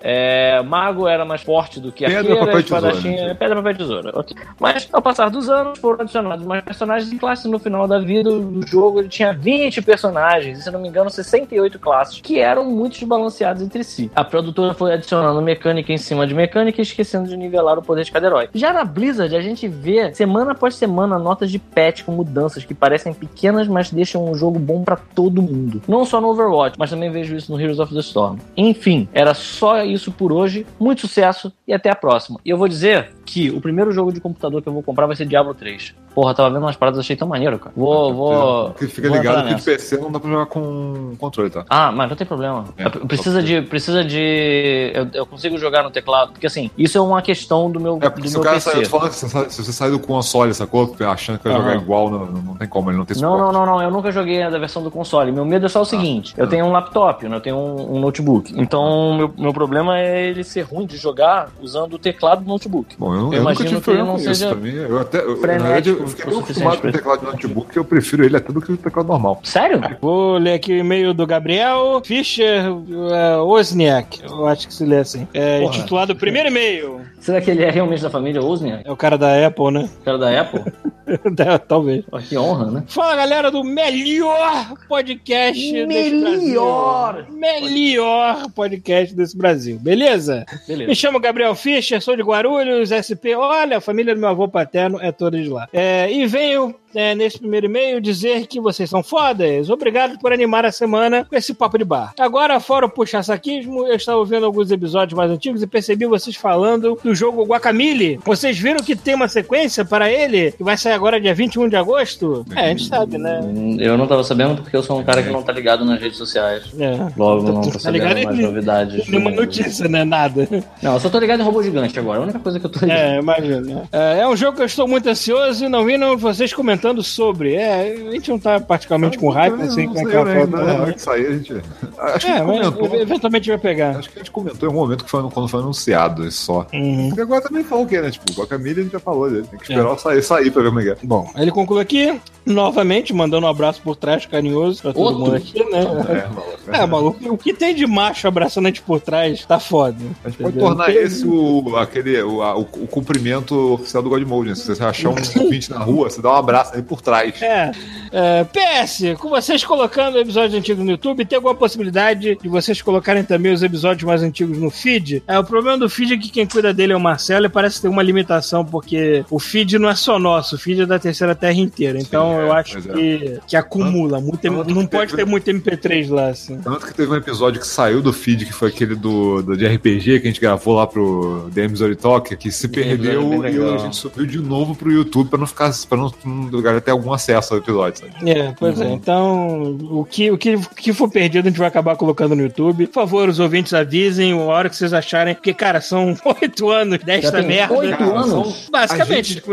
[0.57, 3.31] é, mago era mais forte do que Pedra, arqueira, papel e tesoura, espadachim né?
[3.31, 4.11] é pedra, papel e tesoura.
[4.13, 4.37] ok.
[4.59, 7.45] Mas ao passar dos anos foram adicionados mais personagens em classes.
[7.45, 11.09] No final da vida do jogo ele tinha 20 personagens, e se não me engano,
[11.09, 14.11] 68 classes, que eram muito desbalanceados entre si.
[14.15, 18.11] A produtora foi adicionando mecânica em cima de mecânica, esquecendo de nivelar o poder de
[18.11, 18.49] cada herói.
[18.53, 22.73] Já na Blizzard, a gente vê semana após semana notas de patch com mudanças que
[22.73, 25.81] parecem pequenas, mas deixam um jogo bom pra todo mundo.
[25.87, 28.37] Não só no Overwatch, mas também vejo isso no Heroes of the Storm.
[28.55, 30.65] Enfim, era só isso por hoje.
[30.79, 32.39] Muito sucesso e até a próxima.
[32.45, 35.15] E eu vou dizer que o primeiro jogo de computador que eu vou comprar vai
[35.15, 35.95] ser Diablo 3.
[36.13, 37.71] Porra, tava vendo umas paradas, achei tão maneiro, cara.
[37.75, 38.65] Vou, vou.
[38.71, 39.61] Porque fica vou ligado que de.
[39.61, 41.63] PC não dá pra jogar com controle, tá?
[41.69, 42.65] Ah, mas não tem problema.
[42.77, 43.61] É, precisa de.
[43.61, 44.91] Precisa de.
[44.93, 46.33] Eu, eu consigo jogar no teclado.
[46.33, 48.57] Porque assim, isso é uma questão do meu, É, porque do se meu o cara
[48.57, 48.71] PC.
[48.71, 50.93] sai, eu se você sai- se você sai do console, sacou?
[50.99, 51.63] Achando que vai Aham.
[51.63, 53.53] jogar igual, não, não tem como, ele não tem Não, suporte.
[53.53, 53.81] não, não, não.
[53.81, 55.31] Eu nunca joguei a da versão do console.
[55.31, 56.47] Meu medo é só o seguinte: eu ah.
[56.47, 57.35] tenho um laptop, né?
[57.35, 58.53] eu tenho um, um notebook.
[58.55, 62.95] Então, meu, meu problema é ele ser ruim de jogar usando o teclado do notebook.
[62.97, 64.35] Bom, eu, Eu eu nunca imagino tive que não isso.
[64.35, 65.19] seja Pra mim, eu até.
[65.19, 68.23] Eu, na verdade, eu fiquei suficiente acostumado com o teclado de notebook que eu prefiro
[68.25, 69.39] ele até do que o teclado normal.
[69.43, 69.81] Sério?
[70.01, 74.21] Vou ler aqui o e-mail do Gabriel Fischer uh, Wozniak.
[74.23, 75.27] Eu acho que se lê assim.
[75.33, 75.75] É, Porra.
[75.75, 77.00] intitulado Primeiro E-mail.
[77.21, 78.81] Será que ele é realmente da família Wozniak?
[78.83, 79.87] É o cara da Apple, né?
[80.03, 80.63] Cara da Apple?
[81.67, 82.03] Talvez.
[82.05, 82.83] Pô, que honra, né?
[82.87, 87.13] Fala galera do melhor podcast desse Melhor!
[87.13, 87.37] Brasil.
[87.37, 90.45] Melhor podcast desse Brasil, beleza?
[90.51, 90.95] Me Beleza.
[90.95, 93.35] chamo Gabriel Fischer, sou de Guarulhos, SP.
[93.35, 95.67] Olha, a família do meu avô paterno é toda de lá.
[95.71, 99.69] É, e venho é, nesse primeiro e-mail dizer que vocês são fodas.
[99.69, 102.13] Obrigado por animar a semana com esse papo de bar.
[102.19, 106.97] Agora, fora o puxa-saquismo, eu estava ouvindo alguns episódios mais antigos e percebi vocês falando
[107.03, 108.19] do jogo Guacamole.
[108.25, 111.75] Vocês viram que tem uma sequência para ele que vai sair agora dia 21 de
[111.75, 112.45] agosto?
[112.55, 113.39] É, a gente sabe, né?
[113.79, 116.17] Eu não tava sabendo porque eu sou um cara que não tá ligado nas redes
[116.17, 116.63] sociais.
[116.79, 116.91] É.
[117.17, 118.25] Logo, não tô Tá sabendo ligado?
[118.25, 119.07] mais novidades.
[119.07, 120.03] Nenhuma notícia, né?
[120.03, 120.47] Nada.
[120.81, 122.19] Não, eu só tô ligado em robô gigante agora.
[122.19, 122.97] A única coisa que eu tô ligado.
[122.97, 123.83] É, imagina.
[123.91, 126.80] É, é um jogo que eu estou muito ansioso e não vi não, vocês comentando
[127.03, 127.53] sobre.
[127.55, 130.39] É, a gente não tá particularmente com hype, assim, não com sei, aquela né?
[130.41, 130.49] foto.
[130.51, 131.53] Na hora que sair, a gente.
[131.53, 132.99] Acho que a É, gente mas comentou.
[132.99, 133.97] eventualmente vai pegar.
[133.97, 136.65] Acho que a gente comentou em algum momento que foi quando foi anunciado, isso só.
[136.73, 137.07] Uhum.
[137.09, 138.09] Porque agora também falou o quê, né?
[138.11, 139.47] Tipo, o Guacamole a gente já falou dele.
[139.49, 139.75] Tem que É.
[139.77, 140.97] esperar sair, sair pra ver como é que é.
[141.03, 145.19] Bom, ele conclui aqui, novamente, mandando um abraço por trás carinhoso pra todo Outro?
[145.19, 145.81] mundo aqui, né?
[145.81, 145.85] É,
[146.27, 146.51] maluco.
[146.71, 149.97] É, maluco, o que tem de macho abraçando a gente por trás tá foda.
[150.23, 154.23] A gente pode tornar esse o, aquele, o, a- o, o cumprimento oficial do God
[154.23, 154.49] Mode.
[154.49, 154.55] né?
[154.55, 157.41] Se você achar um ouvinte na rua, você dá um abraço aí por trás.
[157.41, 157.71] É,
[158.11, 163.23] é, PS, com vocês colocando episódios antigos no YouTube, tem alguma possibilidade de vocês colocarem
[163.23, 165.23] também os episódios mais antigos no feed?
[165.27, 167.81] É, o problema do feed é que quem cuida dele é o Marcelo e parece
[167.81, 171.33] ter uma limitação, porque o feed não é só nosso, o feed é da terceira
[171.35, 171.97] terra inteira.
[171.99, 172.81] Então, Então É, eu acho é.
[172.81, 174.19] que, que acumula.
[174.19, 176.57] Muito, Tanto não que pode teve- ter muito MP3 lá, assim.
[176.59, 179.65] Tanto que teve um episódio que saiu do feed, que foi aquele do, do de
[179.65, 183.77] RPG que a gente gravou lá pro DM Zori Talk, que se perdeu e a
[183.77, 186.91] gente subiu de novo pro YouTube pra não ficar, pra não, não o galera ter
[186.91, 188.29] algum acesso ao episódio, sabe?
[188.31, 188.85] É, pois Uhum.
[188.87, 188.91] é.
[188.91, 192.43] Então, o que, o, que, o que for perdido, a gente vai acabar colocando no
[192.43, 192.87] YouTube.
[192.87, 195.33] Por favor, os ouvintes avisem a hora que vocês acharem.
[195.35, 197.73] Porque, cara, são oito anos desta tem merda.
[197.73, 198.29] oito anos?
[198.29, 199.43] são- Basicamente, gente-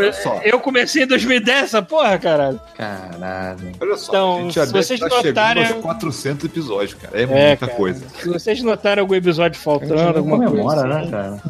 [0.44, 2.60] eu comecei em 2010, essa porra, caralho.
[2.76, 3.72] Caralho.
[3.80, 7.18] Olha só, Então, a gente já se vocês chegando notarem- aos 400 episódios, cara.
[7.18, 7.72] É, É, muita cara.
[7.78, 8.04] coisa.
[8.20, 10.98] Se vocês notaram algum episódio faltando, não alguma comemora, coisa.
[11.00, 11.40] né, cara?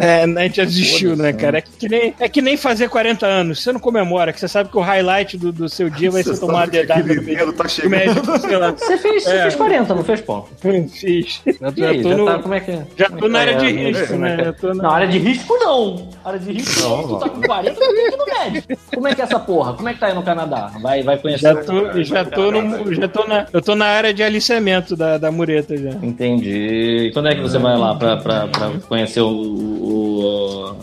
[0.00, 1.58] É, a gente já desistiu, Foda-se, né, cara?
[1.58, 3.62] É que, nem, é que nem fazer 40 anos.
[3.62, 6.34] Você não comemora, que você sabe que o highlight do, do seu dia vai Você
[6.34, 7.90] ser tomar que dedada tá do chegando.
[7.90, 8.70] médico, sei lá.
[8.72, 9.42] Você fez, você É.
[9.42, 10.46] fez 40, não fez, pô?
[10.60, 11.40] Fiz.
[11.46, 13.38] Já, E aí, tô já no- tá, como é que já como é tô na
[13.40, 14.36] área de a risco, né?
[14.62, 16.08] na- Não, área de risco não.
[16.24, 17.08] Área de risco não.
[17.08, 18.68] Tu tá com 40, tu tem que ir no médico.
[18.94, 19.72] Como é que é essa porra?
[19.74, 20.72] Como é que tá aí no Canadá?
[20.80, 21.42] Vai, vai conhecer.
[21.42, 24.96] Já o- tô, já tô, no, já tô na, eu tô na área de aliciamento
[24.96, 25.90] da, da mureta já.
[26.02, 27.10] Entendi.
[27.12, 29.28] Quando é que você vai lá pra, pra, pra conhecer o,
[29.58, 30.76] o,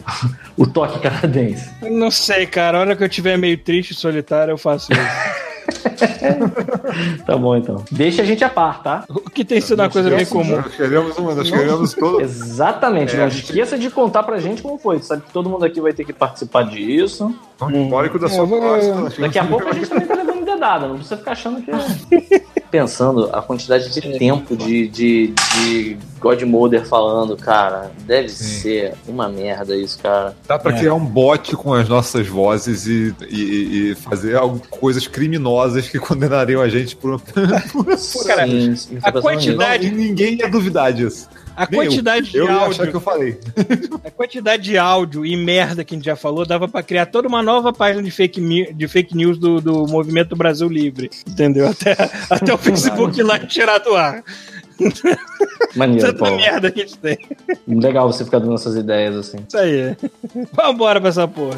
[0.57, 1.69] o toque canadense?
[1.81, 2.77] Eu Não sei, cara.
[2.77, 5.01] A hora que eu tiver meio triste e solitário, eu faço isso.
[7.25, 7.83] Tá bom, então.
[7.91, 9.03] Deixa a gente a par, tá?
[9.09, 10.57] O que tem sido uma coisa bem comum.
[10.57, 12.21] Nós queremos uma, nós queremos todo.
[12.21, 13.15] Exatamente.
[13.15, 14.99] É, não a gente- esqueça de contar pra gente como foi.
[14.99, 17.33] Tu sabe que todo mundo aqui vai ter que participar disso.
[17.57, 19.21] Tão histórico da É, sua eu vou- costa.
[19.21, 20.15] Daqui a pouco a gente também tá
[20.87, 21.71] Não precisa ficar achando que.
[22.71, 29.77] Pensando a quantidade de tempo de, de, de Godmother falando, cara, deve ser uma merda
[29.77, 30.35] isso, cara.
[30.45, 30.79] Dá pra É.
[30.79, 35.97] criar um bot com as nossas vozes e, e, e fazer algo- coisas criminosas que
[35.99, 37.21] condenariam a gente por.
[37.21, 41.29] cara, Sim, sim, a pensando quantidade- E ninguém ia duvidar disso.
[41.55, 41.87] A Nem eu.
[41.87, 43.39] quantidade de Eu achar áudio, que eu falei.
[44.03, 47.27] a quantidade de áudio e merda que a gente já falou, dava pra criar toda
[47.27, 51.09] uma nova página de fake, de fake news do, do Movimento Brasil Livre.
[51.27, 51.67] Entendeu?
[51.67, 51.95] Até,
[52.29, 54.23] até o Facebook lá tirar do ar.
[55.75, 56.35] Maneiro, Tanta Paulo.
[56.35, 57.17] merda que a gente tem.
[57.67, 59.37] Legal você ficar dando essas ideias assim.
[59.47, 59.95] Isso aí.
[60.53, 61.57] Vambora pra essa porra.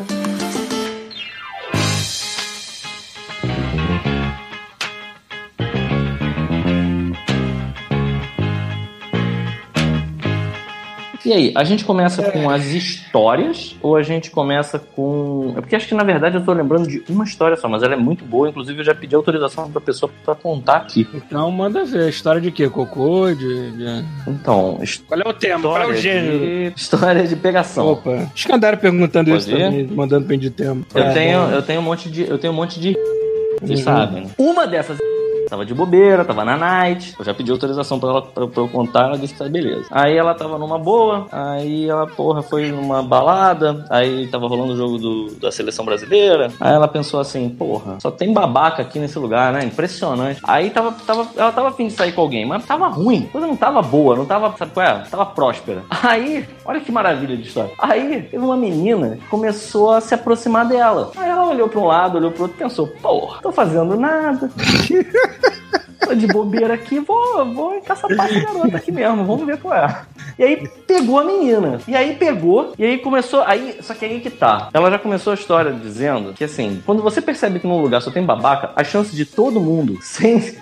[11.27, 15.53] E aí, a gente começa com as histórias ou a gente começa com.
[15.57, 17.95] É porque acho que na verdade eu tô lembrando de uma história só, mas ela
[17.95, 18.47] é muito boa.
[18.47, 21.05] Inclusive eu já pedi autorização pra pessoa pra contar aqui.
[21.13, 22.07] Então manda ver.
[22.07, 22.69] História de quê?
[22.69, 23.27] Cocô?
[23.33, 25.61] De, de- Então, Qual é o tema?
[25.63, 26.39] Qual é o história gênero?
[26.39, 27.87] de, história de pegação.
[27.91, 28.29] Opa.
[28.33, 29.59] Acho que andaram perguntando Pode isso ir?
[29.59, 30.81] também, mandando bem de tema.
[30.95, 31.51] Eu Tá tenho, bom.
[31.51, 32.21] eu tenho um monte de.
[32.25, 32.95] Eu tenho um monte de.
[33.61, 33.83] Vocês Uhum.
[33.85, 34.27] sabem.
[34.37, 34.97] Uma dessas.
[35.49, 37.15] Tava de bobeira, tava na night.
[37.17, 39.85] Eu já pedi autorização pra ela pra, pra eu contar, ela disse que tá beleza.
[39.91, 44.77] Aí ela tava numa boa, aí ela, porra, foi numa balada, aí tava rolando o
[44.77, 46.51] jogo do, da seleção brasileira.
[46.59, 49.63] Aí ela pensou assim, porra, só tem babaca aqui nesse lugar, né?
[49.63, 50.41] Impressionante.
[50.43, 53.25] Aí tava, tava, ela tava afim de sair com alguém, mas tava ruim.
[53.29, 54.99] A coisa não tava boa, não tava, sabe qual é?
[55.09, 55.83] Tava próspera.
[55.89, 57.71] Aí, olha que maravilha de história.
[57.79, 61.11] Aí teve uma menina que começou a se aproximar dela.
[61.15, 64.51] Aí ela olhou pra um lado, olhou pro outro pensou, porra, tô fazendo nada.
[66.07, 70.05] Tô de bobeira aqui, vou, vou encaçapar essa garota aqui mesmo, vamos ver qual é.
[70.37, 71.79] E aí pegou a menina.
[71.87, 73.43] E aí pegou, e aí começou.
[73.43, 74.69] Aí, só que aí que tá.
[74.73, 78.11] Ela já começou a história dizendo que assim, quando você percebe que num lugar só
[78.11, 80.55] tem babaca, a chance de todo mundo, sem,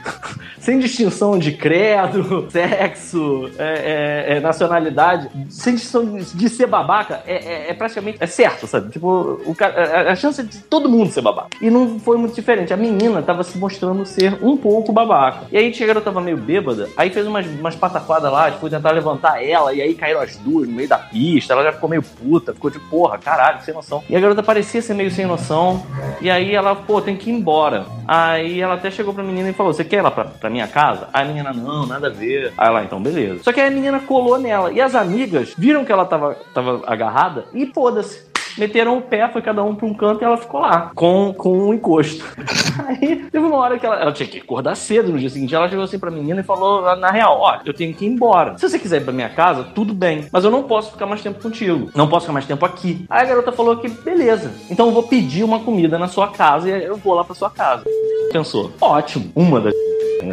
[0.60, 7.36] sem distinção de credo, sexo, é, é, é, nacionalidade, sem distinção de, ser babaca, é,
[7.36, 8.18] é- é praticamente.
[8.20, 8.92] É certo, sabe?
[8.92, 11.50] Tipo, o a, a chance de todo mundo ser babaca.
[11.62, 12.74] E não foi muito diferente.
[12.74, 15.48] A menina tava se mostrando ser um pouco babaca.
[15.52, 19.44] E aí garota tava meio bêbada, aí fez umas, umas pataquadas lá, tipo, tentar levantar
[19.44, 22.54] ela, e aí caíram as duas no meio da pista, ela já ficou meio puta,
[22.54, 24.04] ficou tipo, porra, caralho, sem noção.
[24.10, 25.86] E a garota parecia ser meio sem noção,
[26.22, 27.86] e aí ela, pô, tem que ir embora.
[28.08, 30.68] Aí ela até chegou pra menina e falou: Você quer ir lá pra, pra minha
[30.68, 31.08] casa?
[31.12, 32.54] Aí a menina, não, nada a ver.
[32.58, 33.44] Aí ela, então, beleza.
[33.44, 36.84] Só que aí a menina colou nela, e as amigas viram que ela tava, tava
[36.86, 38.35] agarrada, e foda-se.
[38.58, 41.68] Meteram o pé, foi cada um pra um canto e ela ficou lá, com, com
[41.68, 42.24] um encosto.
[42.88, 45.54] Aí teve uma hora que ela, ela tinha que acordar cedo no dia seguinte.
[45.54, 48.58] Ela chegou assim pra menina e falou: na real, ó, eu tenho que ir embora.
[48.58, 50.28] Se você quiser ir pra minha casa, tudo bem.
[50.32, 51.90] Mas eu não posso ficar mais tempo contigo.
[51.96, 53.06] Não posso ficar mais tempo aqui.
[53.10, 54.52] Aí a garota falou que, beleza.
[54.70, 57.50] Então eu vou pedir uma comida na sua casa e eu vou lá pra sua
[57.50, 57.84] casa.
[58.32, 59.74] Pensou, ótimo, uma das.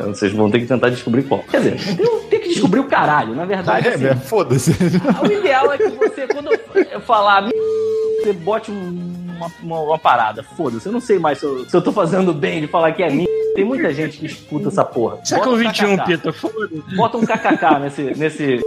[0.07, 1.43] Vocês vão ter que tentar descobrir qual.
[1.51, 1.97] Quer dizer,
[2.31, 3.35] tem, que descobrir o caralho.
[3.35, 4.14] Na verdade, É, assim, né?
[4.16, 4.70] Foda-se.
[5.23, 6.51] o ideal é que você, quando
[6.91, 7.49] eu falar,
[8.23, 10.43] você bote um- uma, uma, uma parada.
[10.43, 13.03] Foda-se, eu não sei mais se eu, se eu tô fazendo bem de falar que
[13.03, 13.27] é mim.
[13.55, 15.18] Tem muita gente que escuta essa porra.
[15.25, 15.97] Século um XXI.
[16.07, 16.97] Pita, foda-se.
[16.97, 18.03] Bota um kkk nesse.
[18.16, 18.61] nesse...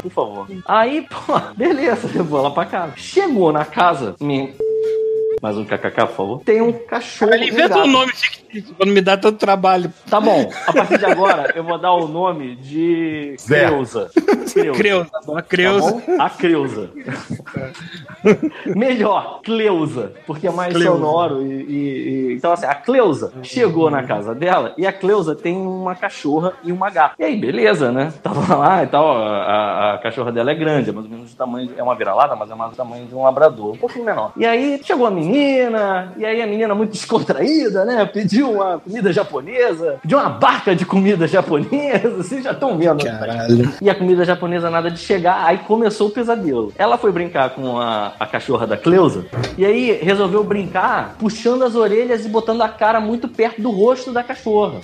[0.00, 0.46] Por favor.
[0.66, 2.92] Aí, pô, beleza, levou ela pra casa.
[2.96, 4.52] Chegou na casa, me...
[5.42, 6.40] Mais um kkk, por favor.
[6.44, 7.34] Tem um cachorro.
[7.34, 9.92] Ele inventa um nome fictício pra não me dar tanto trabalho.
[10.08, 13.66] Tá bom, a partir de agora eu vou dar o nome de Zé.
[13.66, 14.08] Creuza.
[14.54, 14.72] Creuza.
[14.78, 15.90] Creuza, a Tá Creuza.
[16.06, 16.22] bom?
[16.22, 16.90] A Creuza.
[18.66, 20.92] Melhor, Cleusa, porque é mais Cleusa.
[20.96, 21.42] sonoro.
[21.44, 25.56] E, e- e- Então, assim, a Cleusa chegou na casa dela e a Cleusa tem
[25.56, 27.16] uma cachorra e uma gata.
[27.18, 28.12] E aí, beleza, né?
[28.22, 29.16] Tava lá e tal.
[29.16, 31.66] A, a- a cachorra dela é grande, é mais ou menos do tamanho.
[31.68, 33.72] de- É uma vira-lata, mas é mais do tamanho de um labrador.
[33.72, 34.32] Um pouquinho menor.
[34.36, 35.31] E aí chegou a menina,
[36.16, 38.04] e aí a menina muito descontraída, né?
[38.04, 42.10] Pediu uma comida japonesa, pediu uma barca de comida japonesa.
[42.22, 43.04] Vocês já estão vendo.
[43.04, 43.10] né?
[43.18, 43.72] Caralho.
[43.80, 46.72] E a comida japonesa nada de chegar, aí começou o pesadelo.
[46.76, 49.26] Ela foi brincar com a, a cachorra da Cleusa,
[49.56, 54.12] e aí resolveu brincar puxando as orelhas e botando a cara muito perto do rosto
[54.12, 54.80] da cachorra.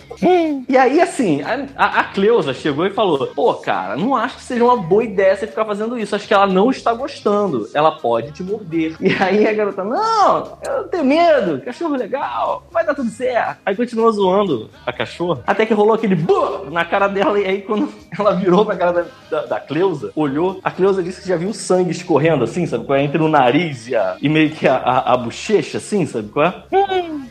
[0.68, 4.42] E aí, assim, a, a, a Cleusa chegou e falou: Pô, cara, não acho que
[4.42, 6.14] seja uma boa ideia você ficar fazendo isso.
[6.14, 7.68] Acho que ela não está gostando.
[7.74, 8.96] Ela pode te morder.
[9.00, 11.60] E aí a garota: Não, eu tenho medo.
[11.64, 13.58] Cachorro legal, vai dar tudo certo.
[13.64, 15.42] Aí continuou zoando a cachorra.
[15.46, 17.38] Até que rolou aquele "Buh!" na cara dela.
[17.38, 21.22] E aí, quando ela virou pra cara da, da, da Cleusa, olhou, a Cleusa disse
[21.22, 23.02] que já viu sangue escorrendo assim, sabe qual é?
[23.02, 26.46] Entre o nariz e, a, e meio que a, a, a bochecha, assim, sabe qual
[26.46, 26.54] é?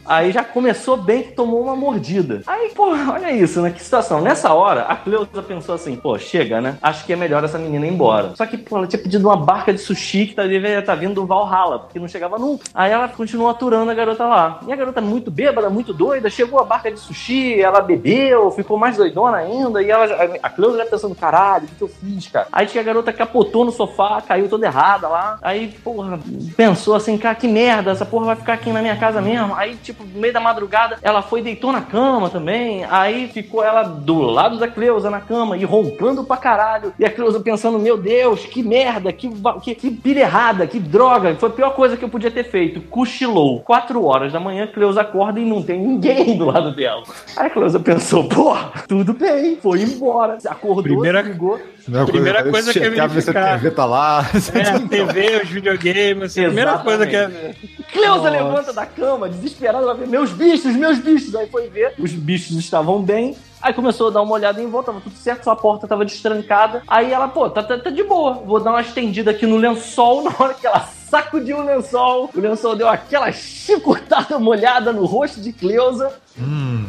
[0.05, 2.41] Aí já começou bem que tomou uma mordida.
[2.47, 3.71] Aí, pô, olha isso, né?
[3.71, 4.21] Que situação.
[4.21, 6.77] Nessa hora, a Cleusa pensou assim, pô, chega, né?
[6.81, 8.33] Acho que é melhor essa menina ir embora.
[8.35, 11.15] Só que, pô, ela tinha pedido uma barca de sushi que tá, deveria estar vindo
[11.15, 12.65] do Valhalla, porque não chegava nunca.
[12.73, 14.59] Aí ela continuou aturando a garota lá.
[14.67, 18.77] E a garota muito bêbada, muito doida, chegou a barca de sushi, ela bebeu, ficou
[18.77, 20.05] mais doidona ainda, e ela,
[20.41, 22.47] a Cleusa já pensando, caralho, o que, que eu fiz, cara?
[22.51, 25.37] Aí tinha a garota capotou no sofá, caiu toda errada lá.
[25.41, 26.19] Aí, porra,
[26.55, 29.55] pensou assim, cara, que merda, essa porra vai ficar aqui na minha casa mesmo.
[29.55, 32.85] Aí, tipo, no meio da madrugada, ela foi deitou na cama também.
[32.85, 36.93] Aí ficou ela do lado da Cleusa na cama e roncando pra caralho.
[36.99, 39.29] E a Cleusa pensando, meu Deus, que merda, que,
[39.63, 41.35] que, que pilha errada, que droga.
[41.35, 42.81] Foi a pior coisa que eu podia ter feito.
[42.89, 43.59] Cochilou.
[43.61, 47.03] Quatro horas da manhã, Cleusa acorda e não tem ninguém do lado dela.
[47.35, 50.38] Aí a Cleusa pensou, porra, tudo bem, foi embora.
[50.47, 51.59] Acordou, Primeira- se ligou.
[52.05, 53.59] Primeira coisa que é checar, ver se a verificar.
[53.59, 54.25] TV tá lá.
[54.53, 57.53] É, a TV, os videogames, assim, a primeira coisa que é.
[57.93, 58.29] Cleusa Nossa.
[58.29, 61.33] levanta da cama, desesperada, ela vê meus bichos, meus bichos.
[61.35, 63.35] Aí foi ver, os bichos estavam bem.
[63.61, 66.03] Aí começou a dar uma olhada em volta, tava tudo certo, só a porta tava
[66.05, 66.83] destrancada.
[66.88, 70.23] Aí ela, pô, tá, tá, tá de boa, vou dar uma estendida aqui no lençol.
[70.27, 75.41] Na hora que ela sacudiu o lençol, o lençol deu aquela chicotada molhada no rosto
[75.41, 76.11] de Cleusa.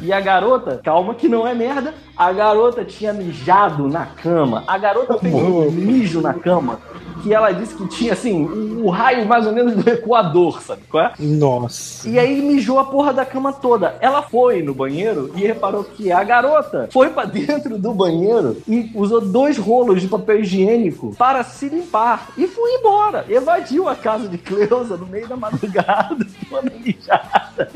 [0.03, 4.63] E a garota, calma que não é merda, a garota tinha mijado na cama.
[4.67, 6.79] A garota fez um mijo na cama
[7.23, 10.83] que ela disse que tinha, assim, o, o raio mais ou menos do Equador, sabe
[10.89, 11.13] qual é?
[11.19, 12.09] Nossa.
[12.09, 13.97] E aí mijou a porra da cama toda.
[14.01, 18.91] Ela foi no banheiro e reparou que a garota foi pra dentro do banheiro e
[18.95, 22.29] usou dois rolos de papel higiênico para se limpar.
[22.37, 23.25] E foi embora.
[23.29, 27.71] Evadiu a casa de Cleusa no meio da madrugada, toda mijada.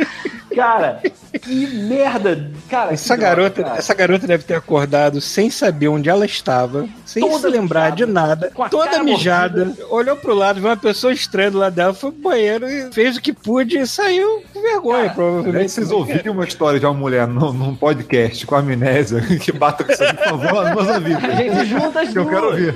[0.54, 1.00] Cara,
[1.40, 2.50] que merda.
[2.68, 3.78] Cara, Essa que droga, garota, cara.
[3.78, 7.96] essa garota deve ter acordado sem saber onde ela estava, sem Toda se lembrar mijada,
[8.06, 11.94] de nada, toda cara mijada, olhou pro lado, viu uma pessoa estranha do lado dela,
[11.94, 15.70] foi pro banheiro e fez o que pôde e saiu com vergonha, Aliás, provavelmente.
[15.72, 19.92] vocês ouvirem uma história de uma mulher num, num podcast com amnésia que bata com
[19.92, 21.18] isso, por favor, nos avisa.
[21.26, 22.34] A gente junta as Que eu duas.
[22.34, 22.74] quero ouvir.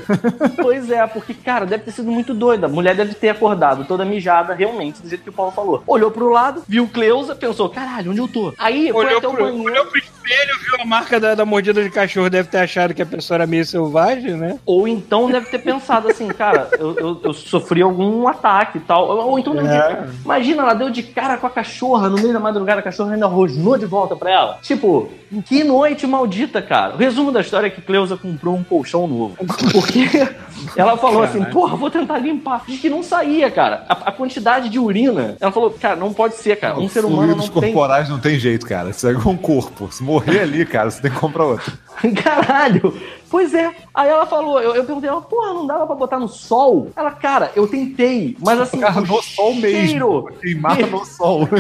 [0.56, 2.66] Pois é, porque, cara, deve ter sido muito doida.
[2.66, 5.82] A mulher deve ter acordado toda mijada, realmente, do jeito que o Paulo falou.
[5.86, 8.54] Olhou pro lado, viu Cleusa, pensou, caralho, onde eu tô?
[8.58, 9.62] Aí foi Olhou até o banheiro.
[9.62, 13.02] olhou pro espelho, viu a marca da, da mordida de cachorro, deve ter achado que
[13.02, 14.58] a pessoa era meio selvagem, né?
[14.66, 19.08] Ou então deve ter pensado assim, cara, eu, eu- eu sofri algum ataque e tal.
[19.08, 20.06] Ou, então deve ter- É.
[20.24, 23.26] Imagina, ela deu de cara com a cachorra no meio da madrugada, a cachorra ainda
[23.26, 24.58] rosnou de volta pra ela.
[24.62, 25.08] Tipo,
[25.46, 26.94] que noite maldita, cara.
[26.94, 29.36] O resumo da história é que Cleusa comprou um colchão novo.
[29.72, 30.08] Porque
[30.76, 32.62] ela falou assim, porra, vou tentar limpar.
[32.66, 33.84] Diz que não saía, cara.
[33.88, 35.36] A, a quantidade de urina.
[35.40, 36.78] Ela falou, cara, não pode ser, cara.
[36.78, 38.90] Um ser humano não tem corporais não tem jeito, cara.
[38.90, 39.88] Isso é igual um corpo.
[39.92, 41.72] Se morrer ali, cara, você tem que comprar outro.
[42.22, 42.94] Caralho!
[43.30, 43.72] Pois é.
[43.94, 46.90] Aí ela falou, eu, eu perguntei, ela, porra, não dava pra botar no sol?
[46.96, 50.30] Ela, cara, eu tentei, mas assim, Cara, no sol mesmo.
[50.40, 51.48] Queimar no sol.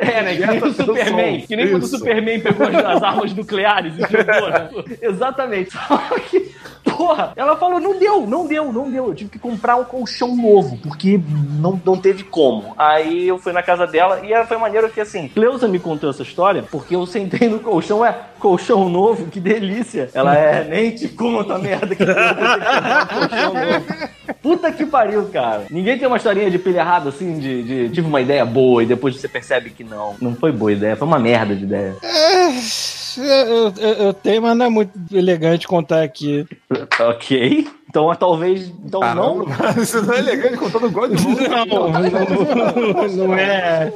[0.00, 0.36] É, né?
[0.36, 1.40] Que nem o Superman.
[1.42, 1.98] Que nem quando o Isso.
[1.98, 4.70] Superman pegou as, as armas nucleares e jogou, né?
[5.00, 5.70] Exatamente.
[5.88, 9.06] Só que, porra, ela falou, não deu, não deu, não deu.
[9.06, 11.20] Eu tive que comprar um colchão novo, porque
[11.60, 12.74] não, não teve como.
[12.76, 16.10] Aí eu fui na casa dela e ela foi maneiro que, assim, Cleusa me contou
[16.10, 20.08] essa história, porque eu sentei no colchão, é, colchão novo, que delícia.
[20.12, 23.54] Ela é, nem te conta a merda que eu vou ter que comprar um colchão
[23.54, 24.10] novo.
[24.42, 25.64] Puta que pariu, cara.
[25.70, 28.86] Ninguém tem uma historinha de pilha errada, assim, de, de tive uma ideia boa e
[28.86, 30.14] depois você percebe que não.
[30.20, 31.94] Não foi boa ideia, foi uma merda de ideia.
[33.18, 36.46] Eu, eu- eu tenho, mas não é muito elegante contar aqui.
[37.00, 37.66] Ok.
[37.88, 38.72] Então talvez.
[38.84, 39.44] Então não.
[39.82, 41.48] Isso não é elegante contando o God Mode.
[41.50, 43.12] Não, não, não é.
[43.16, 43.92] Não é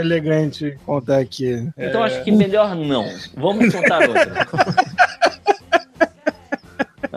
[0.00, 1.68] elegante contar aqui.
[1.76, 3.04] Então acho que melhor não.
[3.36, 4.46] Vamos contar outra.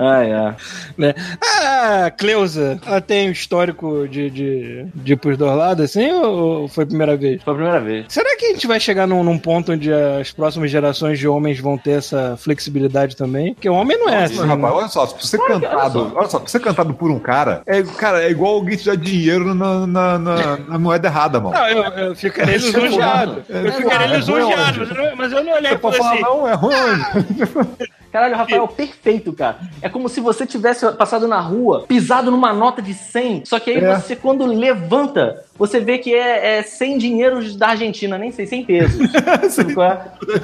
[0.02, 0.56] Ah, é.
[0.98, 1.14] né?
[1.44, 6.68] Ah, Cleusa, ela tem um histórico de, de, de ir pros dois lados, assim, ou
[6.70, 7.44] foi a primeira vez?
[7.44, 8.06] Foi a primeira vez.
[8.08, 11.60] Será que a gente vai chegar num, num ponto onde as próximas gerações de homens
[11.60, 13.54] vão ter essa flexibilidade também?
[13.54, 14.46] Porque o homem não é assim.
[14.46, 17.84] Rapaz, olha só, se você cantado, olha só, se você cantado por um cara, é,
[17.84, 21.54] cara, é igual alguém te dar dinheiro na, na, na- na moeda errada, mano.
[21.58, 23.44] Não, eu, eu ficaria Isso é lisonjeado.
[23.50, 24.80] Eu ficaria É ruim lisonjeado, onde?
[24.80, 26.40] mas eu não- mas eu não olhei Você pode falei falar, assim.
[26.40, 27.80] não, é ruim.
[28.12, 29.58] Caralho, Rafael, perfeito, cara.
[29.82, 33.72] É como se você tivesse passado na rua, pisado numa nota de 100, só que
[33.72, 33.96] aí É.
[33.96, 38.64] você, quando levanta, você vê que é, é 100 dinheiros da Argentina, nem sei, 100
[38.66, 39.12] pesos.
[39.52, 40.02] Sabe qual é?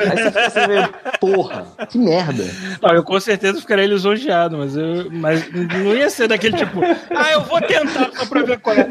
[0.09, 0.89] Aí você fica assim, meio,
[1.19, 2.43] porra, que merda.
[2.81, 7.31] Não, eu com certeza ficaria lisonjeado, mas, eu, mas não ia ser daquele tipo, ah,
[7.31, 8.89] eu vou tentar só pra ver qual é.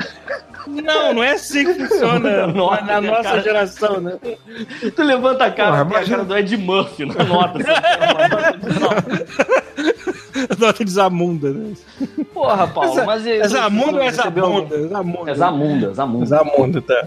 [0.66, 3.42] Não, não é assim que funciona Nota, na né, nossa cara?
[3.42, 4.14] geração, né?
[4.96, 7.58] Tu levanta a cara, Porra, tem a imagina- cara do Ed Murphy na nota.
[7.62, 9.24] sabe?
[10.58, 11.72] Nota de Zamunda, né?
[12.32, 13.26] Porra, Paulo, mas...
[13.26, 14.14] É Zamunda ou é algum-
[14.88, 15.30] Zamunda?
[15.30, 16.26] É Zamunda, Zamunda.
[16.26, 17.06] Zamunda, tá.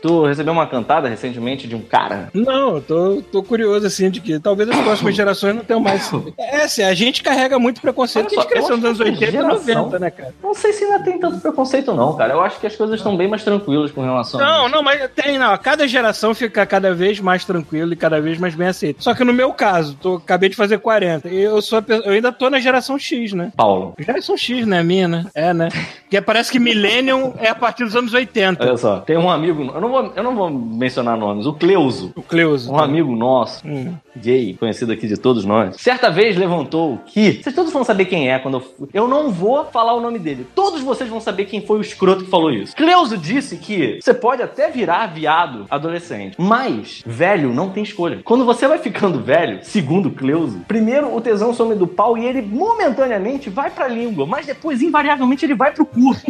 [0.00, 2.30] Tu recebeu uma cantada recentemente de um cara?
[2.32, 6.10] Não, eu tô, tô curioso, assim, de que talvez as próximas gerações não tenham mais.
[6.38, 9.00] É, assim, a gente carrega muito preconceito, Olha porque a gente só, cresceu nos anos
[9.00, 10.34] acho que 80 e geração- 90, né, cara?
[10.42, 12.32] Não sei se ainda tem tanto preconceito, não, cara.
[12.34, 14.74] Eu acho que as coisas estão bem mais tranquilas com relação a Não, isso.
[14.76, 15.56] não, mas tem, não.
[15.58, 19.02] Cada geração fica cada vez mais tranquilo e cada vez mais bem aceito.
[19.02, 21.28] Só que no meu caso, tô, acabei de fazer 40.
[21.28, 23.52] e Eu, sou, a eu ainda tô na geração X, né?
[23.56, 24.82] Paulo, Geração X, né?
[24.82, 25.26] Minha, né?
[25.34, 25.68] É, né?
[26.02, 28.62] Porque parece que Millennium é a partir dos anos 80.
[28.64, 28.98] olha só.
[29.00, 32.12] Tem um amigo, eu não vou, eu não vou mencionar nomes, o Cleuso.
[32.16, 32.72] O Cleuso.
[32.72, 33.94] Um amigo nosso, Hum.
[34.16, 37.40] gay, conhecido aqui de todos nós, certa vez levantou que.
[37.42, 38.88] Vocês todos vão saber quem é quando eu.
[38.92, 40.46] Eu não vou falar o nome dele.
[40.54, 42.74] Todos vocês vão saber quem foi o escroto que falou isso.
[42.76, 48.20] Cleuso disse que você pode até virar viado adolescente, mas velho não tem escolha.
[48.24, 52.42] Quando você vai ficando velho, segundo Cleuso, primeiro o tesão some do pau e ele
[52.50, 56.14] momentaneamente vai pra língua, mas depois, invariavelmente, ele vai pro cu.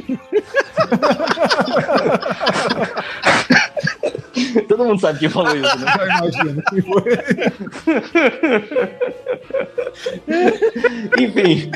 [4.69, 5.93] Todo mundo sabe quem falou isso, né?
[5.97, 7.03] Já imagino quem foi.
[11.19, 11.71] Enfim.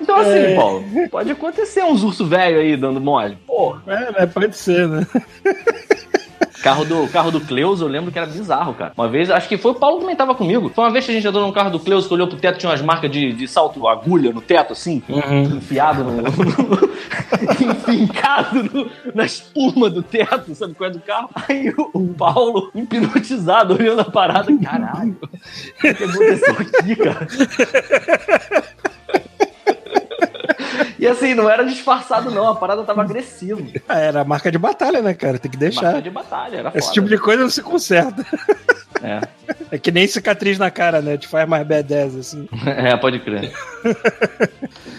[0.00, 3.38] Então, assim, Paulo, pode acontecer uns urso velho aí dando mole.
[3.46, 3.82] Porra.
[3.86, 4.26] É, né?
[4.26, 5.06] Pode ser, né?
[6.62, 8.92] Carro do, carro do Cleuso, eu lembro que era bizarro, cara.
[8.96, 10.70] Uma vez, acho que foi o Paulo que também tava comigo.
[10.74, 12.58] Foi uma vez que a gente andou num carro do Cleuso que olhou pro teto,
[12.58, 15.02] tinha umas marcas de, de salto agulha no teto, assim,
[15.56, 16.22] enfiado no.
[16.22, 16.96] no-
[17.60, 21.30] enfincado no- na espuma do teto, sabe qual é do carro?
[21.48, 25.16] Aí o, o Paulo, hipnotizado, olhando a parada, caralho.
[25.22, 27.26] O que aconteceu aqui, cara?
[31.06, 32.48] E assim, não era disfarçado, não.
[32.48, 33.60] A parada tava agressiva.
[33.88, 35.38] Ah, Era marca de batalha, né, cara?
[35.38, 35.82] Tem que deixar.
[35.84, 36.92] Marca de batalha, era Esse foda.
[36.94, 38.24] tipo de coisa não se conserta.
[39.02, 39.20] É.
[39.70, 41.16] É que nem cicatriz na cara, né?
[41.16, 42.48] Te faz mais B10, assim.
[42.66, 43.52] é, pode crer.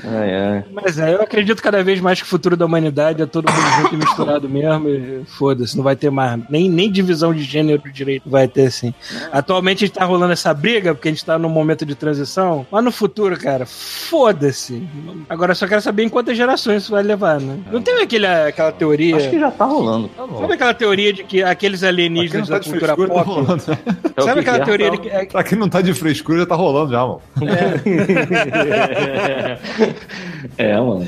[0.09, 0.63] Ai, ai.
[0.71, 3.81] Mas é, eu acredito cada vez mais que o futuro da humanidade é todo mundo
[3.81, 4.87] junto e misturado mesmo.
[4.87, 6.39] E foda-se, não vai ter mais.
[6.49, 8.93] Nem, nem divisão de gênero direito vai ter, assim.
[9.33, 12.65] Atualmente a gente tá rolando essa briga, porque a gente tá num momento de transição.
[12.71, 14.87] Mas no futuro, cara, foda-se.
[15.27, 17.59] Agora eu só quero saber em quantas gerações isso vai levar, né?
[17.69, 19.17] Não tem aquele, aquela teoria.
[19.17, 20.09] Acho que já tá rolando.
[20.39, 23.25] Sabe aquela teoria de que aqueles alienígenas tá da de cultura tá pop.
[23.25, 23.61] rolando.
[23.61, 25.25] Sabe que aquela que teoria Rafael?
[25.25, 25.31] que.
[25.31, 27.21] Pra quem não tá de frescura, já tá rolando já, mano.
[30.57, 31.07] É, mano.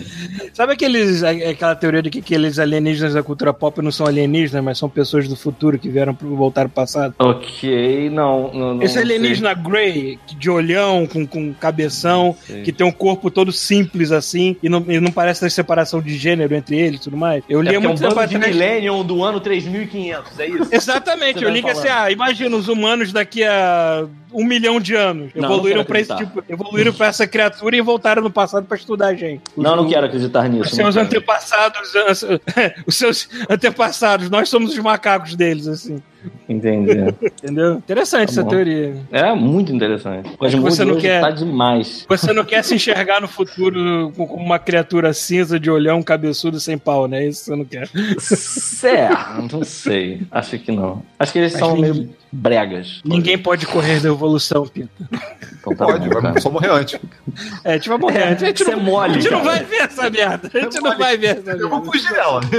[0.53, 4.64] Sabe aqueles, a- aquela teoria de que aqueles alienígenas da cultura pop não são alienígenas,
[4.64, 7.14] mas são pessoas do futuro que vieram pro voltar ao passado?
[7.20, 8.51] Ok, não.
[8.53, 9.03] não, não Esse sei.
[9.03, 12.62] alienígena Grey, que de olhão, com, com cabeção, Sei.
[12.64, 16.18] que tem um corpo todo simples assim, e não, e não parece ter separação de
[16.18, 17.43] gênero entre eles e tudo mais.
[17.49, 18.55] Eu É li há porque é um muito bando de atrás.
[18.55, 20.68] Millennium do ano 3500, é isso?
[20.72, 24.96] Exatamente, eu tá li que assim, ah, imagina os humanos daqui a um milhão de
[24.96, 25.32] anos.
[25.36, 29.08] Não, evoluíram pra esse tipo, evoluíram pra essa criatura e voltaram no passado pra estudar
[29.08, 29.42] a gente.
[29.58, 30.70] Não, não quero acreditar nisso.
[30.70, 31.90] Os seus antepassados,
[32.86, 36.02] os seus antepassados, nós somos os macacos deles, assim.
[36.50, 36.92] Entendi.
[37.42, 37.76] Entendeu?
[37.76, 38.50] Interessante Tá essa bom.
[38.50, 38.94] teoria.
[39.10, 40.30] É muito interessante.
[40.38, 42.06] Que você não quer- tá demais.
[42.10, 46.60] Você não quer se enxergar no futuro com- como uma criatura cinza de olhão, cabeçudo,
[46.60, 47.26] sem pau, né?
[47.26, 47.88] Isso você não quer.
[48.20, 50.22] Certo, não sei.
[50.32, 51.04] Acho que não.
[51.18, 53.02] Acho que eles Mas são ninguém- meio bregas.
[53.06, 54.90] Ninguém pode correr da evolução, Pita.
[55.60, 57.00] Então tá Pode, bom, vai só morrer antes.
[57.64, 58.24] É, a gente vai morrer.
[58.24, 60.52] A gente, é não, mole, a gente não vai ver essa merda.
[60.54, 61.92] A gente não vai ver essa Eu vou merda.
[61.92, 62.42] fugir dela.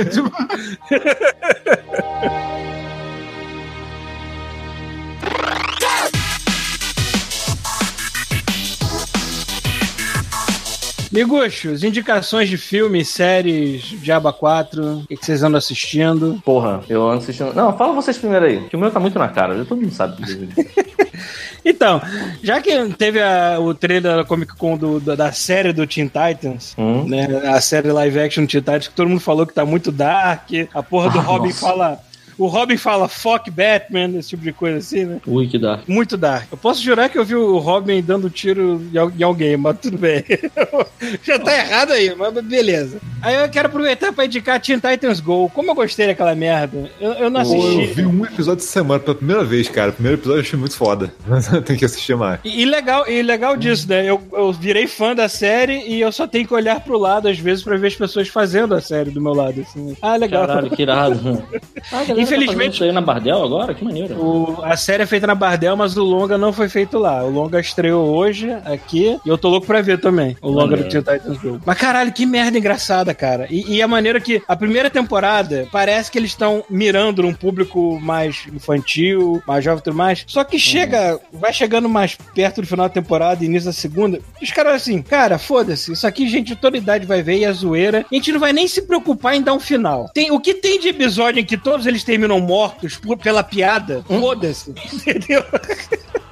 [11.13, 16.41] Miguxos, indicações de filmes, séries, Diaba 4, o que, que vocês andam assistindo?
[16.45, 17.53] Porra, eu ando assistindo.
[17.53, 19.93] Não, fala vocês primeiro aí, que o meu tá muito na cara, já todo mundo
[19.93, 20.23] sabe.
[21.65, 22.01] Então,
[22.43, 26.07] já que teve a- o trailer da Comic Con do- da, da série do Teen
[26.07, 27.05] Titans, Hum.
[27.09, 27.27] né?
[27.47, 30.83] A série live action Teen Titans, que todo mundo falou que tá muito dark, a
[30.83, 31.61] porra do Ah, Robin nossa.
[31.61, 31.99] fala.
[32.41, 35.19] O Robin fala fuck Batman, esse tipo de coisa assim, né?
[35.27, 35.81] Ui, que dá.
[35.87, 36.47] Muito dark.
[36.51, 39.79] Eu posso jurar que eu vi o Robin dando tiro em al- em alguém, mas
[39.81, 40.25] tudo bem.
[41.23, 42.99] Já tá errado aí, mas beleza.
[43.23, 45.51] Aí eu quero aproveitar pra indicar Teen Titans Go.
[45.55, 46.91] Como eu gostei daquela merda.
[47.01, 47.95] Eu, eu não Pô, eu assisti.
[47.95, 49.91] vi um episódio de semana pela primeira vez, cara.
[49.91, 51.13] O primeiro episódio eu achei muito foda.
[51.65, 52.41] Tem que assistir mais.
[52.45, 54.05] E, e legal, e legal disso, né?
[54.09, 57.39] Eu, eu virei fã da série e eu só tenho que olhar pro lado às
[57.39, 59.61] vezes pra ver as pessoas fazendo a série do meu lado.
[59.61, 59.97] Assim.
[60.01, 60.47] Ah, legal.
[60.47, 61.21] Caralho, que irado.
[61.93, 63.75] Ah, galera Infelizmente- Tá isso na Bardel agora?
[63.75, 64.15] Que maneiro.
[64.15, 67.25] O- a série é feita na Bardel, mas o longa não foi feito lá.
[67.25, 70.37] O longa estreou hoje aqui e eu tô louco pra ver também.
[70.41, 71.01] O longa do Teen.
[71.03, 71.61] Titans Go.
[71.65, 73.47] Mas caralho, que merda engraçada, cara.
[73.51, 77.99] E, e a maneira que a primeira temporada parece que eles estão mirando num público
[78.01, 80.25] mais infantil, mais jovem e tudo mais.
[80.27, 84.21] Só que chega, vai chegando mais perto do final da temporada início da segunda.
[84.41, 85.93] Os caras assim, cara, foda-se.
[85.93, 88.05] Isso aqui, gente, de toda idade vai ver e é zoeira.
[88.11, 90.09] A gente não vai nem se preocupar em dar um final.
[90.15, 94.03] Tem, o que tem de episódio em que todos eles terminam mortos por- pela piada?
[94.07, 94.71] Foda-se.
[94.93, 95.43] Entendeu?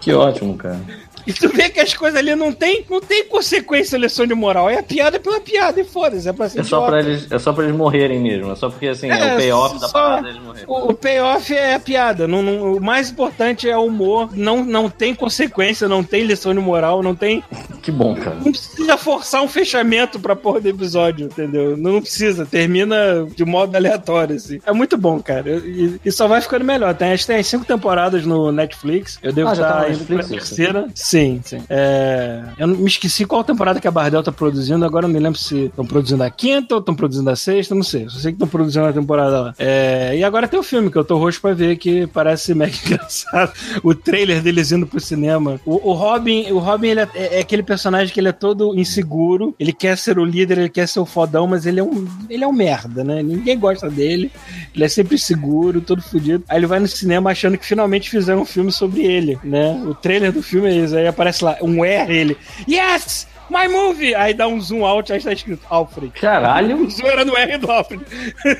[0.00, 0.80] Que ótimo, cara.
[1.28, 4.68] E tu vê que as coisas ali não tem, não tem consequência, lição de moral.
[4.70, 6.28] É a piada pela piada, e foda-se.
[6.28, 8.50] É pra ser É só, pra eles, é só pra eles morrerem mesmo.
[8.50, 10.64] É só porque, assim, É, é, o payoff da parada eles morrerem.
[10.66, 12.26] O, o payoff é a piada.
[12.26, 14.30] Não, não- o mais importante é o humor.
[14.34, 17.44] Não, não tem consequência, não tem lição de moral, não tem.
[17.82, 18.36] Que bom, cara.
[18.44, 21.74] Não precisa forçar um fechamento pra porra do episódio, entendeu?
[21.76, 22.44] Não precisa.
[22.44, 24.60] Termina de modo aleatório, assim.
[24.66, 25.48] É muito bom, cara.
[25.64, 26.94] E, e só vai ficando melhor.
[26.94, 29.18] Tem, acho que tem cinco temporadas no Netflix.
[29.22, 30.56] Eu devo Ah, já tá estar no indo pra Netflix, isso?
[30.56, 30.86] terceira.
[30.94, 31.62] Sim, sim.
[31.68, 34.84] É, eu me esqueci qual temporada que a Bardel tá produzindo.
[34.84, 37.74] Agora eu não me lembro se estão produzindo a quinta ou estão produzindo a sexta.
[37.74, 38.08] Não sei.
[38.08, 39.54] Só sei que estão produzindo a temporada lá.
[39.58, 42.74] É, e agora tem o filme que eu tô roxo pra ver, que parece mega
[42.84, 43.52] engraçado.
[43.82, 45.60] O trailer deles indo pro cinema.
[45.64, 49.54] O, o Robin, o Robin ele é, é aquele personagem que ele é todo inseguro.
[49.58, 52.44] Ele quer ser o líder, ele quer ser o fodão, mas ele é um, ele
[52.44, 53.22] é um merda, né?
[53.22, 54.30] Ninguém gosta dele.
[54.74, 56.44] Ele é sempre seguro, todo fodido.
[56.48, 59.82] Aí ele vai no cinema achando que finalmente fizeram um filme sobre ele, né?
[59.86, 60.96] O trailer do filme é isso.
[60.96, 62.36] Aí aparece lá, um R, ele.
[62.68, 63.26] Yes!
[63.50, 64.14] My movie!
[64.14, 66.12] Aí dá um zoom out, aí está escrito Alfred.
[66.20, 66.84] Caralho.
[66.84, 68.04] O zoom era no R do Alfred.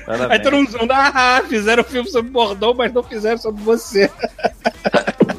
[0.07, 0.31] Parabéns.
[0.31, 4.11] Aí todo mundo zoando, ah, fizeram um filme sobre Bordão, mas não fizeram sobre você.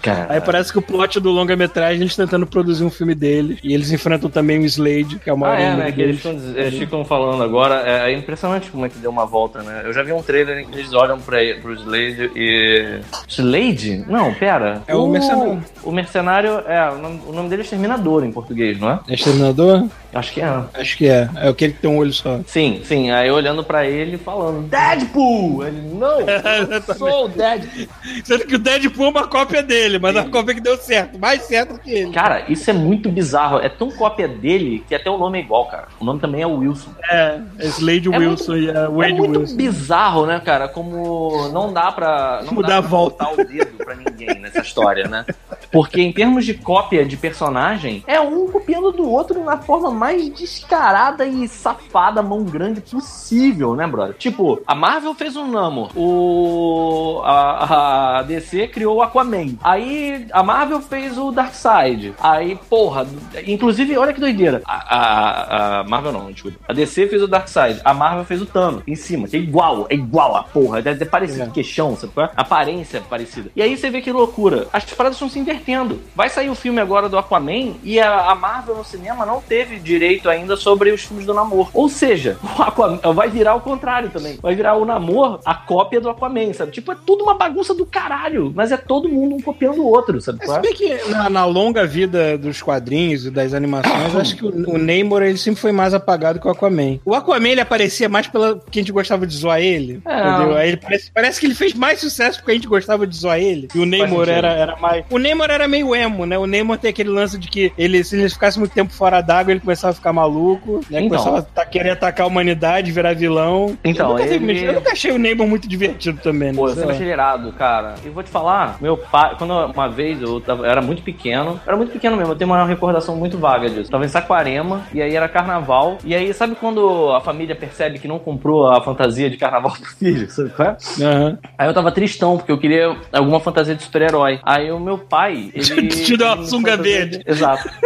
[0.00, 0.26] Cara.
[0.28, 3.58] Aí parece que o plot do longa-metragem eles tentando produzir um filme dele.
[3.62, 5.92] E eles enfrentam também o Slade, que é o maior Ah, é, né?
[5.92, 7.82] Que eles eles ficam falando agora.
[7.86, 9.82] É, é impressionante como é que deu uma volta, né?
[9.84, 13.00] Eu já vi um trailer em que eles olham pra, pro Slade e.
[13.28, 14.04] Slade?
[14.08, 14.82] Não, pera.
[14.86, 15.62] É o mercenário.
[15.82, 19.00] O mercenário, é, o nome, o nome dele é Exterminador em português, não é?
[19.08, 19.88] É Exterminador?
[20.14, 20.64] Acho que é.
[20.74, 21.28] Acho que é.
[21.36, 22.40] É aquele que tem um olho só.
[22.46, 23.10] Sim, sim.
[23.10, 25.66] Aí olhando pra ele e falando: Deadpool!
[25.66, 26.18] Ele, não!
[26.96, 27.86] Sou o Deadpool!
[28.22, 31.18] Sendo que o Deadpool é uma cópia dele, mas é uma cópia que deu certo.
[31.18, 32.12] Mais certo que ele.
[32.12, 33.58] Cara, isso é muito bizarro.
[33.58, 35.88] É tão cópia dele que até o nome é igual, cara.
[36.00, 36.90] O nome também é Wilson.
[37.10, 39.56] É, é Slade É Wilson e a Wade é muito Wilson.
[39.56, 40.68] bizarro, né, cara?
[40.68, 42.42] Como não dá pra.
[42.44, 43.24] Não Mudar dá a pra volta.
[43.24, 45.24] botar o dedo pra ninguém nessa história, né?
[45.70, 50.28] Porque em termos de cópia de personagem, é um copiando do outro na forma mais
[50.30, 54.14] descarada e safada, mão grande possível, né, brother?
[54.16, 57.20] Tipo, a Marvel fez um Namor, o.
[57.24, 59.56] A, a DC criou o Aquaman.
[59.62, 62.14] Aí a Marvel fez o Darkseid.
[62.20, 63.06] Aí, porra,
[63.46, 64.62] inclusive, olha que doideira.
[64.64, 66.58] A, a- a Marvel não, desculpa.
[66.68, 69.86] A DC fez o Darkseid, a Marvel fez o Thanos em cima, que é igual,
[69.88, 70.82] é igual a porra.
[70.82, 71.46] Deve ter parecido É.
[71.50, 72.12] queixão, sabe?
[72.12, 72.30] qual é?
[72.36, 73.50] Aparência parecida.
[73.54, 74.66] E aí você vê que loucura.
[74.72, 76.00] As paradas estão se invertendo.
[76.14, 79.78] Vai sair o filme agora do Aquaman e a, a Marvel no cinema não teve
[79.78, 81.70] direito ainda sobre os filmes do Namor.
[81.72, 84.38] Ou seja, o Aquaman vai virar o contrário também.
[84.40, 86.72] Vai virar o Namor a cópia do Aquaman, sabe?
[86.72, 88.52] Tipo, é tudo uma bagunça do caralho.
[88.54, 90.38] Mas é todo mundo um copiando o outro, sabe?
[90.40, 90.70] Mas qual se é?
[90.70, 94.78] bem que na, na longa vida dos quadrinhos e das animações, acho que o, o
[94.78, 96.98] Namor ele sempre foi mais apagado que o Aquaman.
[97.04, 100.00] O Aquaman ele aparecia mais pela que a gente gostava de zoar ele.
[100.06, 100.28] É.
[100.28, 100.56] Entendeu?
[100.56, 103.38] Aí ele parece, parece que ele fez mais sucesso porque a gente gostava de zoar
[103.38, 103.68] ele.
[103.74, 105.04] E o Namor era, era mais.
[105.10, 106.38] O Namor era meio emo, né?
[106.38, 109.52] O Namor tem aquele lance de que ele, se ele ficasse muito tempo fora d'água,
[109.52, 111.00] ele começava a ficar maluco, né?
[111.00, 111.08] Então.
[111.18, 113.76] Começava a ta- querer atacar a humanidade, virar vilão.
[113.84, 116.56] Então, eu nunca, ele- eu nunca achei o Namor muito divertido também, né?
[116.56, 117.94] Pô, eu Sei sempre achei irado, cara.
[118.04, 121.60] E vou te falar, meu pai, quando uma vez eu, tava, eu era muito pequeno,
[121.66, 123.88] era muito pequeno mesmo, eu tenho uma recordação muito vaga disso.
[123.88, 127.98] Eu tava em Saquarema, e aí era carnaval, e aí sabe quando a família percebe
[127.98, 130.76] que não comprou a fantasia de carnaval pro filho, sabe qual é?
[131.04, 131.38] Aham.
[131.58, 134.38] Aí eu tava tristão, porque eu queria alguma fantasia de super-herói.
[134.44, 135.88] Aí o meu pai, ele...
[135.88, 137.18] Te deu uma sunga verde.
[137.18, 137.68] de- Exato.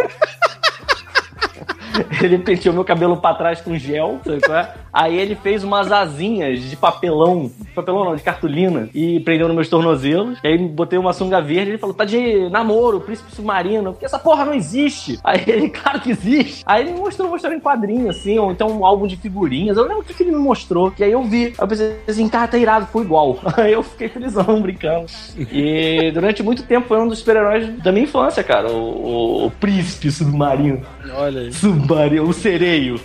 [2.21, 4.69] ele penteou meu cabelo pra trás com gel, sabe qual é?
[4.97, 9.69] Aí ele fez umas asinhas de papelão, papelão não, de cartolina, e prendeu nos meus
[9.69, 10.39] tornozelos.
[10.43, 14.17] E aí botei uma sunga verde, ele falou, tá de namoro, príncipe submarino, porque essa
[14.17, 15.19] porra não existe.
[15.23, 16.63] Aí ele, claro que existe.
[16.65, 19.77] Aí ele me mostrou história em quadrinho, assim, ou então um álbum de figurinhas.
[19.77, 20.91] Eu lembro o que que ele me mostrou.
[20.97, 21.47] E aí eu vi.
[21.47, 23.39] Aí eu pensei assim, cara, tá irado, foi igual.
[23.57, 25.05] Aí eu fiquei felizão, brincando.
[25.51, 28.71] E durante muito tempo foi um dos super-heróis da minha infância, cara.
[28.71, 30.81] O, o, o príncipe submarino.
[31.13, 31.53] Olha aí.
[31.53, 32.99] Submarino, o sereio.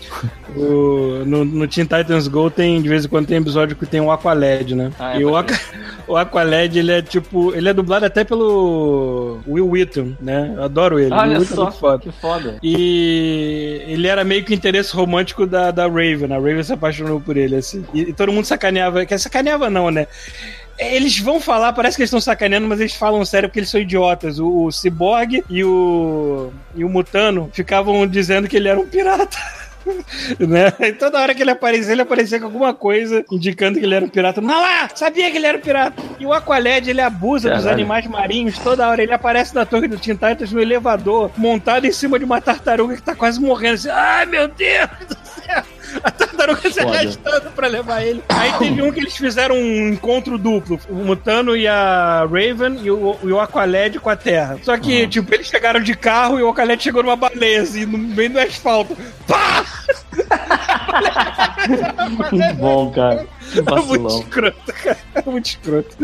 [0.57, 4.00] O- no, no Teen Titans Go tem, de vez em quando, tem episódio que tem
[4.00, 4.90] o Aqualed, né?
[4.98, 5.57] Ah, é, e o, Aqua,
[6.09, 7.55] o Aqualed, ele é tipo.
[7.55, 10.53] Ele é dublado até pelo Will Wheaton, né?
[10.57, 11.12] Eu adoro ele.
[11.14, 11.98] Olha é só, muito foda.
[11.98, 12.57] que foda.
[12.62, 16.32] E ele era meio que o interesse romântico da, da Raven.
[16.32, 17.84] A Raven se apaixonou por ele, assim.
[17.94, 19.05] E, e todo mundo sacaneava.
[19.07, 20.07] Que sacaneava não, né?
[20.78, 23.80] Eles vão falar, parece que eles estão sacaneando, mas eles falam sério porque eles são
[23.80, 24.38] idiotas.
[24.38, 29.36] O, o Cyborg e o, e o Mutano ficavam dizendo que ele era um pirata.
[30.39, 30.72] né?
[30.80, 34.05] E toda hora que ele aparecia, ele aparecia com alguma coisa indicando que ele era
[34.05, 34.41] um pirata.
[34.41, 36.03] Não lá, sabia que ele era um pirata.
[36.18, 37.80] E o Aqualed, ele abusa dos Caralho.
[37.80, 39.03] animais marinhos toda hora.
[39.03, 42.97] Ele aparece na torre do Teen Titans no elevador, montado em cima de uma tartaruga
[42.97, 43.74] que tá quase morrendo.
[43.74, 45.62] Assim, Ai, meu Deus do céu!
[46.03, 48.22] A tartaruga se arrastando pra levar ele.
[48.28, 50.78] Aí teve um que eles fizeram um encontro duplo.
[50.88, 54.59] O Mutano e a Raven e o, e o Aqualed com a Terra.
[54.62, 57.99] Só que, tipo, eles chegaram de carro e o Aqualed chegou numa baleia, assim, no
[57.99, 58.97] meio do asfalto.
[59.26, 59.64] Pá!
[62.30, 63.26] Muito bom, cara.
[63.53, 64.99] Que É muito escroto, cara.
[65.14, 65.97] É muito escroto.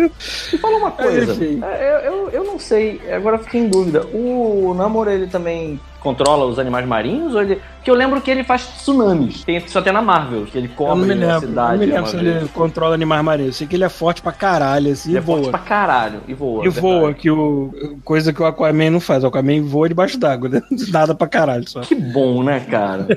[0.60, 1.32] Fala uma coisa.
[1.42, 4.06] é, Eu, eu, eu não sei, agora eu fiquei em dúvida.
[4.12, 7.34] O Namor, ele também controla os animais marinhos?
[7.34, 7.60] Ou ele.
[7.78, 9.44] Porque eu lembro que ele faz tsunamis.
[9.44, 11.30] Tem, só tem na Marvel, que ele cobre a lembro.
[11.30, 11.72] Eu cidade.
[11.72, 12.36] não me lembro se vez.
[12.36, 13.48] ele controla animais marinhos.
[13.48, 15.50] Eu sei que ele é forte pra caralho, assim, Ele e é forte voa.
[15.50, 16.20] pra caralho.
[16.28, 16.66] E voa.
[16.66, 17.14] E voa, verdade.
[17.20, 17.72] que o.
[18.04, 19.24] Coisa que o Aquaman não faz.
[19.24, 20.62] O Aquaman voa debaixo d'água, né?
[20.90, 21.80] Nada pra caralho só.
[21.80, 23.06] Que bom, né, cara?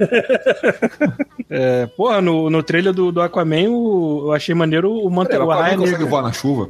[1.54, 5.48] É, porra, no, no trailer do, do Aquaman, o- eu achei maneiro o Mantel o
[5.48, 6.70] o Aquaman consegue voar na chuva?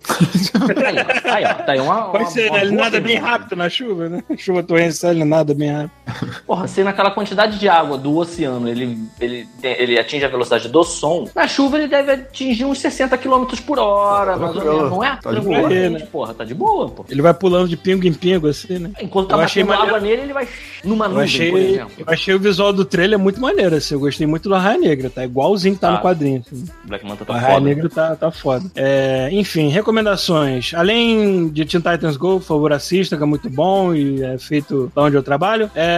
[0.84, 2.06] aí, ó, aí, ó, tá aí uma.
[2.06, 2.64] Pode uma- ser, uma né?
[2.64, 4.24] Ele nada bem rápido na chuva, né?
[4.38, 5.92] Chuva torrencial, ele nada bem rápido.
[6.46, 10.84] Porra, se naquela quantidade de água do oceano ele, ele, ele atinge a velocidade do
[10.84, 15.04] som, na chuva ele deve atingir uns 60 km por hora, mais ou menos, não
[15.04, 15.18] é?
[15.22, 15.56] Tá de boa.
[15.60, 17.06] Tranquilamente, porra, tá de boa, pô.
[17.10, 18.92] Ele vai pulando de pingo em pingo, assim, né?
[19.02, 19.96] Enquanto tá Eu achei batendo maneiro.
[19.96, 20.48] água nele, ele vai
[20.84, 21.92] numa Eu nuvem, por achei, exemplo.
[22.00, 23.94] eu achei o visual do trailer muito maneiro, assim.
[23.94, 25.24] Eu gostei muito do Raia Negra, tá?
[25.24, 25.94] Igualzinho que tá Tá.
[25.98, 26.44] no quadrinho.
[26.46, 26.66] Assim.
[26.86, 27.66] Black Manta O tá Raia foda.
[27.66, 28.66] Negra tá, tá foda.
[28.76, 30.74] É, enfim, recomendações.
[30.74, 34.92] Além de Teen Titans Go, por favor, assista, que é muito bom e é feito
[34.96, 35.70] lá onde eu trabalho.
[35.76, 35.91] É,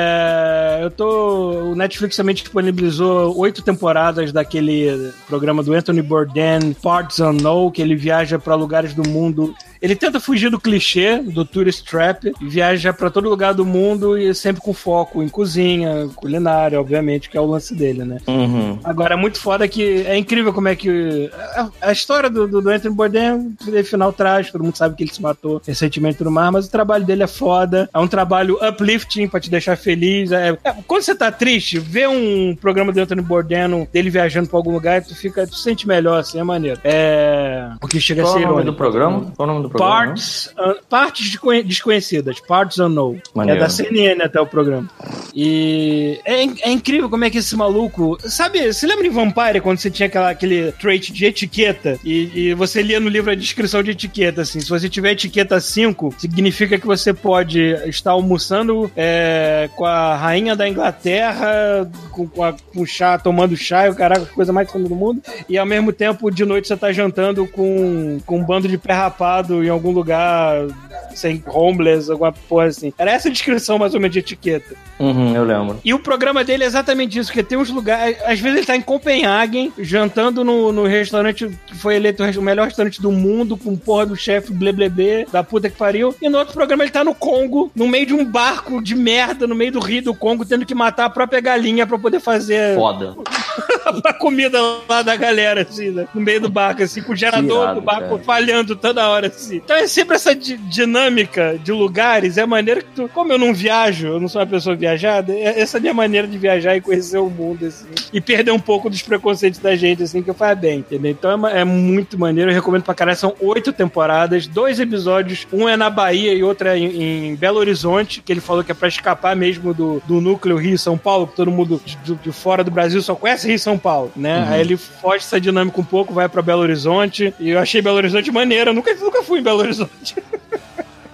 [0.82, 1.72] eu tô.
[1.72, 7.96] O Netflix também disponibilizou oito temporadas daquele programa do Anthony Bourdain, Parts Unknown, que ele
[7.96, 9.54] viaja pra lugares do mundo.
[9.84, 14.18] Ele tenta fugir do clichê do tourist trap e viaja pra todo lugar do mundo
[14.18, 18.20] e sempre com foco em cozinha, culinária, obviamente, que é o lance dele, né?
[18.26, 18.80] Uhum.
[18.82, 21.30] Agora, é muito foda que é incrível como é que.
[21.54, 25.04] A, a história do, do, do Anthony Bourdain, no final trágico, todo mundo sabe que
[25.04, 27.90] ele se matou recentemente tudo mais, mas o trabalho dele é foda.
[27.94, 30.32] É um trabalho uplifting pra te deixar feliz.
[30.32, 34.58] É, é, quando você tá triste, vê um programa do Anthony Bourdain dele viajando pra
[34.58, 36.80] algum lugar e tu fica, tu se sente melhor, assim, é maneiro.
[36.86, 37.70] É.
[37.82, 39.32] O que chega a Qual ser é o nome do programa?
[39.36, 40.06] Qual é o nome do programa?
[40.06, 43.18] Parts, uh, partes desconhe- desconhecidas, Parts Unknown.
[43.36, 43.60] Maneiro.
[43.60, 44.90] É da CNN até o programa.
[45.36, 48.18] E é, é incrível como é que esse maluco.
[48.22, 52.54] Sabe, você lembra em Vampire quando você tinha aquela, aquele trait de etiqueta e, e
[52.54, 54.60] você lia no livro a descrição de etiqueta, assim.
[54.60, 60.56] Se você tiver etiqueta 5, significa que você pode estar almoçando é, com a rainha
[60.56, 64.88] da Inglaterra, com, com, a- com chá, tomando chá e o caraca, coisa mais funda
[64.88, 65.22] do mundo.
[65.50, 68.94] E ao mesmo tempo, de noite, você tá jantando com, com um bando de pé
[68.94, 70.68] rapado em algum lugar
[71.16, 72.94] sem homeless, alguma porra assim.
[72.98, 74.76] Era essa a descrição mais ou menos de etiqueta.
[75.00, 75.80] Uhum, eu lembro.
[75.84, 78.18] E o programa dele é exatamente isso, porque tem uns lugares.
[78.26, 82.66] Às vezes ele tá em Copenhague, jantando no, no restaurante que foi eleito o melhor
[82.66, 86.16] restaurante do mundo, com porra do chefe bleblebê, da puta que pariu.
[86.22, 89.48] E no outro programa ele tá no Congo, no meio de um barco de merda,
[89.48, 92.76] no meio do rio do Congo, tendo que matar a própria galinha pra poder fazer
[92.76, 93.16] Foda.
[94.06, 96.08] a comida lá da galera, assim, né?
[96.14, 98.24] No meio do barco, assim, com o gerador irado, do barco cara.
[98.24, 99.58] falhando toda hora, assim.
[99.58, 100.58] Então é sempre essa di-
[101.04, 103.10] dinâmica de lugares, é a maneira que tu.
[103.14, 105.94] Como eu não viajo, eu não sou uma pessoa viajada, é- essa é a minha
[105.94, 107.86] maneira de viajar e conhecer o mundo, assim.
[108.12, 111.12] E perder um pouco dos preconceitos da gente, assim, que eu faço bem, entendeu?
[111.12, 113.18] Então é, é muito maneiro, eu recomendo pra caralho.
[113.18, 117.60] São oito temporadas, dois episódios, um é na Bahia e outro é em, em Belo
[117.60, 121.36] Horizonte, que ele falou que é pra escapar mesmo do, do núcleo Rio-São Paulo, que
[121.36, 124.46] todo mundo de, de fora do Brasil só conhece Rio-São Paulo, né?
[124.50, 127.98] Aí ele foge essa dinâmica um pouco, vai pra Belo Horizonte, e eu achei Belo
[127.98, 130.16] Horizonte maneiro, eu nunca, nunca fui em Belo Horizonte.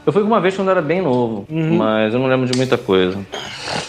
[0.10, 2.80] Eu fui uma vez quando eu era bem novo, mas eu não lembro de muita
[2.80, 3.16] coisa.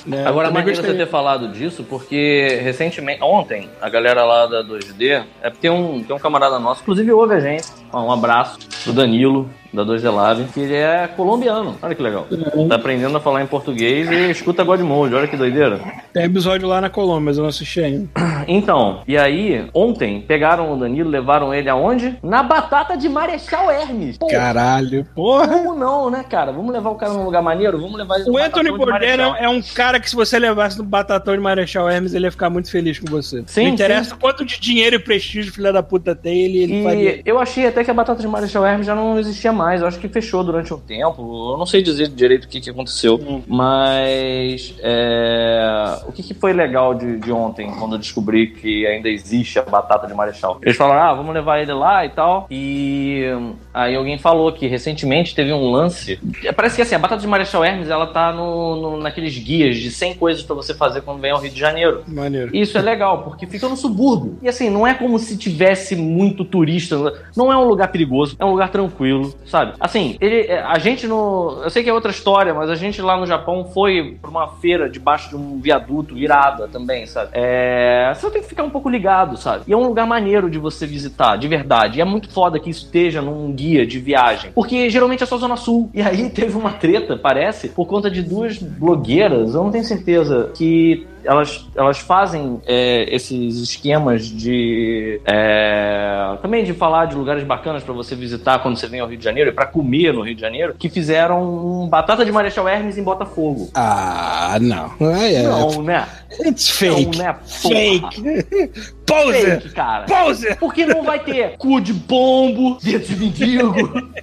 [0.04, 0.26] né?
[0.26, 4.62] Agora, também maneiro você gostaria- ter falado disso, porque recentemente, ontem, a galera lá da
[4.62, 7.64] 2D, é porque tem um, tem um camarada nosso, inclusive ouve a gente,
[7.94, 12.26] um abraço do Danilo, da 2D Lab, que ele é colombiano, olha que legal.
[12.68, 15.80] Tá aprendendo a falar em português e escuta God Mode, olha que doideira.
[16.12, 18.08] Tem episódio lá na Colômbia, mas eu não assisti ainda.
[18.48, 22.18] Então, e aí, ontem, pegaram o Danilo, levaram ele aonde?
[22.22, 24.18] Na batata de Marechal Hermes.
[24.18, 25.46] Pô, Caralho, porra.
[25.46, 26.50] como não, né, cara?
[26.50, 27.78] Vamos levar o cara num lugar maneiro?
[27.80, 31.34] Vamos levar ele O Anthony Bourdain é um cara que se você levasse no Batatão
[31.34, 33.44] de Marechal Hermes, ele ia ficar muito feliz com você.
[33.46, 37.16] Sim, não interessa quanto de dinheiro e prestígio filha da puta tem, ele, ele faria.
[37.16, 39.59] E eu achei até que a batata de Marechal Hermes já não existia mais.
[39.80, 41.52] Eu acho que fechou durante um tempo.
[41.52, 43.14] Eu não sei dizer direito o que, que aconteceu.
[43.16, 43.42] Hum.
[43.46, 49.08] Mas é, o que, que foi legal de, de ontem, quando eu descobri que ainda
[49.08, 50.58] existe a batata de Marechal?
[50.62, 52.46] Eles falaram, ah, vamos levar ele lá e tal.
[52.50, 53.24] E
[53.72, 56.18] aí alguém falou que recentemente teve um lance.
[56.56, 59.90] Parece que assim, a batata de Marechal Hermes ela tá no, no- naqueles guias de
[59.90, 62.02] 100 coisas pra você fazer quando vem ao Rio de Janeiro.
[62.06, 62.54] Maneiro.
[62.56, 64.38] Isso é legal, porque fica no subúrbio.
[64.42, 66.96] E assim, não é como se tivesse muito turista.
[67.36, 69.72] Não é um lugar perigoso, é um lugar tranquilo, sabe?
[69.80, 71.60] Assim, ele, é, a gente no.
[71.62, 74.48] Eu sei que é outra história, mas a gente lá no Japão foi pra uma
[74.48, 77.30] feira debaixo de um viaduto irada também, sabe?
[77.32, 78.12] É.
[78.14, 79.64] Você tem que ficar um pouco ligado, sabe?
[79.66, 81.98] E é um lugar maneiro de você visitar, de verdade.
[81.98, 84.52] E é muito foda que isso esteja num guia de viagem.
[84.52, 85.90] Porque geralmente é só Zona Sul.
[85.92, 90.50] E aí teve uma treta, parece, por conta de duas blogueiras, eu não tenho certeza,
[90.54, 97.82] que elas, elas fazem é, esses esquemas de é, também de falar de lugares bacanas
[97.82, 100.34] pra você visitar quando você vem ao Rio de Janeiro e pra comer no Rio
[100.34, 103.70] de Janeiro, que fizeram um batata de Marechal Hermes em Botafogo.
[103.74, 104.90] Ah, não.
[105.00, 105.42] Ah, é.
[105.42, 106.06] Não, né?
[106.46, 107.18] It's fake.
[107.18, 107.36] Não, né?
[107.44, 108.70] Fake.
[109.06, 109.60] Poser.
[109.62, 110.04] Fake, cara.
[110.06, 110.56] Poser.
[110.58, 113.74] Porque não vai ter cu de pombo, dedo de mendigo,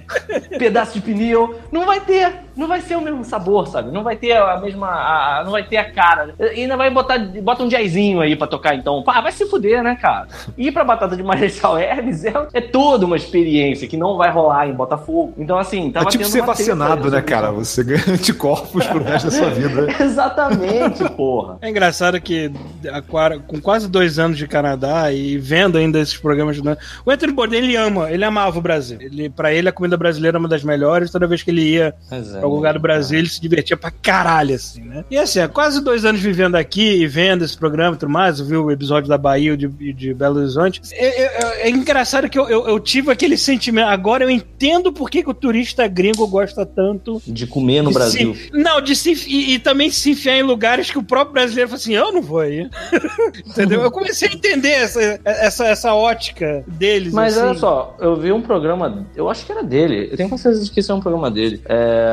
[0.58, 1.58] pedaço de pneu.
[1.70, 2.32] Não vai ter.
[2.56, 3.92] Não vai ser o mesmo sabor, sabe?
[3.92, 4.88] Não vai ter a mesma.
[4.88, 6.34] a- não vai ter a cara.
[6.40, 7.18] E ainda vai botar.
[7.18, 9.02] Bota um jazzinho aí pra tocar, então.
[9.02, 10.26] Pá, vai se fuder, né, cara?
[10.56, 14.66] Ir pra Batata de Marechal Hermes é, é toda uma experiência que não vai rolar
[14.66, 15.34] em Botafogo.
[15.36, 17.52] Então, assim, É tava tipo tendo ser vacinado, né, cara?
[17.52, 19.86] Você ganha anticorpos pro resto da sua vida.
[20.02, 21.58] Exatamente, porra.
[21.60, 22.50] É engraçado que
[22.92, 26.62] a quara- com quase dois anos de Canadá e vendo ainda esses programas de
[27.04, 28.98] o Anthony Bourdain ele ama, ele amava o Brasil.
[29.00, 31.10] Ele, para ele a comida brasileira é uma das melhores.
[31.10, 33.76] Toda vez que ele ia Mas é, pra algum lugar do Brasil ele se divertia
[33.76, 35.04] pra caralho assim, né?
[35.10, 38.38] E assim, há quase dois anos vivendo aqui e vendo esse programa e tudo mais,
[38.40, 40.80] eu vi o episódio da Bahia de, de Belo Horizonte.
[40.92, 43.88] É, é- é engraçado que eu, eu- eu tive aquele sentimento.
[43.88, 47.94] Agora eu entendo por que, que o turista gringo gosta tanto De comer no de
[47.94, 48.34] Brasil.
[48.34, 51.68] se- não, de se, e, e também se enfiar em lugares que o próprio brasileiro
[51.70, 52.68] fala assim: eu não vou aí.
[53.46, 53.82] Entendeu?
[53.82, 57.12] Eu comecei a entender essa, essa, essa ótica deles.
[57.12, 57.46] Mas assim.
[57.46, 60.70] olha só, eu vi um programa, eu acho que era dele, eu tenho certeza de
[60.70, 61.60] que isso é um programa dele.
[61.68, 62.08] É,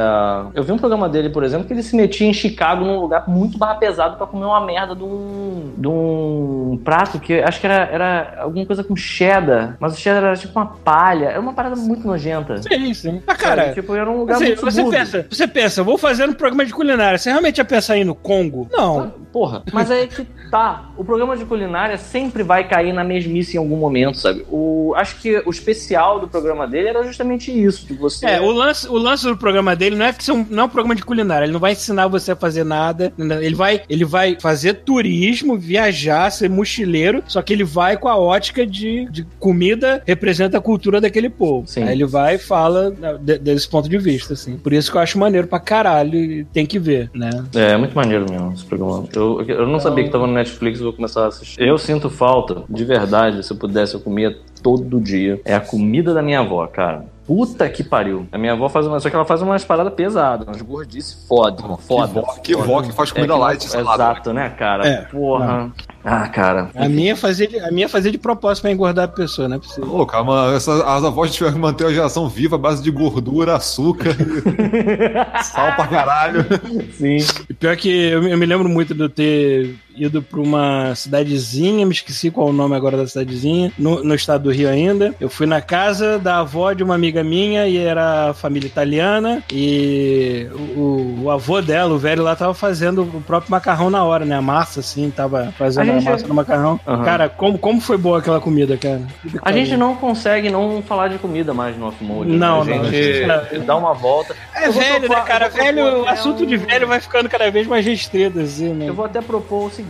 [0.53, 3.27] eu vi um programa dele, por exemplo, que ele se metia em Chicago num lugar
[3.27, 7.67] muito barra pesado pra comer uma merda de um, de um prato que acho que
[7.67, 11.53] era, era alguma coisa com cheddar, mas o cheddar era tipo uma palha, era uma
[11.53, 12.61] parada muito nojenta.
[12.61, 13.21] Sim, sim.
[13.27, 13.43] Ah, Sabe?
[13.43, 13.73] cara.
[13.73, 14.99] tipo, era um lugar Assim, muito você, subúrbio.
[14.99, 17.17] pensa, você pensa, vou fazer um programa de culinária.
[17.17, 18.67] Você realmente ia pensar em ir no Congo?
[18.71, 19.13] Não.
[19.31, 20.89] Porra, mas aí que tá.
[20.97, 24.45] O programa de culinária sempre vai cair na mesmice em algum momento, sabe?
[24.49, 28.25] O, acho que o especial do programa dele era justamente isso, de você.
[28.25, 30.65] É, o lance, o lance do programa dele não é que ser um, não é
[30.65, 33.11] um programa de culinária, ele não vai ensinar você a fazer nada,
[33.41, 38.17] ele vai, ele vai fazer turismo, viajar, ser mochileiro, só que ele vai com a
[38.17, 41.67] ótica de, de comida representa a cultura daquele povo.
[41.67, 41.83] Sim.
[41.83, 44.57] Aí ele vai e fala né, de- desse ponto de vista, assim.
[44.57, 47.29] Por isso que eu acho maneiro pra caralho e tem que ver, né?
[47.55, 49.07] É, é muito maneiro mesmo esse programa.
[49.13, 51.61] Eu, eu não sabia que tava no Netflix, vou começar a assistir.
[51.61, 55.39] Eu sinto falta, de verdade, se eu pudesse, eu comia todo dia.
[55.45, 57.05] É a comida da minha avó, cara.
[57.27, 58.27] Puta que pariu.
[58.31, 58.99] A minha avó faz uma.
[58.99, 61.63] Só que ela faz umas paradas pesadas, umas gordices foda.
[61.79, 62.21] Foda.
[62.21, 64.87] vó- que vó que faz comida É, que light não- salada, Exato, né, cara?
[64.87, 65.71] É, Porra.
[66.03, 66.69] Ah, cara.
[66.75, 69.59] A minha fazia de, a minha fazia de propósito pra engordar a pessoa, não é
[69.59, 69.91] possível.
[69.95, 74.11] Ô, calma, as avós tiveram que manter a geração viva à base de gordura, açúcar,
[75.43, 76.45] sal pra caralho.
[76.93, 77.17] Sim.
[77.49, 80.93] E pior que eu, me- eu me lembro muito de eu ter ido pra uma
[80.95, 84.69] cidadezinha, me esqueci qual é o nome agora da cidadezinha, no, no estado do Rio
[84.69, 85.13] ainda.
[85.19, 90.47] Eu fui na casa da avó de uma amiga minha e era família italiana e
[90.75, 94.35] o, o- avô dela, o velho lá, tava fazendo o próprio macarrão na hora, né?
[94.35, 96.79] A massa, assim, tava fazendo A a, gente- massa do macarrão.
[96.87, 97.03] Aham.
[97.03, 99.01] Cara, como, como foi boa aquela comida, cara?
[99.41, 102.31] A gente não consegue não falar de comida mais no off-mode.
[102.31, 102.85] Não, a não.
[102.91, 104.35] gente dá uma volta.
[104.55, 105.49] É Eu vou velho, propor- né, cara?
[105.49, 108.89] Velho, o assunto de velho vai ficando cada vez mais restrito, assim, né?
[108.89, 109.84] Eu vou até propor o seguinte: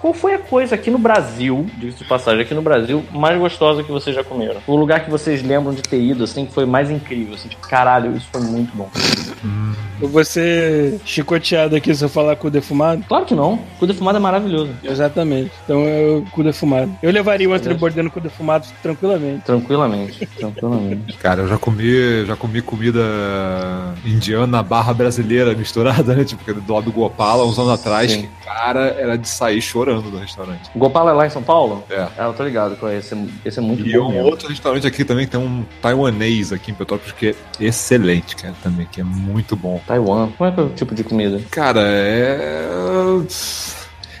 [0.00, 3.82] qual foi a coisa aqui no Brasil, diga-se de passagem, aqui no Brasil, mais gostosa
[3.82, 4.60] que vocês já comeram?
[4.66, 7.66] O lugar que vocês lembram de ter ido, assim, que foi mais incrível, assim, tipo,
[7.68, 8.90] caralho, isso foi muito bom.
[10.00, 13.04] Eu vou ser chicoteado aqui se eu falar cu defumado.
[13.08, 13.58] Claro que não.
[13.78, 14.70] Cu defumado é maravilhoso.
[14.82, 15.50] Exatamente.
[15.64, 16.96] Então eu cu defumado.
[17.02, 19.44] Eu levaria o no cu defumado tranquilamente.
[19.44, 20.26] Tranquilamente.
[20.38, 21.16] Tranquilamente.
[21.18, 23.00] Cara, eu já comi, já comi comida
[24.04, 26.24] indiana barra brasileira misturada, né?
[26.24, 28.22] Tipo, do lado do Gopala, uns anos atrás, Sim.
[28.22, 30.68] que, cara, era de sair chorando do restaurante.
[30.74, 31.84] Gopala é lá em São Paulo?
[31.88, 32.08] É.
[32.18, 33.14] Ah, eu tô ligado com esse.
[33.44, 34.06] Esse é muito E bom.
[34.08, 34.26] um mesmo.
[34.26, 37.34] outro restaurante aqui também que tem um taiwanês aqui em Petrópolis que é
[37.64, 39.80] excelente, cara, também, que é muito bom.
[39.86, 40.30] Taiwan.
[40.36, 41.40] Como é que é o tipo de comida?
[41.50, 42.68] Cara, é.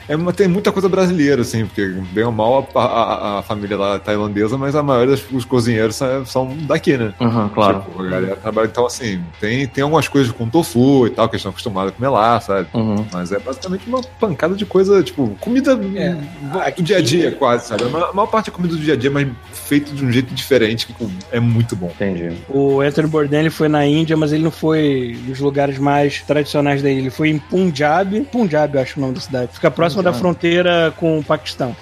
[0.08, 3.94] É tem muita coisa brasileira, assim, porque bem ou mal a, a- a família lá
[3.96, 7.12] é tailandesa, mas a maioria dos os cozinheiros são, são daqui, né?
[7.20, 7.80] Aham, claro.
[7.82, 11.34] Tipo, a galera trabalha, então assim, tem, tem algumas coisas com tofu e tal, que
[11.36, 12.68] eles estão acostumados a comer lá, sabe?
[12.74, 13.04] Uhum.
[13.12, 17.68] Mas é basicamente uma pancada de coisa, tipo, comida É, do dia a dia, quase,
[17.68, 17.84] sabe?
[17.84, 20.10] A ma- a maior parte é comida do dia a dia, mas feito de um
[20.10, 20.94] jeito diferente, que
[21.30, 21.90] é muito bom.
[21.94, 22.34] Entendi.
[22.48, 26.82] O Anthony Bourdain ele foi na Índia, mas ele não foi nos lugares mais tradicionais
[26.82, 27.00] dele.
[27.00, 28.20] Ele foi em Punjab.
[28.32, 29.52] Punjab, eu acho o nome da cidade.
[29.52, 31.74] Fica próximo da fronteira com o Paquistão.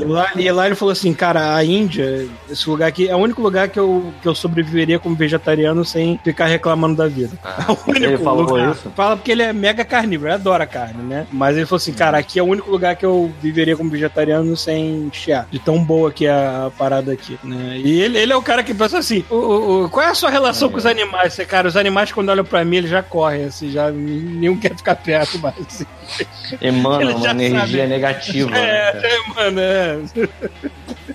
[0.00, 3.18] E lá, e lá ele falou assim, cara, a Índia, esse lugar aqui, é o
[3.18, 7.36] único lugar que eu, que eu sobreviveria como vegetariano sem ficar reclamando da vida.
[7.44, 8.72] É o único Ele falou lugar.
[8.72, 8.90] isso?
[8.94, 11.26] Fala porque ele é mega carnívoro, ele adora carne, né?
[11.32, 14.56] Mas ele falou assim, cara, aqui é o único lugar que eu viveria como vegetariano
[14.56, 15.46] sem chiar.
[15.50, 17.76] De tão boa que é a parada aqui, né?
[17.78, 20.14] E ele, ele é o cara que pensa assim, o, o- o- qual é a
[20.14, 21.32] sua relação com os animais?
[21.34, 24.74] Você, cara, os animais quando olham pra mim, eles já correm, assim, já nenhum quer
[24.76, 25.84] ficar perto mais, assim.
[26.60, 27.86] Emana uma energia sabe.
[27.86, 28.50] negativa.
[28.50, 28.58] né?
[28.58, 29.98] É, é, mano, é.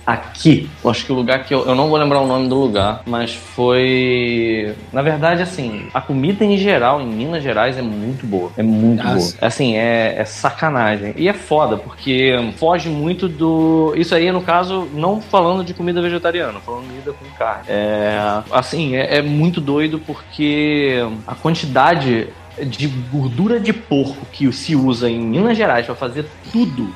[0.06, 2.54] Aqui, eu acho que o lugar que eu, eu não vou lembrar o nome do
[2.54, 4.74] lugar, mas foi.
[4.92, 8.50] Na verdade, assim, a comida em geral em Minas Gerais é muito boa.
[8.56, 9.36] É muito Nossa.
[9.36, 9.46] boa.
[9.46, 11.14] Assim, é, é sacanagem.
[11.16, 13.92] E é foda, porque foge muito do.
[13.96, 17.64] Isso aí, no caso, não falando de comida vegetariana, falando de comida com carne.
[17.68, 18.42] É.
[18.50, 22.28] Assim, é, é muito doido porque a quantidade
[22.64, 26.92] de gordura de porco que se usa em Minas Gerais pra fazer tudo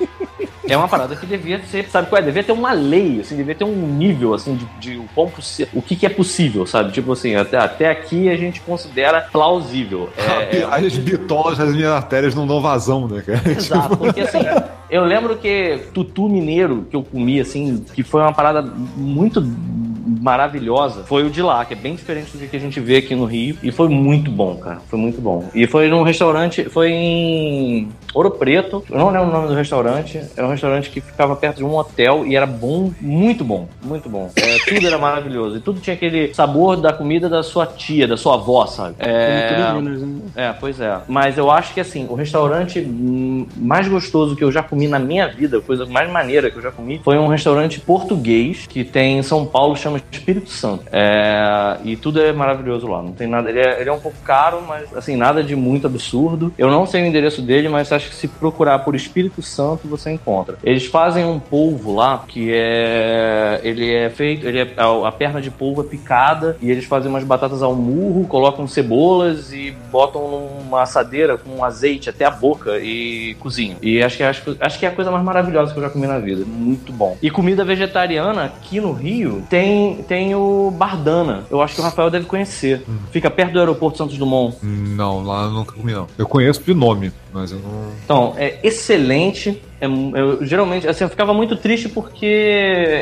[0.68, 2.24] é uma parada que devia ser, sabe qual é?
[2.24, 5.06] Devia ter uma lei, assim, devia ter um nível, assim, de, de o,
[5.74, 6.92] o que, que é possível, sabe?
[6.92, 10.08] Tipo assim, até, até aqui a gente considera plausível.
[10.16, 13.42] É, é, As bitolas das minhas artérias não dão vazão, né, cara?
[13.50, 14.40] Exato, porque assim,
[14.88, 18.62] eu lembro que tutu mineiro que eu comi, assim, que foi uma parada
[18.96, 19.40] muito
[20.22, 23.12] maravilhosa, foi o de lá, que é bem diferente do que a gente vê aqui
[23.12, 25.50] no Rio, e foi muito bom, cara, foi muito bom.
[25.52, 30.20] E foi num restaurante, foi em Ouro Preto, eu não lembro o nome do restaurante,
[30.36, 34.08] era um restaurante que ficava perto de um hotel e era bom, muito bom, muito
[34.08, 34.30] bom.
[34.36, 38.16] É, tudo era maravilhoso, e tudo tinha aquele sabor da comida da sua tia, da
[38.16, 38.94] sua avó, sabe?
[39.00, 40.20] É, né?
[40.36, 41.00] é, pois é.
[41.08, 42.80] Mas eu acho que assim, o restaurante
[43.56, 46.70] mais gostoso que eu já comi na minha vida, coisa mais maneira que eu já
[46.70, 50.84] comi, foi um restaurante português que tem em São Paulo, chama Espírito Santo.
[50.92, 53.02] É, e tudo é maravilhoso lá.
[53.02, 53.48] Não tem nada.
[53.48, 56.52] Ele é, ele é um pouco caro, mas assim, nada de muito absurdo.
[56.56, 60.10] Eu não sei o endereço dele, mas acho que se procurar por Espírito Santo você
[60.10, 60.56] encontra.
[60.62, 63.60] Eles fazem um polvo lá que é.
[63.62, 64.46] Ele é feito.
[64.46, 67.74] Ele é, a, a perna de polvo é picada e eles fazem umas batatas ao
[67.74, 73.76] murro, colocam cebolas e botam numa assadeira com azeite até a boca e cozinham.
[73.82, 76.06] E acho que, acho, acho que é a coisa mais maravilhosa que eu já comi
[76.06, 76.44] na vida.
[76.44, 77.16] Muito bom.
[77.22, 81.44] E comida vegetariana aqui no Rio tem, tem o Bardana.
[81.50, 82.84] Eu acho que o Rafael deve conhecer.
[83.10, 84.56] Fica perto do aeroporto Santos Dumont.
[84.62, 86.06] Não, lá eu nunca comi, não.
[86.18, 87.92] Eu conheço de nome, mas eu não.
[88.04, 89.62] Então, é excelente.
[89.82, 92.24] É eu, geralmente, assim, eu ficava muito triste porque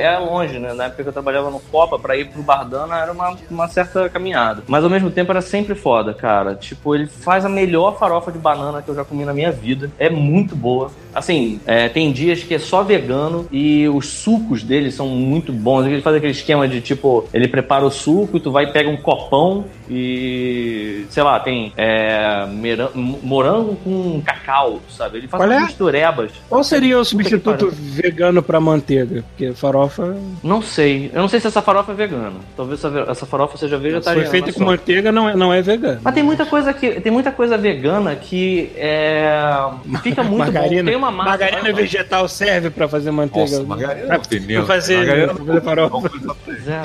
[0.01, 0.73] era longe, né?
[0.73, 4.09] Na época que eu trabalhava no Copa, pra ir pro Bardana era uma, uma certa
[4.09, 4.63] caminhada.
[4.67, 6.55] Mas ao mesmo tempo era sempre foda, cara.
[6.55, 9.91] Tipo, ele faz a melhor farofa de banana que eu já comi na minha vida.
[9.99, 10.91] É muito boa.
[11.15, 15.85] Assim, é, tem dias que é só vegano e os sucos dele são muito bons.
[15.85, 18.89] Ele faz aquele esquema de tipo, ele prepara o suco e tu vai e pega
[18.89, 22.47] um copão e sei lá, tem é,
[22.95, 25.19] morango com cacau, sabe?
[25.19, 25.57] Ele faz Qual é?
[25.57, 26.31] umas misturebas.
[26.49, 29.25] Qual seria o substituto vegano pra manteiga?
[29.31, 30.15] Porque farofa
[30.45, 31.11] Não sei.
[31.13, 32.35] Eu não sei se essa farofa é vegana.
[32.57, 34.31] Talvez essa, farofa seja foi vegetariana.
[34.31, 34.65] feita com só.
[34.65, 36.01] manteiga, não é, não é vegano.
[36.05, 39.43] Mas tem muita coisa que tem muita coisa vegana que é,
[40.05, 40.87] fica muito margarina, bom.
[40.87, 43.51] Tem uma massa, margarina vegetal serve pra fazer manteiga.
[43.51, 44.67] Nossa, margarina pra, não tem mesmo.
[44.67, 46.11] pra fazer, Margarina pra fazer farofa.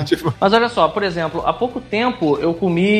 [0.00, 0.04] É.
[0.06, 2.95] Tipo, Mas olha só, por exemplo, há pouco tempo eu comi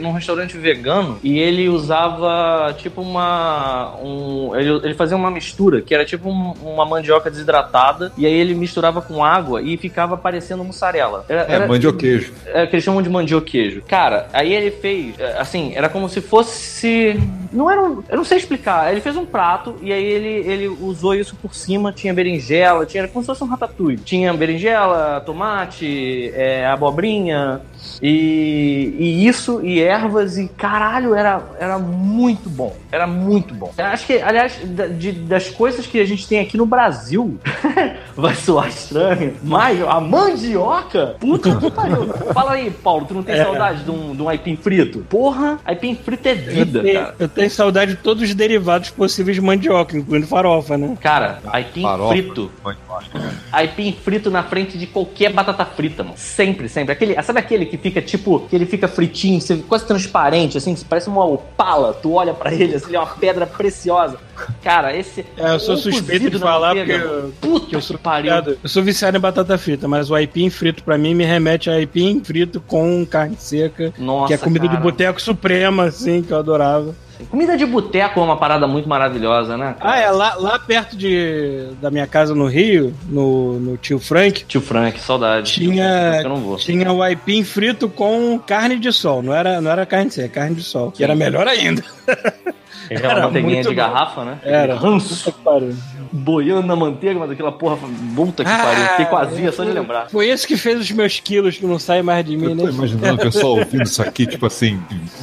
[0.00, 3.94] num restaurante vegano e ele usava tipo uma.
[4.02, 8.32] Um, ele, ele fazia uma mistura que era tipo um- uma mandioca desidratada e aí
[8.32, 11.24] ele misturava com água e ficava parecendo mussarela.
[11.28, 12.32] Era, é, era- mandioquejo.
[12.46, 13.82] é, que eles chamam de mandioquejo.
[13.86, 17.18] Cara, aí ele fez, é, assim, era como se fosse.
[17.52, 17.82] Não era.
[17.82, 18.90] um- Eu não sei explicar.
[18.90, 21.92] Ele fez um prato e aí ele, ele usou isso por cima.
[21.92, 23.98] Tinha berinjela, tinha era como se fosse um ratatouille.
[23.98, 27.60] Tinha berinjela, tomate, é, abobrinha.
[28.00, 29.31] E, e isso
[29.62, 32.76] e ervas e caralho, era, era muito bom.
[32.90, 33.72] Era muito bom.
[33.76, 34.58] Eu acho que, aliás,
[34.98, 37.38] de- das coisas que a gente tem aqui no Brasil,
[38.16, 42.08] vai soar estranho, mas a mandioca, puta que pariu.
[42.32, 43.44] Fala aí, Paulo, tu não tem É.
[43.44, 45.00] saudade de um, de um aipim frito?
[45.08, 47.14] Porra, aipim frito é vida, eu, tenho, cara.
[47.18, 50.96] eu tenho saudade de todos os derivados possíveis de mandioca, incluindo farofa, né?
[51.00, 52.50] Cara, aipim Farofa, frito.
[52.62, 53.32] mandioca.
[53.50, 56.16] Aipim frito na frente de qualquer batata frita, mano.
[56.16, 56.92] Sempre, sempre.
[56.92, 61.08] Aquele, sabe aquele que fica tipo, que ele fica fritinho, quase transparente, assim, que parece
[61.08, 61.92] uma opala.
[61.94, 64.18] Tu olha pra ele, assim, ele é uma pedra preciosa.
[64.62, 65.24] Cara, esse.
[65.36, 67.32] É, eu sou ou suspeito de falar manteiga, porque eu-.
[67.40, 68.32] Puta que eu sou pariu.
[68.62, 71.74] Eu sou viciado em batata frita, mas o aipim frito pra mim me remete a
[71.74, 74.76] aipim frito com carne seca, Nossa, que é comida cara.
[74.76, 76.94] de boteco suprema, assim, que eu adorava.
[77.30, 79.76] Comida de boteco é uma parada muito maravilhosa, né?
[79.78, 79.94] cara?
[79.94, 84.44] Ah, é, lá, lá perto de, da minha casa no Rio, no, no Tio Frank,
[84.44, 85.52] Tio Frank, saudade.
[85.52, 86.56] tinha, Eu não vou.
[86.56, 90.56] tinha o aipim frito com carne de sol, não era, não era carne seca, carne
[90.56, 91.84] de sol, que era melhor ainda.
[92.90, 93.80] Uma Era manteiguinha muito de bom.
[93.80, 94.38] garrafa, né?
[94.42, 94.74] Era.
[94.76, 95.24] Ranço.
[95.24, 95.74] Puta que pariu.
[96.14, 97.78] Boiando na manteiga, mas aquela porra.
[98.14, 98.84] Puta que Ah, pariu.
[98.88, 100.08] Fiquei com azia só de lembrar.
[100.10, 102.64] Foi esse que fez os meus quilos que não saem mais de mim, Eu tô
[102.66, 102.70] né?
[102.70, 104.78] imaginando o pessoal ouvindo isso aqui, tipo assim,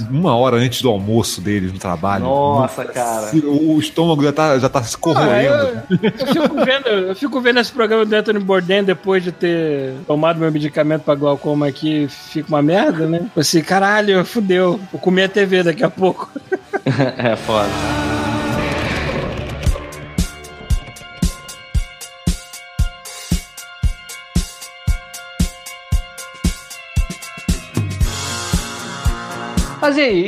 [0.09, 2.23] uma hora antes do almoço deles no trabalho.
[2.23, 3.27] Nossa, cara.
[3.27, 5.53] Se- O estômago já tá, já tá se Ah, corroendo.
[5.91, 9.93] eu, eu fico vendo, eu fico vendo esse programa do Anthony Bourdain depois de ter
[10.07, 13.27] tomado meu medicamento pra glaucoma aqui, fica uma merda, né?
[13.38, 14.80] Assim, caralho, fudeu.
[14.91, 16.30] Vou comer a TV daqui a pouco.
[17.18, 18.19] é foda.
[29.81, 30.26] Mas e aí?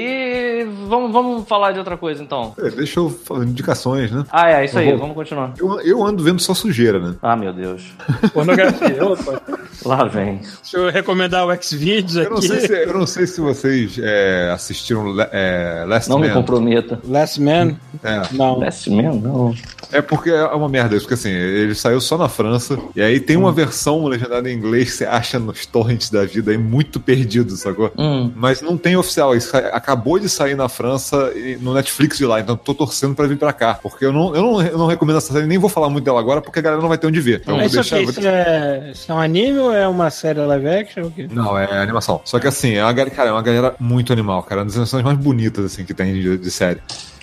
[0.61, 2.53] E vamos, vamos falar de outra coisa então.
[2.57, 4.23] É, Deixa eu falar indicações, né?
[4.31, 5.53] Ah, é, isso aí, Eu vou- vamos continuar.
[5.57, 7.15] Eu, eu ando vendo só sujeira, né?
[7.21, 7.83] Ah, meu Deus.
[8.33, 9.03] Pornografia.
[9.05, 9.41] Opa.
[9.85, 10.37] Lá vem.
[10.61, 12.47] Deixa eu recomendar o Xvideos Eu não aqui.
[12.47, 16.33] sei se, eu não sei se vocês é, assistiram é, Last Não me Man.
[16.35, 16.99] comprometa.
[17.07, 17.75] Last Man?
[18.03, 18.21] É.
[18.33, 18.59] Não.
[18.59, 19.13] Last Man?
[19.13, 19.55] Não.
[19.91, 23.19] É porque é uma merda isso, porque assim, ele saiu só na França, e aí
[23.19, 26.99] tem uma versão legendada em inglês que você acha nos torrents da vida aí muito
[26.99, 27.91] perdido, sacou?
[27.97, 28.31] Hum.
[28.35, 32.39] Mas não tem oficial, isso acabou de sair na França e no Netflix de lá,
[32.39, 33.75] então tô torcendo pra vir pra cá.
[33.75, 36.19] Porque eu não, eu não, eu não recomendo essa série, nem vou falar muito dela
[36.19, 37.41] agora, porque a galera não vai ter onde ver.
[37.41, 38.21] Então Mas vou isso, deixar.
[38.21, 41.11] vou é, isso é um anime ou é uma série live action?
[41.31, 42.21] Não, é animação.
[42.23, 44.61] Só que assim, é uma cara, é uma galera muito animal, cara.
[44.61, 46.81] É uma das animações mais bonitas assim que tem de, de série.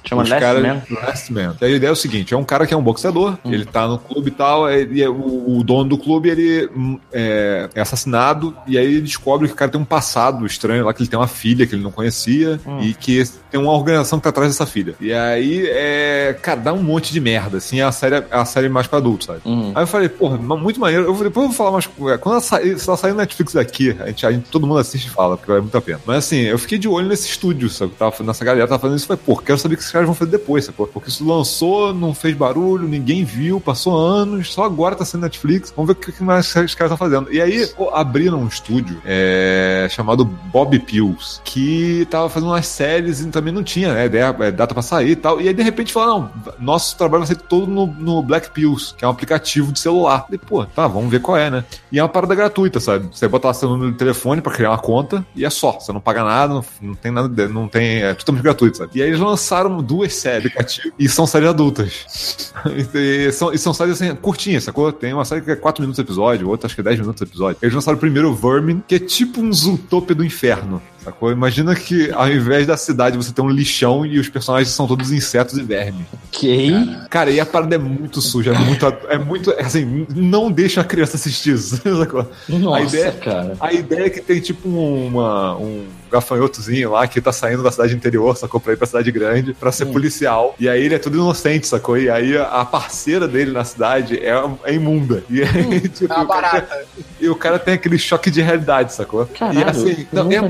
[0.08, 0.82] Chama Os Last caras- Man?
[0.90, 1.56] Last Man.
[1.60, 3.52] E a ideia é o seguinte: é um cara que é um boxeador, Hum.
[3.52, 6.98] ele tá no clube e tal, e é o, o dono do clube ele hum,
[7.12, 10.94] é, é assassinado, e aí ele descobre que o cara tem um passado estranho lá,
[10.94, 12.80] que ele tem uma filha que ele não conhecia, Hum.
[12.80, 14.94] e que tem uma organização que tá atrás dessa filha.
[15.00, 18.44] E aí, é, cara, dá um monte de merda, assim, é a série, é a
[18.44, 19.40] série mais pra adultos, sabe?
[19.44, 19.72] Uhum.
[19.74, 21.04] Aí eu falei, porra, muito maneiro.
[21.04, 21.86] Eu falei, depois eu vou falar mais.
[21.86, 24.78] Quando ela sair, se ela sair no Netflix daqui, a gente, a gente- todo mundo
[24.78, 26.00] assiste e fala, porque vale muito a pena.
[26.06, 27.92] Mas assim, eu fiquei de olho nesse estúdio, sabe?
[27.98, 29.04] Tava, nessa galera tava fazendo isso.
[29.04, 30.86] Eu falei, pô, quero saber o que esses caras vão fazer depois, sacou?
[30.86, 35.72] Porque isso lançou, não fez barulho, ninguém viu, passou anos, só agora tá sendo Netflix.
[35.74, 37.32] Vamos ver o que mais os caras estão fazendo.
[37.32, 43.20] E aí, pô, abriram um estúdio é, chamado Bob Pills, que tava fazendo umas séries
[43.20, 44.06] e também não tinha, né?
[44.06, 45.40] Ideia, é, data pra sair e tal.
[45.40, 49.04] E aí, de repente, falaram, nosso trabalho vai ser todo no, no Black Pills, que
[49.04, 50.26] é um aplicativo de celular.
[50.30, 51.64] E, pô, tá, vamos ver qual é, né?
[51.90, 53.08] E é uma parada gratuita, sabe?
[53.12, 55.72] Você bota lá seu número de telefone pra criar uma conta e é só.
[55.72, 58.02] Você não paga nada, não, não tem nada, não tem.
[58.02, 58.90] É totalmente gratuito, sabe?
[58.94, 60.52] E aí eles lançaram duas séries
[60.98, 62.52] e são séries adultas.
[62.94, 64.90] e, são, e são séries assim, curtinhas, sacou?
[64.92, 67.58] Tem uma série que é 4 minutos episódio, outra acho que é 10 minutos episódio.
[67.62, 70.82] Eles lançaram primeiro o Vermin, que é tipo um Zootopia do inferno.
[71.08, 71.32] Sacou?
[71.32, 75.10] Imagina que ao invés da cidade você tem um lixão e os personagens são todos
[75.10, 76.06] insetos e vermes.
[76.28, 76.70] Ok.
[77.08, 78.86] Cara, e a parada é muito suja, é muito.
[79.08, 81.76] É muito assim, não deixa a criança assistir isso.
[81.98, 82.30] sacou?
[82.48, 83.56] Nossa, a ideia, cara.
[83.60, 87.94] A ideia é que tem tipo uma, um gafanhotozinho lá que tá saindo da cidade
[87.94, 88.60] interior, sacou?
[88.60, 90.54] Pra ir pra cidade grande, pra ser policial.
[90.58, 91.96] E aí ele é todo inocente, sacou?
[91.98, 94.32] E aí a parceira dele na cidade é,
[94.64, 95.22] é imunda.
[95.30, 96.84] E aí, tipo, É uma o cara- barata.
[97.20, 99.26] e o cara tem aquele choque de realidade, sacou?
[99.26, 100.40] Caralho, e assim, não, é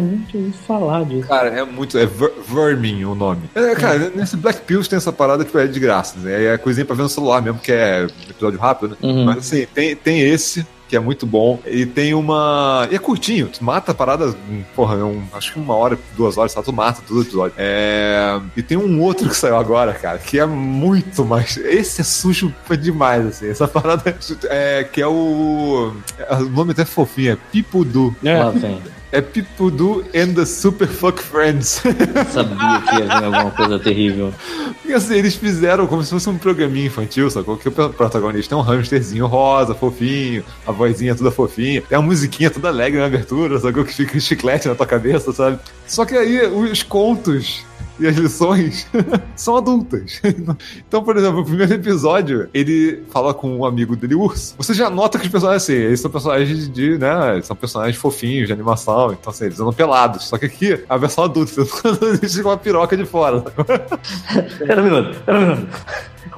[0.48, 1.28] ouvido falar disso.
[1.28, 1.96] Cara, é muito.
[1.98, 3.42] É Ver- Vermin o nome.
[3.54, 6.18] É, cara, nesse Black Pills tem essa parada que é de graça.
[6.18, 6.44] Né?
[6.54, 8.96] É coisinha pra ver no celular mesmo, que é episódio rápido, né?
[9.02, 9.24] Uhum.
[9.24, 10.66] Mas assim, tem, tem esse.
[10.88, 11.60] Que é muito bom.
[11.66, 12.88] E tem uma.
[12.90, 13.48] E é curtinho.
[13.48, 14.28] Tu mata a parada.
[14.48, 16.62] hum, Porra, é um, acho que uma hora, duas horas, tá?
[16.62, 17.52] Tu mata todo episódio.
[17.58, 18.40] É...
[18.56, 21.58] E tem um outro que saiu agora, cara, que é muito mais.
[21.58, 23.50] Esse é sujo demais, assim.
[23.50, 24.16] Essa parada
[24.48, 24.82] é.
[24.90, 25.92] que é o.
[26.30, 28.16] O nome até é fofinho, é Do.
[28.24, 28.42] É.
[28.42, 28.80] Lá vem.
[29.10, 31.82] É Pipudu and the Super Fuck Friends.
[32.30, 34.34] Sabia que ia vir alguma coisa terrível.
[34.84, 37.56] E assim, eles fizeram como se fosse um programinha infantil, sacou?
[37.56, 42.50] Que o protagonista é um hamsterzinho rosa, fofinho, a vozinha toda fofinha, tem a musiquinha
[42.50, 43.84] toda alegre na abertura, sacou?
[43.84, 45.58] Que fica chiclete na tua cabeça, sabe?
[45.86, 47.64] Só que aí os contos
[47.98, 48.86] e as lições
[49.34, 50.20] são adultas.
[50.86, 54.54] Então, por exemplo, o primeiro episódio, ele fala com um amigo dele, urso.
[54.56, 58.46] Você já nota que os personagens, assim, eles são personagens de, né, são personagens fofinhos,
[58.46, 60.24] de animação, então, assim, eles andam pelados.
[60.24, 61.52] Só que aqui, a versão adulta,
[62.22, 63.40] existe uma piroca de fora.
[63.40, 65.68] Pera um minuto, pera um minuto.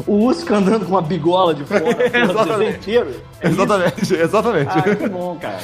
[0.06, 3.10] O urso fica andando com uma bigola de fora, desenho inteiro.
[3.40, 3.60] É isso?
[3.60, 4.70] exatamente, exatamente.
[4.70, 5.60] Ah, que bom, cara.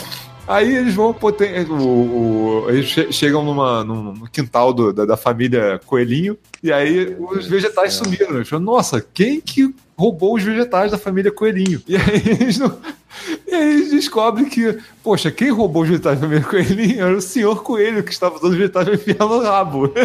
[0.48, 1.64] Aí eles vão poten...
[1.68, 6.73] o, o- eles che- chegam numa, num no quintal do- da, da família Coelhinho e
[6.73, 8.36] aí os vegetais sumiram.
[8.36, 11.82] Eles falam, Nossa, quem que roubou os vegetais da família Coelhinho?
[11.89, 12.78] E aí eles, não...
[13.47, 17.63] e aí eles descobrem que, poxa, quem roubou os vegetais família Coelhinho era o senhor
[17.63, 19.93] Coelho que estava usando os vegetais enfiar no rabo.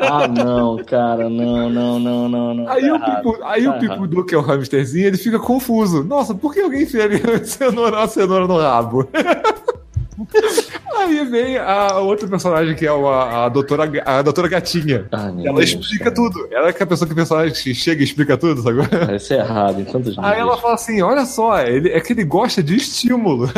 [0.00, 2.68] Ah, não, cara, não, não, não, não, não.
[2.68, 3.78] Aí, Tá o, Pipu, aí tá o.
[3.78, 6.04] Pipudu, que é o hamsterzinho, ele fica confuso.
[6.04, 9.08] Nossa, por que alguém enfiaria cenoura, cenoura no rabo?
[10.96, 15.06] Aí vem a outra personagem que é o- a, doutora, a doutora Gatinha.
[15.12, 16.14] Ai, meu Ela Deus, explica cara.
[16.16, 16.48] tudo.
[16.50, 18.78] Ela é a pessoa que personagem que chega e explica tudo, sabe?
[19.14, 20.18] Isso é errado em tantos.
[20.18, 23.48] Aí ela fala assim: olha só, ele, é que ele gosta de estímulo.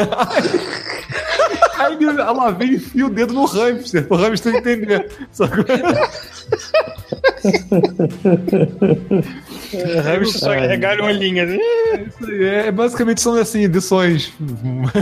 [1.78, 5.10] Aí ela vem e enfia o dedo no hamster, pro hamster entender.
[10.02, 10.26] Sabe?
[10.26, 11.44] Só regalha uma linha.
[11.44, 11.58] assim.
[12.06, 14.32] Isso aí é, basicamente são assim, edições.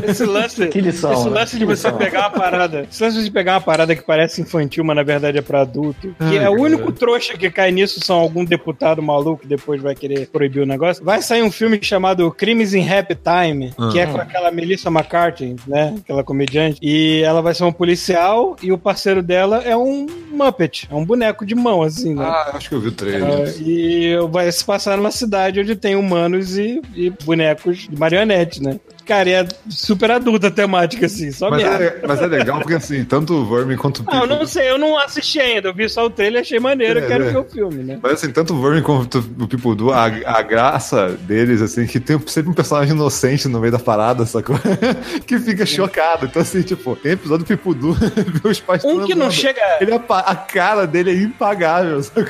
[0.07, 1.31] Esse lance, Que lição, esse né?
[1.31, 1.99] lance de Que você lição.
[1.99, 2.87] pegar uma parada.
[2.91, 6.09] Esse lance de pegar uma parada que parece infantil, mas na verdade é pra adulto.
[6.19, 9.81] Que Ai, é o único trouxa que cai nisso são algum deputado maluco que depois
[9.81, 11.05] vai querer proibir o negócio.
[11.05, 15.57] Vai sair um filme chamado Crimes in Happy Time, que é com aquela Melissa McCarthy,
[15.67, 15.95] né?
[15.99, 16.79] Aquela comediante.
[16.83, 21.05] E ela vai ser uma policial e o parceiro dela é um Muppet, é um
[21.05, 22.25] boneco de mão, assim, né?
[22.25, 23.23] Ah, acho que eu vi o trailer.
[23.25, 28.63] Ah, e vai se passar numa cidade onde tem humanos e, e bonecos de marionete,
[28.63, 28.79] né?
[29.09, 31.85] Cara, e é super adulta a temática, assim, só Mas merda.
[31.85, 34.35] é, mas é legal porque assim, tanto o Vermin quanto o Ah, eu Pipo.
[34.35, 35.69] não sei, eu não assisti ainda.
[35.69, 37.31] Eu vi só o trailer, achei maneiro, É, quero é.
[37.31, 37.99] ver o filme, né?
[38.03, 42.21] Mas assim, tanto o Vermin quanto o Pipudu, a, a graça deles, assim, que tem
[42.27, 44.57] sempre um personagem inocente no meio da parada, sacou?
[45.27, 46.27] que fica chocado.
[46.27, 49.33] Então, assim, tipo, tem episódio do Pipudu, vê os pais Um que não transando.
[49.33, 49.61] chega.
[49.81, 52.25] Ele é pa- a cara dele é impagável, sacou?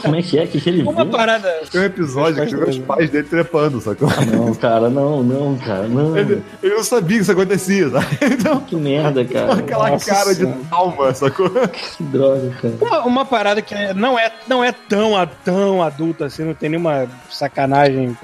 [0.00, 0.44] Como é que é?
[0.44, 1.10] O que, que ele Uma viu?
[1.12, 1.52] parada.
[1.70, 4.08] Tem um episódio que vê os pais dele trepando, sacou?
[4.32, 6.16] Não, cara, não, não, cara, não.
[6.16, 8.06] Ele, ele não sabia que isso acontecia, sabe?
[8.36, 9.54] Então, Que merda, cara.
[9.54, 11.50] aquela Nossa cara de alma, sacou?
[11.50, 12.74] Que droga, cara.
[12.80, 15.12] Uma, uma parada que não é, não é tão,
[15.44, 18.16] tão adulta assim, não tem nenhuma sacanagem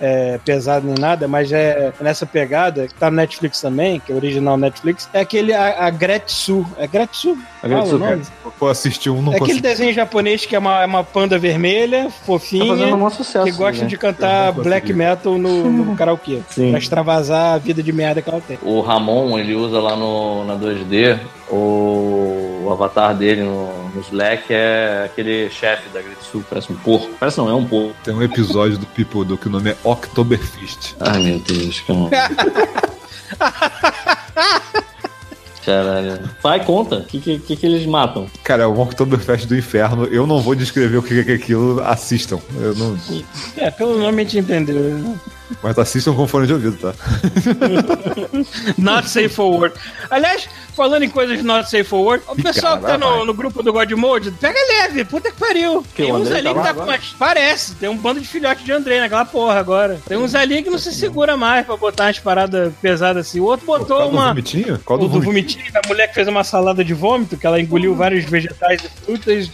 [0.00, 4.14] é, pesada nem nada, mas é nessa pegada, que tá no Netflix também, que é
[4.14, 6.66] original Netflix, é aquele a, a Gretsu.
[6.76, 7.36] É Gretsu?
[7.62, 8.22] A Gretsu, Fala o nome?
[8.58, 9.62] Pô, assistir um, não É aquele consigo.
[9.68, 13.44] desenho japonês que é uma, é uma panda vermelha, Tá fofinha, fazendo um sucesso.
[13.44, 13.88] que gosta né?
[13.88, 16.40] de cantar Eu black metal no, no karaokê.
[16.50, 16.72] Sim.
[16.90, 18.58] Extravasar a vida de merda que ela tem.
[18.62, 21.18] O Ramon, ele usa lá no, na 2D,
[21.48, 27.08] o, o avatar dele no, no Slack é aquele chefe da Gritsu, parece um porco.
[27.18, 27.94] Parece não, é um porco.
[28.02, 30.96] Tem um episódio do Pipudu que o nome é Oktoberfest.
[30.98, 32.10] Ai, meu Deus, cara.
[35.64, 36.18] Caralho.
[36.42, 36.96] Vai, conta.
[36.96, 38.26] O que, que, que, que eles matam?
[38.42, 40.06] Cara, é o Oktoberfest do inferno.
[40.06, 41.80] Eu não vou descrever o que é aquilo.
[41.82, 42.40] Assistam.
[42.58, 42.98] Eu não...
[43.56, 45.18] É, pelo nome a gente entendeu.
[45.62, 46.94] Mas assistam com fone de ouvido, tá?
[48.78, 49.78] Not safe for work.
[50.10, 53.62] Aliás, falando em coisas not safe for work, o pessoal que tá no, no grupo
[53.62, 55.82] do God Mode, pega leve, puta que pariu.
[55.94, 57.14] Que, tem uns ali tá que tá com umas.
[57.18, 59.98] Parece, tem um bando de filhote de Andrei naquela porra agora.
[60.06, 63.40] Tem uns ali que não se segura mais pra botar umas paradas pesadas assim.
[63.40, 64.28] O outro botou Qual do uma.
[64.28, 64.80] vomitinho?
[64.84, 65.64] Qual O do do vomitinho?
[65.64, 68.88] vomitinho, da mulher que fez uma salada de vômito, que ela engoliu vários vegetais e
[69.04, 69.50] frutas,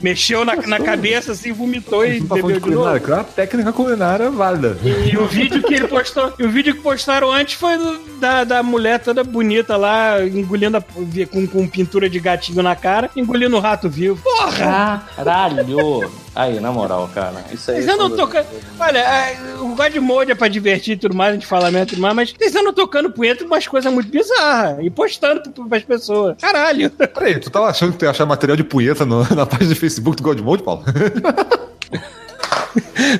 [0.00, 3.00] mexeu na, na cabeça assim, vomitou e tá bebeu de de novo.
[3.00, 4.76] que é uma técnica culinária válida.
[5.10, 8.44] E o vídeo que ele postou, e o vídeo que postaram antes foi do- da,
[8.44, 13.56] da mulher toda bonita lá, engolindo a- com, com pintura de gatinho na cara, engolindo
[13.56, 14.20] o rato vivo.
[14.22, 15.02] Porra!
[15.16, 16.10] Caralho!
[16.34, 17.44] Aí, na moral, cara.
[17.52, 17.78] Isso aí.
[17.82, 18.46] Vocês andam tocando.
[18.78, 21.84] Olha, é, o God Mode é pra divertir e tudo mais, a gente fala mesmo
[21.86, 25.42] e tudo mais, mas vocês andam tocando punheta com umas coisas muito bizarras e postando
[25.68, 26.36] pras pessoas.
[26.40, 26.90] Caralho!
[26.90, 29.76] Peraí, tu tava achando que tu ia achar material de punheta no- na página do
[29.76, 30.84] Facebook do Godmode, Paulo?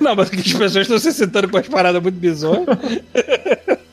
[0.01, 2.67] Não, mas que as pessoas estão se sentando com as paradas muito bizonhas.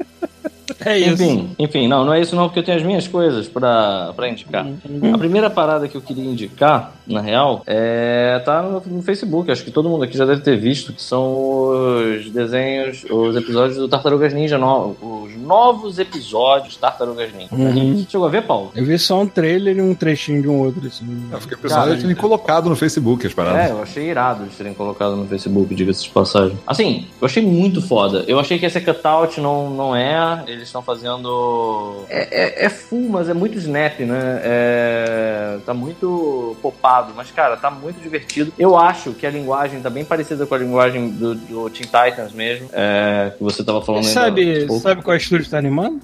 [0.85, 1.23] É isso.
[1.23, 4.29] Enfim, enfim, não, não é isso não, porque eu tenho as minhas coisas pra, pra
[4.29, 4.65] indicar.
[5.13, 9.63] A primeira parada que eu queria indicar, na real, é tá no, no Facebook, acho
[9.63, 13.87] que todo mundo aqui já deve ter visto, que são os desenhos, os episódios do
[13.87, 17.53] Tartarugas Ninja, no, os novos episódios Tartarugas Ninja.
[17.53, 18.05] Uhum.
[18.07, 18.71] Chegou a ver, Paulo?
[18.75, 21.05] Eu vi só um trailer e um trechinho de um outro, assim.
[21.31, 23.69] Eu fiquei pensando Cara, tinha colocado no Facebook as paradas.
[23.69, 26.57] É, eu achei irado de terem colocado no Facebook, diga-se de passagem.
[26.65, 28.23] Assim, eu achei muito foda.
[28.27, 30.43] Eu achei que esse cutout não, não é.
[30.47, 32.03] Eles estão fazendo.
[32.09, 34.41] É, é, é full, mas é muito snap, né?
[34.43, 38.51] É, tá muito popado, mas, cara, tá muito divertido.
[38.57, 42.33] Eu acho que a linguagem tá bem parecida com a linguagem do, do Teen Titans
[42.33, 46.01] mesmo, é, que você tava falando Sabe, sabe qual estúdio tá animando?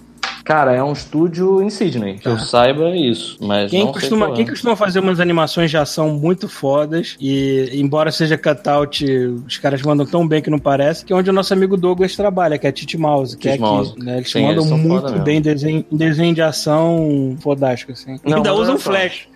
[0.49, 3.38] Cara, é um estúdio em Sydney, que eu saiba é isso.
[3.39, 4.31] Mas Quem costuma, é.
[4.31, 9.05] quem costuma fazer umas animações de ação muito fodas e, embora seja cutout,
[9.45, 12.15] os caras mandam tão bem que não parece, que é onde o nosso amigo Douglas
[12.15, 13.91] trabalha, que é Tite Mouse, que é Tite Mouse.
[13.91, 14.03] aqui.
[14.03, 14.17] Né?
[14.17, 18.19] Eles Sim, mandam eles muito bem desenho, desenho de ação fodástico, assim.
[18.26, 19.27] Não, Ainda usam flash.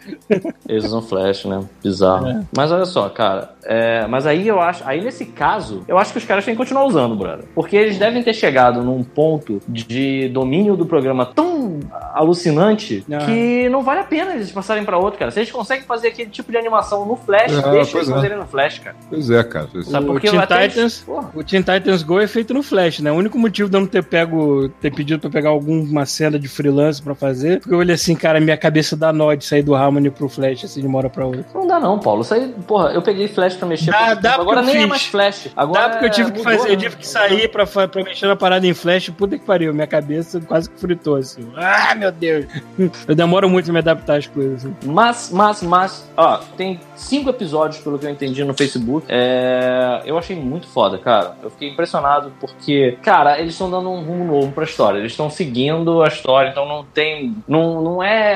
[0.68, 1.64] Eles usam flash, né?
[1.84, 2.28] Bizarro.
[2.28, 2.42] É.
[2.58, 3.54] Mas olha só, cara.
[3.66, 4.82] é, mas aí eu acho.
[4.84, 7.46] Aí nesse caso, eu acho que os caras têm que continuar usando, brother.
[7.54, 11.03] Porque eles devem ter chegado num ponto de domínio do programa
[11.34, 11.80] tão
[12.14, 13.18] alucinante Ah.
[13.26, 15.32] que não vale a pena eles passarem pra outro, cara.
[15.32, 18.14] Se eles conseguem fazer aquele tipo de animação no flash, É, deixa eles é.
[18.14, 18.96] fazerem no flash, cara.
[19.10, 19.68] Pois é, cara.
[19.72, 19.92] Pois é.
[19.92, 21.06] Sabe O Teen eles- Titans-.
[21.34, 23.12] O Teen Titans Go é feito no Flash, né?
[23.12, 26.48] O único motivo de eu não ter pego, ter pedido pra pegar alguma cena de
[26.48, 29.76] freelance pra fazer, porque eu olhei assim, cara, minha cabeça dá nó de sair do
[29.76, 31.46] Harmony pro Flash, assim, de uma hora pra outra.
[31.54, 32.22] Não dá não, Paulo.
[32.22, 33.92] Isso aí, porra, eu peguei flash pra mexer.
[33.92, 34.36] Dá- dá.
[34.36, 34.88] Agora nem é fiz.
[34.90, 35.48] mais flash.
[35.56, 36.80] Agora Dá porque eu tive que mudou, fazer, eu né?
[36.82, 40.40] tive que sair pra, pra mexer na parada em flash, puta que pariu, minha cabeça
[40.42, 41.50] quase que fritou, assim.
[41.56, 42.46] Ah, meu Deus!
[43.08, 44.76] Eu demoro muito pra me adaptar às coisas, assim.
[44.86, 49.06] Mas, mas, mas, ó, tem cinco episódios, pelo que eu entendi no Facebook.
[49.10, 51.36] É, eu achei muito foda, cara.
[51.42, 55.00] Eu fiquei impressionado porque, cara, eles estão dando um rumo novo pra história.
[55.00, 57.36] Eles estão seguindo a história, então não tem.
[57.48, 58.36] Não, não é.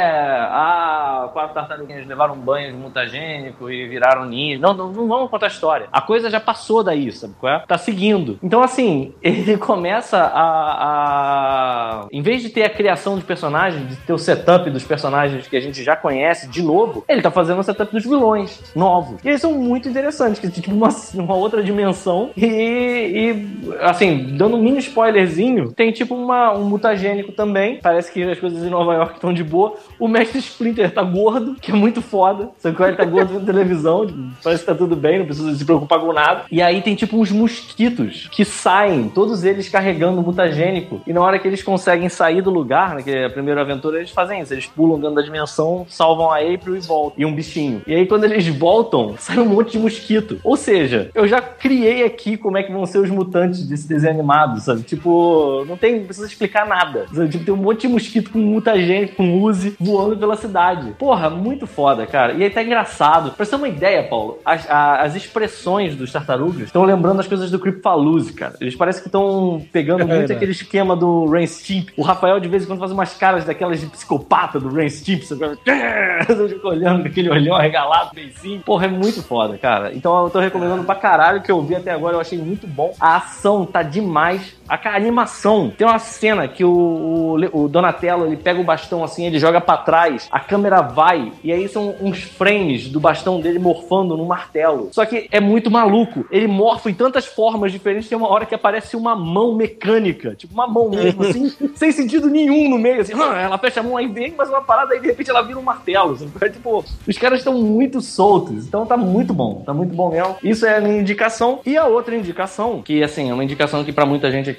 [0.50, 4.60] Ah, quatro tartaruguinhas levaram um banho de mutagênico e viraram ninja.
[4.60, 5.88] Não, não, não vamos contar a história.
[5.92, 7.60] A coisa já passou daí, sabe qual é?
[7.68, 8.40] Tá seguindo.
[8.42, 12.08] Então, assim, ele começa a, a.
[12.12, 15.56] Em vez de ter a criação de personagens, de ter o setup dos personagens que
[15.56, 19.20] a gente já conhece de novo, ele tá fazendo o setup dos vilões novos.
[19.24, 22.32] E eles são muito interessantes, que tipo uma, uma outra dimensão.
[22.36, 27.80] E, e, assim, dando um mini spoilerzinho, tem tipo uma, um mutagênico também.
[27.82, 29.76] Parece que as coisas em Nova York estão de boa.
[30.00, 32.50] O mestre Splinter tá gordo, que é muito foda.
[32.60, 34.08] Só que ele tá gordo na televisão,
[34.44, 36.46] parece que tá tudo bem, não precisa se preocupar com nada.
[36.52, 41.02] E aí tem tipo uns mosquitos que saem, todos eles carregando o mutagênico.
[41.06, 43.98] E na hora que eles conseguem sair do lugar, né, que é a primeira aventura,
[43.98, 44.54] eles fazem isso.
[44.54, 47.14] Eles pulam dentro da dimensão, salvam a April e voltam.
[47.18, 47.82] E um bichinho.
[47.88, 50.40] E aí quando eles voltam, sai um monte de mosquito.
[50.44, 54.14] Ou seja, eu já criei aqui como é que vão ser os mutantes desse desenho
[54.14, 54.82] animado, sabe?
[54.82, 57.06] Tipo, não tem, não precisa explicar nada.
[57.14, 57.30] Sabe?
[57.30, 60.92] Tipo, tem um monte de mosquito com mutagênico, com Uzi, voando pela cidade.
[60.98, 62.34] Porra, muito foda, cara.
[62.34, 63.32] E aí tá engraçado.
[63.32, 67.28] Pra você ter uma ideia, Paulo, as, a- as expressões dos tartarugas estão lembrando as
[67.28, 68.56] coisas do Cryptolose, cara.
[68.60, 70.34] Eles parecem que estão pegando muito verdade.
[70.34, 71.90] aquele esquema do Rain Stimp.
[71.98, 74.70] O Rafael, de vez em quando, faz umas caras daquelas de psicopata do.
[74.72, 78.62] Você fica olhando com aquele olhão arregalado, beicinho.
[78.62, 79.94] Porra, é muito foda, cara.
[79.94, 82.16] Então eu tô recomendando pra caralho que eu vi até agora.
[82.16, 82.94] Eu achei muito bom.
[83.00, 84.57] A ação tá demais.
[84.68, 85.72] A animação.
[85.76, 89.62] Tem uma cena que o, o, o Donatello ele pega o bastão assim, ele joga
[89.62, 94.26] pra trás, a câmera vai, e aí são uns frames do bastão dele morfando no
[94.26, 94.90] martelo.
[94.92, 96.26] Só que é muito maluco.
[96.32, 100.54] Ele morfa em tantas formas diferentes, tem uma hora que aparece uma mão mecânica, tipo
[100.54, 103.14] uma mão mesmo, assim, sem sentido nenhum no meio, assim.
[103.14, 105.64] Ela fecha a mão, aí vem, mas uma parada, aí de repente ela vira um
[105.64, 106.18] martelo.
[106.40, 110.36] É, Tipo, os caras estão muito soltos, então tá muito bom, tá muito bom mesmo.
[110.42, 111.60] Isso é a minha indicação.
[111.66, 114.57] E a outra indicação, que assim, é uma indicação que pra muita gente aqui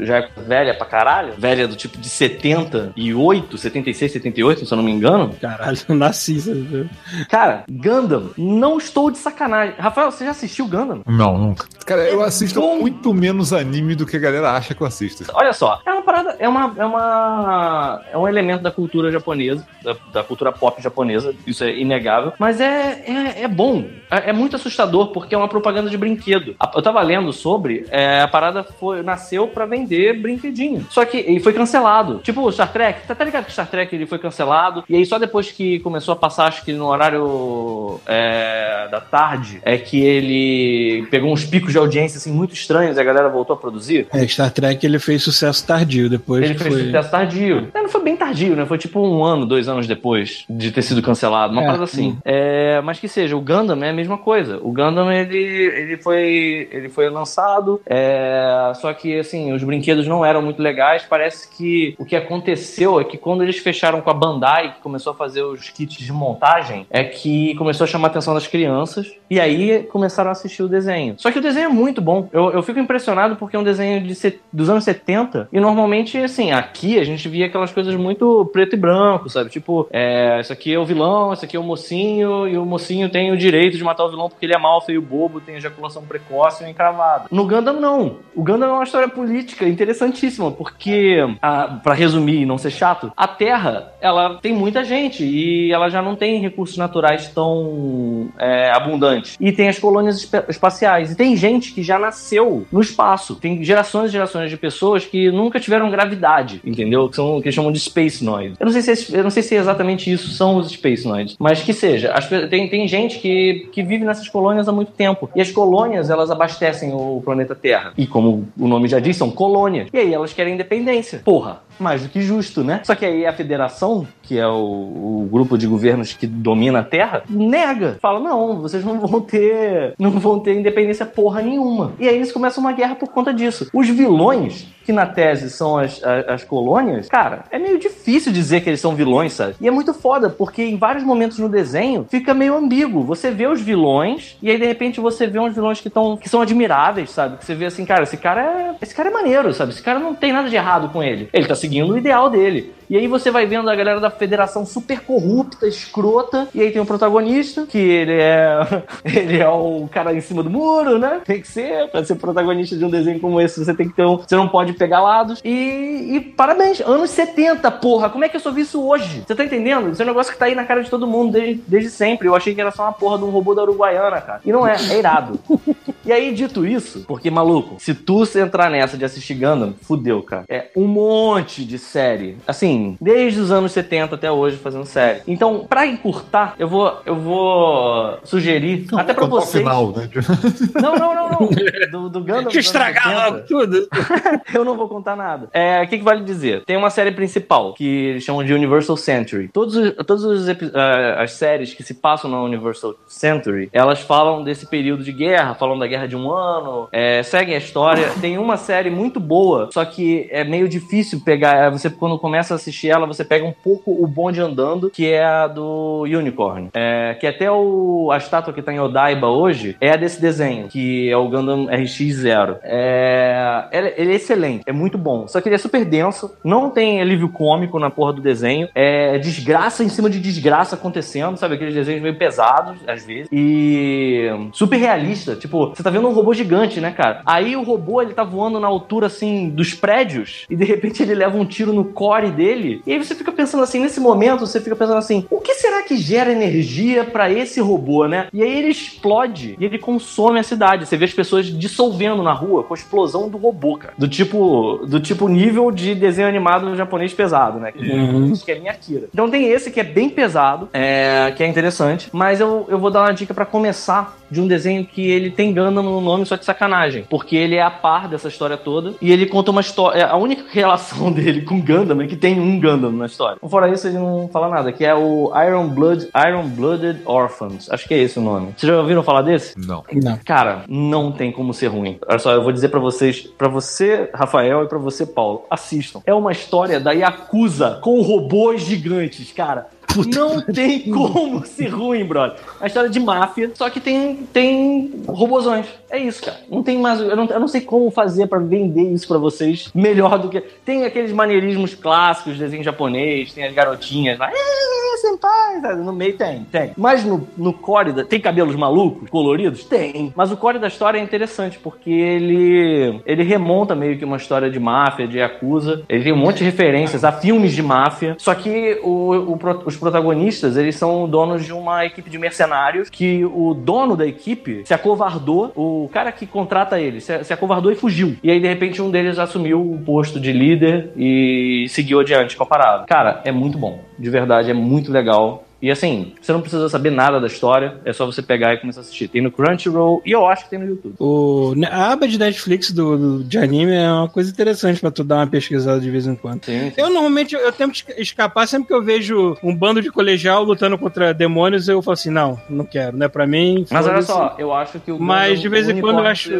[0.00, 4.84] já é velha pra caralho, velha do tipo de 78, 76, 78, se eu não
[4.84, 5.34] me engano.
[5.40, 6.90] Caralho, eu nasci, sabe?
[7.28, 9.74] Cara, Gundam, não estou de sacanagem.
[9.78, 11.02] Rafael, você já assistiu Gundam?
[11.06, 11.66] Não, nunca.
[11.86, 12.76] Cara, eu assisto bom.
[12.76, 15.24] muito menos anime do que a galera acha que eu assisto.
[15.34, 19.66] Olha só, é uma parada, é uma, é uma, é um elemento da cultura japonesa,
[19.82, 24.32] da, da cultura pop japonesa, isso é inegável, mas é, é, é bom, é, é
[24.32, 26.54] muito assustador porque é uma propaganda de brinquedo.
[26.74, 31.38] Eu tava lendo sobre, é, a parada foi, nasceu pra vender brinquedinho, só que e
[31.40, 32.20] foi cancelado.
[32.22, 35.04] Tipo o Star Trek, tá, tá ligado que Star Trek ele foi cancelado e aí
[35.04, 40.00] só depois que começou a passar, acho que no horário é, da tarde, é que
[40.00, 44.06] ele pegou uns picos de audiência assim muito estranhos e a galera voltou a produzir.
[44.12, 46.84] É, Star Trek ele fez sucesso tardio depois Ele fez foi.
[46.84, 47.68] sucesso tardio.
[47.74, 48.64] É, não foi bem tardio, né?
[48.66, 51.52] Foi tipo um ano, dois anos depois de ter sido cancelado.
[51.52, 52.16] Uma É, parada assim.
[52.24, 54.58] É, mas que seja, o Gundam é a mesma coisa.
[54.62, 60.24] O Gundam, ele, ele, foi, ele foi lançado, é, só que assim, os brinquedos não
[60.24, 61.04] eram muito legais.
[61.08, 65.12] Parece que o que aconteceu é que quando eles fecharam com a Bandai, que começou
[65.12, 69.12] a fazer os kits de montagem, é que começou a chamar a atenção das crianças.
[69.28, 71.14] E aí começaram a assistir o desenho.
[71.18, 72.28] Só que o desenho é muito bom.
[72.32, 75.48] Eu, eu fico impressionado porque é um desenho de, se- dos anos 70.
[75.52, 79.50] E normalmente, assim, aqui a gente via aquelas coisas muito preto e branco, sabe?
[79.50, 83.08] Tipo, é, isso aqui é o vilão, isso aqui é o mocinho, e o mocinho
[83.08, 86.02] tem o direito de matar o vilão porque ele é mal, feio, bobo, tem ejaculação
[86.02, 87.24] precoce e encravado.
[87.30, 88.16] No Gundam, não.
[88.34, 93.12] O Gundam é uma história política interessantíssima, porque, a, pra resumir e não ser chato,
[93.16, 98.70] a Terra, ela tem muita gente e ela já não tem recursos naturais tão é,
[98.72, 99.36] abundantes.
[99.40, 101.12] E tem as colônias espa- espaciais.
[101.12, 103.34] E tem gente que já nasceu no espaço.
[103.36, 107.08] Tem gerações e gerações de pessoas que nunca tiveram gravidade, entendeu?
[107.08, 108.54] Que são que eles chamam de Space Noise.
[108.58, 111.62] Eu não sei se, eu não sei se exatamente isso são os Space Noids, mas
[111.62, 112.12] que seja.
[112.12, 115.28] As tem, tem gente que, que vive nessas colônias há muito tempo.
[115.34, 117.92] E as colônias, elas abastecem o planeta Terra.
[117.96, 119.88] E como o nome já diz, são colônias.
[119.92, 121.20] E aí elas querem independência.
[121.24, 122.80] Porra, mais do que justo, né?
[122.84, 126.84] Só que aí a federação, que é o, o grupo de governos que domina a
[126.84, 127.98] Terra, nega.
[128.00, 129.94] Fala, não, vocês não vão ter.
[129.98, 131.92] não vão ter independência porra nenhuma.
[131.98, 133.68] E aí eles começam uma guerra por conta disso.
[133.72, 138.60] Os vilões, que na tese são as, as, as colônias, cara, é meio difícil dizer
[138.60, 139.54] que eles são vilões, sabe?
[139.60, 143.04] E é muito foda, porque em vários momentos no desenho fica meio ambíguo.
[143.04, 146.28] Você vê os vilões, e aí de repente você vê uns vilões que, tão, que
[146.28, 147.38] são admiráveis, sabe?
[147.38, 148.74] Que você vê assim, cara, esse cara é.
[148.82, 149.72] Esse cara é maneiro, sabe?
[149.72, 151.28] Esse cara não tem nada de errado com ele.
[151.32, 152.72] Ele tá seguindo o ideal dele.
[152.90, 156.82] E aí você vai vendo a galera da federação super corrupta, escrota, e aí tem
[156.82, 158.58] o protagonista, que ele é.
[159.06, 161.20] ele é o cara em cima do muro, né?
[161.24, 164.04] Tem que ser, pra ser protagonista de um desenho como esse, você tem que ter
[164.04, 164.16] um.
[164.16, 165.40] Você não pode pegar lados.
[165.44, 168.10] E, e parabéns, anos 70, porra.
[168.10, 169.22] Como é que eu só vi isso hoje?
[169.24, 169.90] Você tá entendendo?
[169.90, 172.26] Isso é um negócio que tá aí na cara de todo mundo desde, desde sempre.
[172.26, 174.40] Eu achei que era só uma porra de um robô da Uruguaiana, cara.
[174.44, 175.38] E não é, é irado.
[176.02, 180.22] E aí, dito isso, porque, maluco, se tu se entrar nessa de assistir Gundam, fudeu,
[180.22, 180.44] cara.
[180.48, 182.36] É um monte de série.
[182.46, 185.22] Assim, desde os anos 70 até hoje fazendo série.
[185.26, 189.62] Então, pra encurtar, eu vou, eu vou sugerir, até pra vocês.
[189.62, 190.08] final, né?
[190.80, 191.48] Não, não, não, não.
[191.90, 192.38] Do, do Gundam.
[192.38, 193.24] anos estragar 70.
[193.24, 193.88] logo tudo.
[194.54, 195.48] Eu não vou contar nada.
[195.52, 196.64] É, o que, que vale dizer?
[196.64, 199.48] Tem uma série principal que eles chamam de Universal Century.
[199.48, 204.42] Todos os, todos os ah, as séries que se passam na Universal Century, elas falam
[204.42, 208.10] desse período de guerra, falam da guerra de um ano, é, seguem a história.
[208.20, 211.39] Tem uma série muito boa, só que é meio difícil pegar.
[211.44, 215.06] É, Você quando começa a assistir ela, você pega um pouco o bonde andando, que
[215.06, 216.70] é a do Unicorn.
[216.74, 220.68] É, que até o, a estátua que tá em Odaiba hoje é a desse desenho,
[220.68, 222.58] que é o Gundam RX-0.
[222.62, 225.26] É, ele é excelente, é muito bom.
[225.28, 228.68] Só que ele é super denso, não tem alívio cômico na porra do desenho.
[228.74, 231.54] É desgraça em cima de desgraça acontecendo, sabe?
[231.54, 233.28] Aqueles desenhos meio pesados, às vezes.
[233.32, 235.36] E super realista.
[235.36, 237.22] Tipo, você tá vendo um robô gigante, né, cara?
[237.24, 241.14] Aí o robô, ele tá voando na altura, assim, dos prédios, e de repente ele
[241.14, 242.82] leva um tiro no core dele.
[242.86, 245.82] E aí você fica pensando assim, nesse momento, você fica pensando assim, o que será
[245.82, 248.28] que gera energia pra esse robô, né?
[248.32, 250.86] E aí ele explode e ele consome a cidade.
[250.86, 253.94] Você vê as pessoas dissolvendo na rua com a explosão do robô, cara.
[253.96, 257.72] Do tipo, do tipo nível de desenho animado japonês pesado, né?
[257.72, 259.08] Que, que é minha Akira.
[259.12, 262.90] Então tem esse que é bem pesado, é, que é interessante, mas eu, eu vou
[262.90, 266.36] dar uma dica pra começar de um desenho que ele tem Gundam no nome só
[266.36, 270.06] de sacanagem, porque ele é a par dessa história toda e ele conta uma história,
[270.06, 273.38] a única relação dele com Gundam é que tem um Gundam na história.
[273.48, 277.70] Fora isso ele não fala nada, que é o Iron Blood, Iron Blooded Orphans.
[277.70, 278.52] Acho que é esse o nome.
[278.56, 279.58] Vocês já ouviram falar desse?
[279.58, 279.84] Não.
[279.92, 280.18] Não.
[280.24, 281.98] Cara, não tem como ser ruim.
[282.06, 286.00] Olha só, eu vou dizer pra vocês, pra você, Rafael, e pra você, Paulo, assistam.
[286.06, 289.66] É uma história da Yakuza com robôs gigantes, cara.
[290.14, 292.36] Não tem como ser ruim, brother.
[292.38, 295.66] É uma história de máfia, só que tem, tem robozões.
[295.90, 296.38] É isso, cara.
[296.50, 297.00] Não tem mais.
[297.00, 300.40] Eu não, eu não sei como fazer pra vender isso pra vocês melhor do que.
[300.64, 304.30] Tem aqueles maneirismos clássicos, desenho japonês, tem as garotinhas lá.
[304.30, 304.79] "Eh,
[305.10, 305.82] senpai", sabe?
[305.82, 306.72] No meio tem, tem.
[306.76, 309.64] Mas no, no core da, tem cabelos malucos, coloridos?
[309.64, 310.12] Tem.
[310.16, 314.50] Mas o core da história é interessante, porque ele ele remonta meio que uma história
[314.50, 315.82] de máfia, de Yakuza.
[315.88, 318.16] Ele tem um monte de referências a filmes de máfia.
[318.18, 323.24] Só que o, o os protagonistas, eles são donos de uma equipe de mercenários que
[323.24, 327.74] o dono da equipe se acovardou, o cara que contrata ele se, se acovardou e
[327.74, 328.16] fugiu.
[328.22, 332.42] E aí, de repente, um deles assumiu o posto de líder e seguiu adiante com
[332.42, 332.84] a parada.
[332.84, 333.80] Cara, é muito bom.
[333.98, 335.49] De verdade, é muito legal legal.
[335.62, 338.80] E assim, você não precisa saber nada da história, é só você pegar e começar
[338.80, 339.08] a assistir.
[339.08, 340.94] Tem no Crunchyroll e eu acho que tem no YouTube.
[340.98, 345.04] O, a aba de Netflix do, do- de anime é uma coisa interessante pra tu
[345.04, 346.44] dar uma pesquisada de vez em quando.
[346.44, 346.80] Sim, sim.
[346.80, 350.78] Eu normalmente eu tento esca- escapar sempre que eu vejo um bando de colegial lutando
[350.78, 353.66] contra demônios, eu falo assim, não, não quero, não é pra mim.
[353.70, 356.30] Mas olha só, eu acho que o Mas de vez em quando eu acho.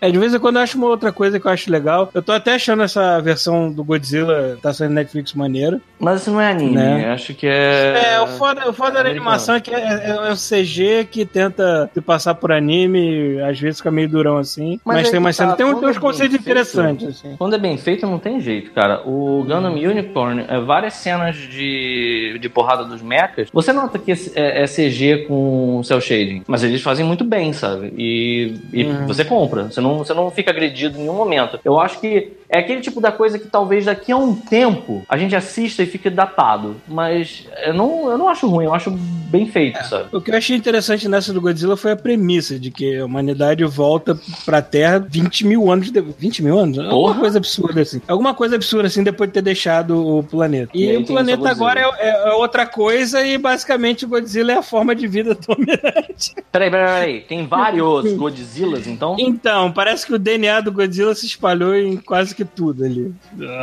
[0.00, 2.10] É, de vez em quando eu acho uma outra coisa que eu acho legal.
[2.14, 5.80] Eu tô até achando essa versão do Godzilla tá saindo Netflix maneira.
[5.98, 7.10] Mas isso não é anime, Né?
[7.12, 8.14] acho que é.
[8.14, 11.24] É, o foda, o foda da animação é que é, é, é o CG que
[11.24, 14.80] tenta se passar por anime, às vezes fica meio durão assim.
[14.84, 15.56] Mas Mas, tem umas tá, cenas.
[15.56, 17.36] Tem, um- tem uns é conceitos feito- interessantes, assim.
[17.36, 19.02] Quando é bem feito, não tem jeito, cara.
[19.06, 24.62] O Gundam Unicorn, é, várias cenas de, de porrada dos mechas, você nota que é,
[24.62, 27.92] é CG com cel shading, mas eles fazem muito bem, sabe?
[27.96, 29.06] E, e Uhum.
[29.06, 31.58] você compra, você não, você não fica agredido em nenhum momento.
[31.64, 35.16] Eu acho que é aquele tipo da coisa que talvez daqui a um tempo a
[35.16, 39.46] gente assista e fique datado, mas eu não, eu não acho ruim, eu acho bem
[39.46, 40.08] feito, sabe?
[40.12, 43.64] O que eu achei interessante nessa do Godzilla foi a premissa de que a humanidade
[43.64, 45.90] volta pra Terra 20 mil anos.
[45.90, 46.00] De...
[46.00, 46.78] 20 mil anos?
[46.78, 47.20] Alguma Porra.
[47.20, 48.00] coisa absurda assim.
[48.08, 50.70] Alguma coisa absurda assim depois de ter deixado o planeta.
[50.74, 54.56] E E, o planeta agora é, é- é outra coisa e basicamente o Godzilla é
[54.58, 56.34] a forma de vida dominante.
[56.50, 57.20] Peraí, peraí, peraí.
[57.22, 59.16] Tem vários Godzillas, então?
[59.18, 63.12] Então, parece que o DNA do Godzilla se espalhou em quase que tudo ali.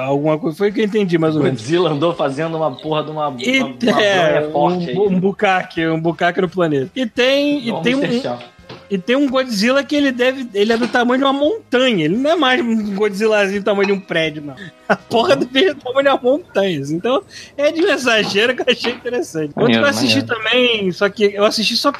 [0.05, 0.57] Alguma coisa.
[0.57, 1.59] Foi o que eu entendi, mais ou menos.
[1.61, 4.86] Godzilla andou fazendo uma porra de uma, uma, uma é, forte.
[4.95, 6.91] Um, um bucaque, um bucaque no planeta.
[6.95, 8.01] E tem, e tem, um.
[8.89, 10.47] E tem um Godzilla que ele deve.
[10.53, 12.05] Ele é do tamanho de uma montanha.
[12.05, 14.55] Ele não é mais um Godzillazinho do tamanho de um prédio, não.
[14.87, 16.81] A porra do bicho é do tamanho de uma montanha.
[16.89, 17.21] Então,
[17.57, 19.53] é de um exagero que eu achei interessante.
[19.55, 20.43] Outro que eu assisti maneiro.
[20.43, 21.91] também, só que eu assisti só,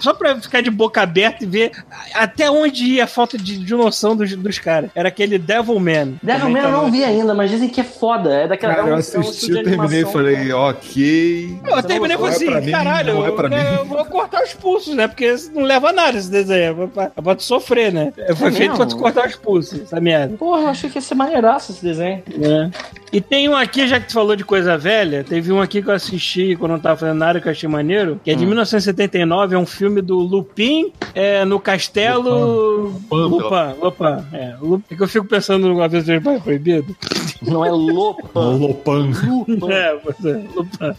[0.00, 1.72] só pra ficar de boca aberta e ver
[2.14, 4.90] até onde ia a falta de, de noção dos, dos caras.
[4.94, 6.18] Era aquele Devilman.
[6.22, 8.32] Devilman eu não vi ainda, mas dizem que é foda.
[8.32, 8.74] É daquela.
[8.74, 11.60] Cara, é eu é assisti, estúdio eu terminei e falei, ok.
[11.66, 15.08] Eu terminei e falei é assim, caralho, é eu, vou cortar os pulsos, né?
[15.08, 16.82] Porque não leva a nada desenho.
[16.82, 18.12] É pra, é pra tu sofrer, né?
[18.36, 19.00] Foi É feito pra tu mesmo?
[19.00, 20.36] cortar os pulsos, essa merda.
[20.36, 22.22] Porra, eu achei que ia ser maneiraço esse desenho.
[22.40, 22.70] É.
[23.12, 25.88] E tem um aqui, já que tu falou de coisa velha, teve um aqui que
[25.88, 28.44] eu assisti quando eu não tava fazendo nada que eu achei maneiro, que é de
[28.44, 28.48] Hum.
[28.48, 32.92] 1979, é um filme do Lupin é, no castelo.
[33.10, 33.80] Lupin.
[33.80, 34.26] Lupin.
[34.32, 34.84] É, Lupin.
[34.90, 36.96] É que eu fico pensando no Aventuras do Bairro Proibido.
[37.42, 38.28] Não é louco.
[38.34, 39.10] Lopan.
[39.70, 40.92] É, você, Lupin.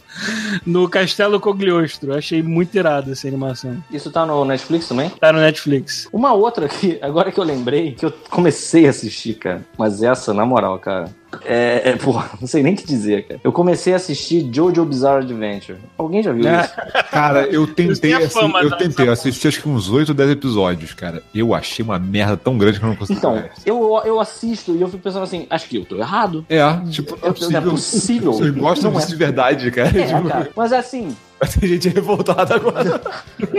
[0.65, 2.15] No Castelo Cogliostro.
[2.15, 3.77] Achei muito irado essa animação.
[3.91, 5.09] Isso tá no Netflix também?
[5.09, 6.08] Tá no Netflix.
[6.12, 9.62] Uma outra que, agora que eu lembrei, que eu comecei a assistir, cara.
[9.78, 11.10] Mas essa, na moral, cara.
[11.44, 13.40] É, é porra, não sei nem o que dizer, cara.
[13.44, 15.78] Eu comecei a assistir Jojo Bizarre Adventure.
[15.98, 16.62] Alguém já viu É.
[16.62, 16.74] isso?
[17.12, 19.90] Cara, eu tentei, Isso tem a assi- fama eu tentei, eu assisti acho que uns
[19.90, 21.24] 8 ou 10 episódios, cara.
[21.34, 23.18] Eu achei uma merda tão grande que eu não consegui.
[23.18, 26.45] Então, eu, eu assisto e eu fico pensando assim, acho que eu tô errado.
[26.48, 26.60] É,
[26.91, 27.62] tipo, não é possível.
[27.62, 28.34] Não é possível.
[28.34, 29.12] Vocês gostam Não disso é.
[29.14, 29.88] de verdade, cara.
[29.99, 30.49] É, Tipo, cara.
[30.56, 32.99] Mas assim, Vai ter gente revoltada agora.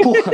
[0.02, 0.32] porra.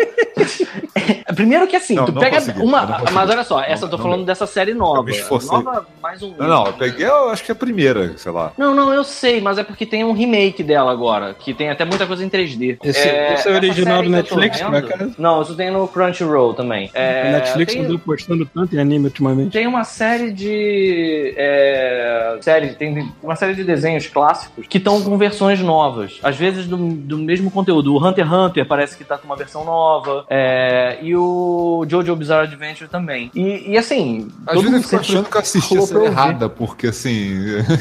[1.26, 3.02] É, Primeiro que assim, Não, tu não pega consegui, uma.
[3.12, 4.24] Mas olha só, essa eu tô falando não.
[4.24, 5.04] dessa série nova.
[5.52, 6.32] Nova, mais um.
[6.38, 8.52] Não, não, eu peguei, eu acho que a primeira, sei lá.
[8.56, 11.84] Não, não, eu sei, mas é porque tem um remake dela agora, que tem até
[11.84, 12.78] muita coisa em 3D.
[12.82, 15.14] Esse- esse é o essa original do Netflix, vendo- acaso?
[15.18, 16.90] Não, isso tem no Crunchyroll também.
[16.94, 19.52] É, Netflix tem, andou postando tanto em anime ultimamente.
[19.52, 21.34] tem uma série de.
[21.36, 26.18] É, série, tem uma série de desenhos clássicos que estão com versões novas.
[26.22, 27.94] Às vezes do, do mesmo conteúdo.
[27.94, 30.24] O Hunter x Hunter parece que tá com uma versão nova.
[30.30, 33.30] é, e o Jojo Bizarre Adventure também.
[33.34, 34.28] E, e assim.
[34.46, 36.20] Às vezes eu fico achando que eu assisti falou a pra eu série ver.
[36.20, 37.34] errada, porque assim.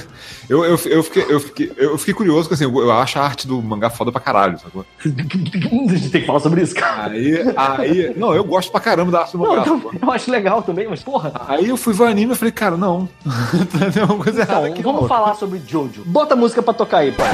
[0.50, 3.48] eu, eu, eu, fiquei, eu, fiquei, eu fiquei curioso, porque assim, eu acho a arte
[3.48, 4.86] do mangá foda pra caralho, sacou?
[5.04, 7.12] A gente tem que falar sobre isso, cara.
[7.12, 8.14] Aí, aí.
[8.18, 9.64] Não, eu gosto pra caramba da arte do Não, mangá.
[9.68, 9.94] eu, sacou?
[10.02, 11.32] eu acho legal também, mas porra.
[11.48, 13.08] Aí eu fui ver o anime e falei, cara, não.
[13.94, 14.82] Tem uma coisa errada Então, aqui.
[14.84, 15.08] vamos não.
[15.08, 16.04] falar sobre Jojo.
[16.06, 17.30] Bota a música pra tocar aí, pai.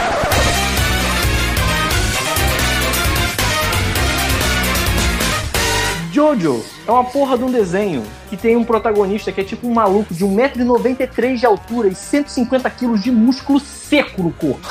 [6.19, 9.73] Jojo é uma porra de um desenho que tem um protagonista que é tipo um
[9.73, 14.67] maluco de 1,93m de altura e 150kg de músculo seco no corpo.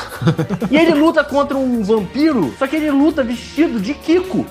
[0.70, 4.46] e ele luta contra um vampiro, só que ele luta vestido de Kiko.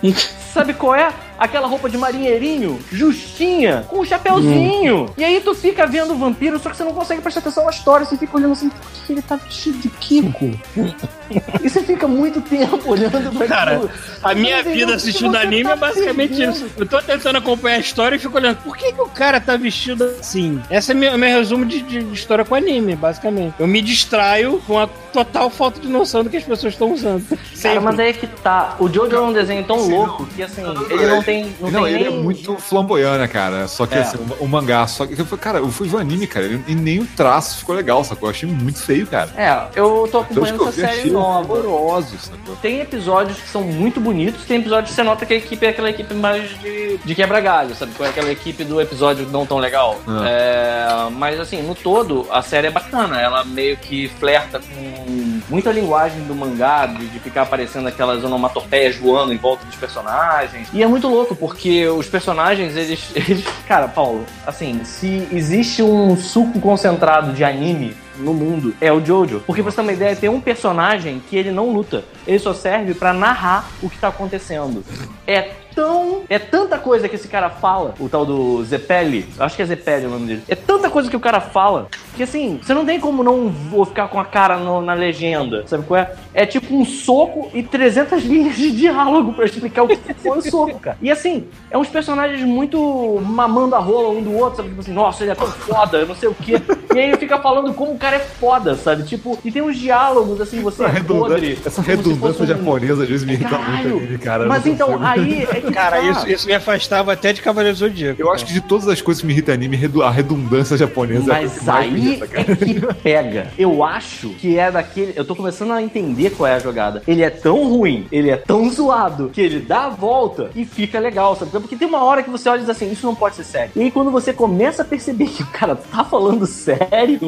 [0.53, 1.13] Sabe qual é?
[1.37, 5.13] Aquela roupa de marinheirinho, justinha, com um chapéuzinho.
[5.15, 7.69] E aí tu fica vendo o vampiro, só que você não consegue prestar atenção na
[7.69, 8.07] história.
[8.07, 10.59] Você fica olhando assim, por que ele tá vestido de Kiko?
[11.61, 13.91] e você fica muito tempo olhando pra Cara, aquilo.
[14.23, 16.65] A minha vida assistindo anime tá é basicamente isso.
[16.75, 19.55] Eu tô tentando acompanhar a história e fico olhando, por que, que o cara tá
[19.57, 20.61] vestido assim?
[20.69, 23.55] Esse é meu, meu resumo de, de, de história com anime, basicamente.
[23.59, 27.25] Eu me distraio com a total falta de noção do que as pessoas estão usando.
[27.61, 28.75] Cara, mas aí é que tá.
[28.79, 31.55] O Jojo é um desenho tão louco que assim, ele não tem.
[31.59, 32.19] Não, Não, tem ele nem...
[32.19, 33.67] é muito flamboyante, né, cara?
[33.67, 33.99] Só que É.
[34.01, 36.99] assim, o, o mangá, só que, cara, eu fui ver o anime, cara, e nem
[36.99, 38.27] o traço ficou legal, sacou?
[38.29, 39.29] Eu achei muito feio, cara.
[39.35, 41.53] É, eu tô Então, acompanhando essa série nova.
[41.53, 42.55] horroroso, sacou?
[42.61, 45.69] Tem episódios que são muito bonitos, tem episódios que você nota que a equipe é
[45.69, 47.91] aquela equipe mais de, de quebra-galho, sabe?
[47.95, 49.99] Qual é aquela equipe do episódio não tão legal.
[50.07, 50.23] Ah.
[50.27, 53.19] É, mas assim, no todo, a série é bacana.
[53.19, 58.95] Ela meio que flerta com muita linguagem do mangá, de, de ficar aparecendo aquelas onomatopeias
[58.97, 60.67] voando em volta dos personagens.
[60.73, 63.11] E é muito louco, porque os personagens, eles.
[63.15, 69.03] eles cara, Paulo, assim, se existe um suco concentrado de anime no mundo é o
[69.03, 69.43] Jojo.
[69.45, 72.03] Porque pra você ter uma ideia, tem um personagem que ele não luta.
[72.25, 74.83] Ele só serve pra narrar o que tá acontecendo.
[75.25, 75.51] É
[75.81, 76.23] tão.
[76.27, 79.27] É tanta coisa que esse cara fala, o tal do Zepelli.
[79.39, 80.41] Acho que é Zepelli o nome dele.
[80.49, 83.85] É tanta coisa que o cara fala que assim, você não tem como não vou
[83.85, 85.63] ficar com a cara no- na legenda.
[85.67, 86.11] Sabe qual é?
[86.33, 90.41] É tipo um soco e 300 linhas de diálogo pra explicar o que foi o
[90.41, 90.97] soco, cara.
[90.99, 94.69] E assim, é uns personagens muito mamando a rola um do outro, sabe?
[94.69, 96.59] Tipo assim, nossa, ele é tão foda, eu não sei o quê.
[96.95, 99.03] E aí ele fica falando como o cara é foda, sabe?
[99.03, 101.59] Tipo, e tem uns diálogos assim, você Essa é podre.
[101.63, 104.19] essa redundância um- japonesa às vezes me irrita Caralho!
[104.19, 104.47] cara.
[104.47, 105.05] Mas então, consigo.
[105.05, 108.21] aí é Cara, isso, isso me afastava até de Cavaleiro Zodíaco.
[108.21, 111.33] Eu acho que de todas as coisas que me irritam em anime, a redundância japonesa
[111.33, 113.47] é a Mas mais me aí irrita, é que pega.
[113.57, 115.13] Eu acho que é daquele.
[115.15, 117.01] Eu tô começando a entender qual é a jogada.
[117.07, 120.99] Ele é tão ruim, ele é tão zoado, que ele dá a volta e fica
[120.99, 121.51] legal, sabe?
[121.51, 123.71] Porque tem uma hora que você olha e diz assim: Isso não pode ser sério.
[123.75, 127.19] E aí quando você começa a perceber que o cara tá falando sério,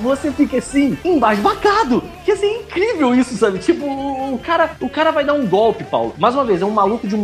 [0.00, 2.02] você fica assim, embasbacado.
[2.24, 3.58] Que assim, é incrível isso, sabe?
[3.58, 6.14] Tipo, o cara, o cara vai dar um golpe, Paulo.
[6.18, 7.16] Mais uma vez, é um maluco de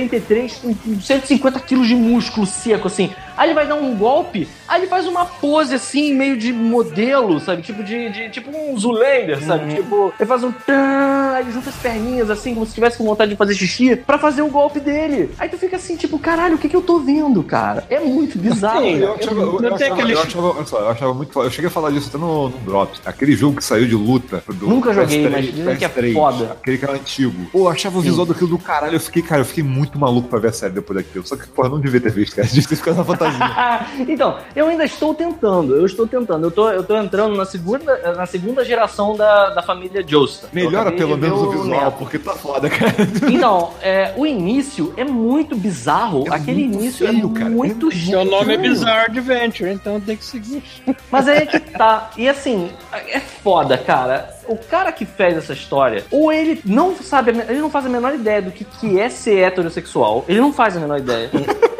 [0.00, 3.10] 1,93m com 150kg de músculo seco, assim.
[3.36, 7.38] Aí ele vai dar um golpe, aí ele faz uma pose assim, meio de modelo,
[7.38, 7.60] sabe?
[7.62, 8.08] Tipo de.
[8.08, 9.74] de- tipo um Zulander, sabe?
[9.74, 13.04] Tipo, ele faz um tan, aí ele junta as perninhas assim, como se tivesse com
[13.04, 15.30] vontade de fazer xixi, pra fazer o golpe dele.
[15.38, 17.84] Aí tu fica assim, tipo, caralho, o que que eu tô vendo, cara?
[17.90, 18.80] É muito bizarro.
[18.86, 19.04] Sim, cara.
[19.04, 21.42] Eu achava, eu, achava, aqueles- eu, achava, olha só, eu achava muito.
[21.42, 23.02] Eu cheguei a falar disso até no, no Drops.
[23.04, 24.42] Aquele jogo que saiu de luta.
[24.48, 26.52] Do Nunca joguei, PS3, mas dizem que é PS3, foda.
[26.52, 27.46] Aquele que era antigo.
[27.52, 28.94] Pô, eu achava o visual daquilo do caralho.
[28.94, 31.26] Eu fiquei, cara, eu fiquei muito maluco pra ver a série depois daquilo.
[31.26, 32.46] Só que, porra, não devia ter visto, cara.
[32.48, 33.40] Devia ter ficado na fantasia.
[34.08, 36.46] então, eu ainda estou tentando, eu estou tentando.
[36.46, 40.50] Eu tô, eu tô entrando na segunda, na segunda geração da, da família Joestar.
[40.52, 41.98] Eu Melhora pelo menos o visual, neto.
[41.98, 42.94] porque tá foda, cara.
[43.36, 46.24] Então, é, o início é muito bizarro.
[46.26, 47.50] É Aquele muito início feio, é cara.
[47.50, 48.56] muito Seu nome é.
[48.56, 50.62] Bizarre Adventure, então tem que seguir.
[51.10, 52.10] Mas aí é que tá.
[52.16, 54.35] E assim, é foda, cara.
[54.48, 58.14] O cara que fez essa história, ou ele não sabe, ele não faz a menor
[58.14, 60.24] ideia do que, que é ser heterossexual.
[60.28, 61.30] Ele não faz a menor ideia.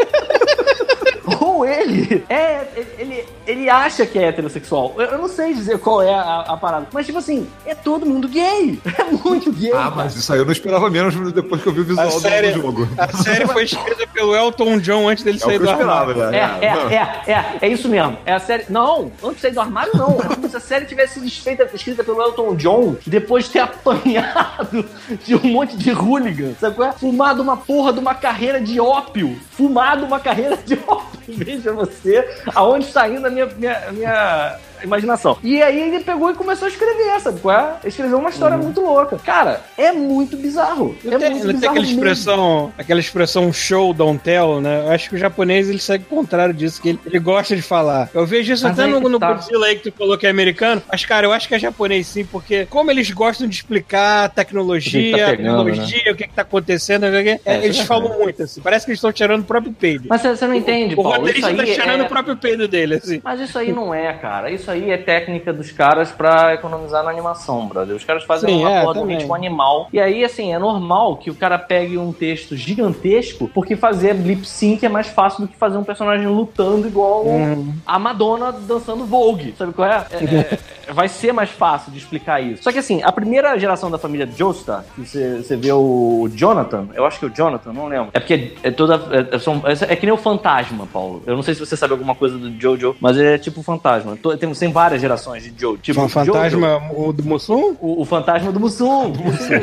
[1.64, 2.66] Ele é.
[2.98, 4.94] Ele, ele acha que é heterossexual.
[4.98, 6.86] Eu, eu não sei dizer qual é a, a parada.
[6.92, 8.78] Mas, tipo assim, é todo mundo gay.
[8.98, 9.70] É muito gay.
[9.72, 9.90] Ah, cara.
[9.92, 12.20] mas isso aí eu não esperava menos depois que eu vi o visual A do-
[12.20, 12.88] série- jogo.
[12.98, 16.16] A série foi escrita pelo Elton John antes dele É o sair do esperava, armário.
[16.16, 16.36] já.
[16.36, 16.94] É, é,
[17.28, 18.16] é, é, é isso mesmo.
[18.24, 18.64] É a série.
[18.68, 20.18] Não, antes de sair do armário, não.
[20.20, 23.60] É como se a série tivesse sido escrita, escrita pelo Elton John depois de ter
[23.60, 24.84] apanhado
[25.24, 26.54] de um monte de hooligan.
[26.60, 26.92] Sabe qual é?
[26.92, 29.36] Fumado uma porra de uma carreira de ópio.
[29.50, 31.16] Fumado uma carreira de ópio.
[31.46, 32.28] Veja você.
[32.56, 35.38] Aonde está indo a minha, minha, minha imaginação.
[35.42, 37.88] E aí ele pegou e começou a escrever, sabe qual é?
[37.88, 39.16] Escreveu uma história muito louca.
[39.18, 40.96] Cara, é muito bizarro.
[41.04, 41.94] Não é tem, muito bizarro aquela mesmo.
[41.94, 44.82] expressão, aquela expressão show, don't tell, né?
[44.86, 47.62] Eu acho que o japonês ele segue o contrário disso, que ele, ele gosta de
[47.62, 48.08] falar.
[48.14, 49.32] Eu vejo isso Mas até aí no, no tá.
[49.32, 52.06] Godzilla aí que tu falou que é americano, mas cara, eu acho que é japonês
[52.06, 56.34] sim, porque como eles gostam de explicar O tecnologia, tá pegando, tecnologia, o que, que
[56.34, 58.60] tá acontecendo, o quê, É, eles é falam muito assim.
[58.60, 60.06] Parece que eles estão tirando o próprio peido.
[60.08, 61.28] Mas você não entende, o Paulo.
[61.28, 62.04] Isso roteirista tá tirando é...
[62.04, 63.20] o próprio peido dele, assim.
[63.22, 64.50] Mas isso aí não é, cara.
[64.50, 67.96] Isso aí é técnica dos caras pra economizar na animação, brother.
[67.96, 69.16] Os caras fazem Sim, uma é, um também.
[69.18, 69.88] ritmo animal.
[69.92, 74.44] E aí, assim, é normal que o cara pegue um texto gigantesco, porque fazer lip
[74.46, 77.72] sync é mais fácil do que fazer um personagem lutando igual Uhum.
[77.86, 79.54] a Madonna dançando Vogue.
[79.58, 80.06] Sabe qual é?
[80.10, 80.58] É- é-
[80.92, 82.62] vai ser mais fácil de explicar isso.
[82.62, 87.04] Só que assim, a primeira geração da família Joestar, que você vê o Jonathan, eu
[87.04, 88.10] acho que é o Jonathan, não lembro.
[88.12, 89.00] É porque é toda.
[89.32, 91.22] É, são- é- é que nem o fantasma, Paulo.
[91.26, 94.16] Eu não sei se você sabe alguma coisa do Jojo, mas ele é tipo fantasma.
[94.16, 95.78] To- Tem, tem várias gerações de Jojo.
[95.78, 97.76] Tipo, o Jojo, fantasma o do Mussum?
[97.80, 99.10] o, o fantasma do Mussum.
[99.10, 99.54] do Mussum.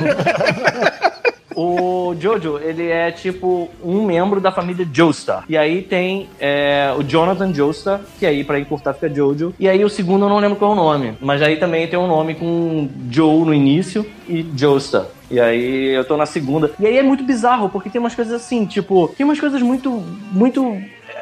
[1.55, 5.45] O o Jojo, ele é tipo um membro da família Joestar.
[5.49, 9.53] E aí tem é, o Jonathan Joestar, que aí pra encurtar fica Jojo.
[9.59, 11.17] E aí o segundo eu não lembro qual é o nome.
[11.19, 15.05] Mas aí também tem um nome com Joe no início e Joestar.
[15.31, 16.71] E aí eu tô na segunda.
[16.79, 20.03] E aí é muito bizarro, porque tem umas coisas assim, tipo, tem umas coisas muito,
[20.31, 20.77] muito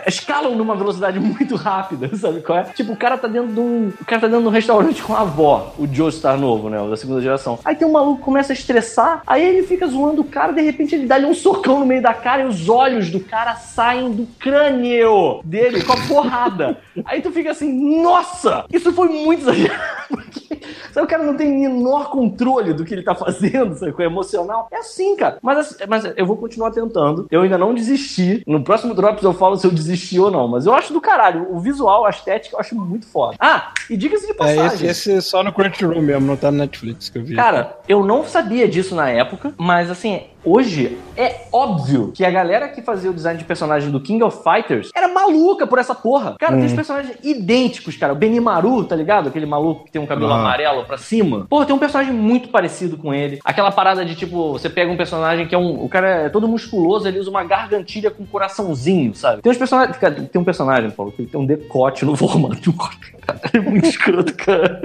[0.07, 2.63] escalam numa velocidade muito rápida, sabe qual é?
[2.63, 3.91] Tipo, o cara tá dentro de um.
[4.01, 6.81] O cara tá dentro de um restaurante com a avó, o Joe Star novo, né?
[6.81, 7.59] O da segunda geração.
[7.63, 10.61] Aí tem um maluco que começa a estressar, aí ele fica zoando o cara, de
[10.61, 14.11] repente ele dá-lhe um socão no meio da cara e os olhos do cara saem
[14.11, 16.77] do crânio dele com a porrada.
[17.05, 18.65] aí tu fica assim, nossa!
[18.71, 19.81] Isso foi muito exagerado.
[20.09, 20.59] Porque,
[20.91, 23.91] sabe, o cara não tem menor controle do que ele tá fazendo, sabe?
[23.91, 24.67] Com o emocional.
[24.71, 25.37] É assim, cara.
[25.41, 27.27] Mas, mas eu vou continuar tentando.
[27.31, 28.43] Eu ainda não desisti.
[28.45, 29.90] No próximo Drops eu falo se eu desisti
[30.25, 30.47] ou não.
[30.47, 31.47] Mas eu acho do caralho.
[31.53, 33.35] O visual, a estética, eu acho muito foda.
[33.39, 34.89] Ah, e diga-se de É, passagem.
[34.89, 37.35] esse, esse só no Crunchyroll mesmo, não tá no Netflix que eu vi.
[37.35, 42.67] Cara, eu não sabia disso na época, mas assim, hoje é óbvio que a galera
[42.69, 46.35] que fazia o design de personagem do King of Fighters era maluca por essa porra.
[46.39, 48.13] Cara, tem os personagens idênticos, cara.
[48.13, 49.27] O Benimaru, tá ligado?
[49.29, 50.39] Aquele maluco que tem um cabelo Ah.
[50.39, 51.45] amarelo pra cima.
[51.49, 53.39] Porra, tem um personagem muito parecido com ele.
[53.43, 55.83] Aquela parada de tipo, você pega um personagem que é um.
[55.83, 59.41] O cara é todo musculoso, ele usa uma gargantilha com um coraçãozinho, sabe?
[59.41, 59.97] Tem uns personagens.
[59.97, 63.20] Cara, tem um personagem, Paulo, que tem um decote no formato de um coração.
[63.53, 64.81] É muito escroto, cara.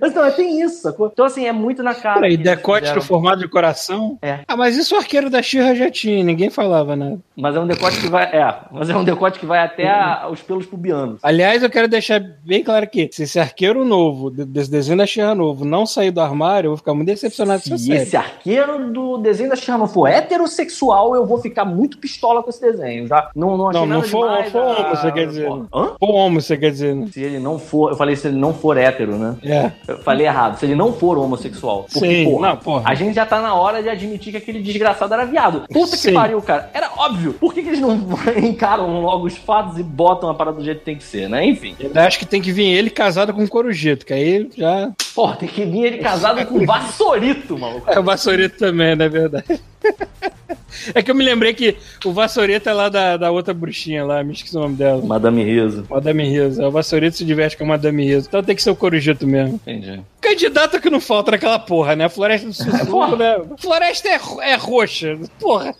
[0.00, 1.08] Mas não, tem isso, sacou?
[1.12, 2.20] Então, assim, é muito na cara.
[2.20, 4.18] Peraí, decote no formato de coração?
[4.22, 4.40] É.
[4.48, 7.18] Ah, mas isso o arqueiro da Xirra já tinha, ninguém falava nada.
[7.36, 8.24] Mas é um decote que vai.
[8.24, 11.20] É, mas é um decote que vai até a- os pelos pubianos.
[11.22, 15.06] Aliás, eu quero deixar bem claro aqui: se esse arqueiro novo, de- desse desenho da
[15.06, 17.98] Xirra novo, não sair do armário, eu vou ficar muito decepcionado com essa Se série.
[18.02, 22.50] esse arqueiro do desenho da Xirra não for heterossexual, eu vou ficar muito pistola com
[22.50, 23.06] esse desenho.
[23.06, 25.50] Já não, não achei Não, não for, demais, for ah, homo, você quer dizer.
[25.50, 25.64] né?
[25.72, 25.86] Hã?
[25.98, 27.05] For homo, você quer dizer, né?
[27.10, 27.90] Se ele não for.
[27.92, 29.36] Eu falei se ele não for hétero, né?
[29.42, 29.72] É.
[29.88, 30.58] Eu falei errado.
[30.58, 31.86] Se ele não for homossexual.
[31.92, 32.82] Porque, Sim, porra, não, porra.
[32.84, 35.64] a gente já tá na hora de admitir que aquele desgraçado era viado.
[35.72, 36.14] Puta que Sim.
[36.14, 36.70] pariu, cara.
[36.72, 37.32] Era óbvio.
[37.34, 37.98] Por que, que eles não
[38.42, 41.44] encaram logo os fatos e botam a parada do jeito que tem que ser, né?
[41.44, 41.76] Enfim.
[41.78, 44.90] Eu acho que tem que vir ele casado com o Corujito, que aí já.
[45.14, 47.90] Porra, tem que vir ele casado com um vassourito, maluco.
[47.90, 49.60] É o Vassourito também, não é verdade?
[50.94, 54.22] É que eu me lembrei que o Vassourito é lá da, da outra bruxinha lá,
[54.22, 55.02] me esqueci o nome dela.
[55.04, 55.86] Madame Riso.
[55.88, 56.62] Madame Riso.
[56.62, 58.28] É, O Vassourito se diverte com a Madame Riso.
[58.28, 59.54] Então tem que ser o Corujito mesmo.
[59.66, 60.00] Entendi.
[60.20, 62.08] Candidato que não falta naquela porra, né?
[62.08, 63.40] Floresta do Sussurro, né?
[63.58, 64.20] Floresta é,
[64.50, 65.18] é roxa.
[65.38, 65.74] Porra.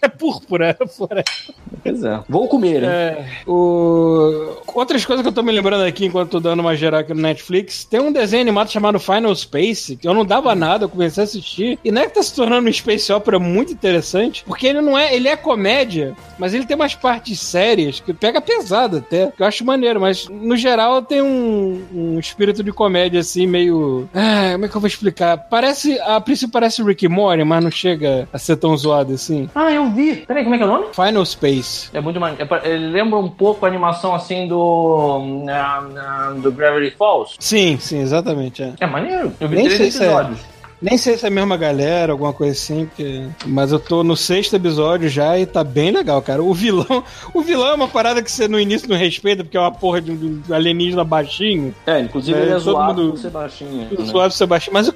[0.00, 1.54] É púrpura, a floresta.
[1.82, 2.20] Pois é.
[2.28, 2.88] Vou comer, hein?
[2.88, 4.56] É, o...
[4.74, 7.20] Outras coisas que eu tô me lembrando aqui enquanto tô dando uma geral aqui no
[7.20, 11.22] Netflix, tem um desenho animado chamado Final Space, que eu não dava nada, eu comecei
[11.22, 14.66] a assistir, e não é que tá se tornando um space opera muito interessante, porque
[14.66, 18.98] ele não é, ele é comédia, mas ele tem umas partes sérias que pega pesado
[18.98, 23.46] até, que eu acho maneiro, mas no geral tem um, um espírito de comédia assim,
[23.46, 24.08] meio...
[24.14, 25.36] Ah, como é que eu vou explicar?
[25.36, 29.48] Parece, a princípio parece Rick Morty, mas não chega a ser tão zoado assim.
[29.54, 30.16] Ah, eu vi.
[30.26, 30.86] Peraí, como é que é o nome?
[30.92, 31.90] Final Space.
[31.92, 32.46] É muito maneiro.
[32.62, 35.42] É Ele lembra um pouco a animação assim do.
[35.44, 37.34] na- na- do Gravity Falls.
[37.38, 38.72] Sim, sim, exatamente, é.
[38.80, 39.32] É maneiro.
[39.40, 40.08] Eu vi Nem três sei se é.
[40.82, 43.24] Nem sei se é a mesma galera, alguma coisa assim, porque...
[43.46, 46.42] mas eu tô no sexto episódio já e tá bem legal, cara.
[46.42, 49.60] O vilão, o vilão é uma parada que você no início não respeita, porque é
[49.60, 53.30] uma porra de um alienígena baixinho, É, inclusive É, ele é zoado mundo- por ser
[53.30, 53.88] baixinho.
[53.96, 54.06] o né?
[54.10, 54.94] suave Sebastião, mas o,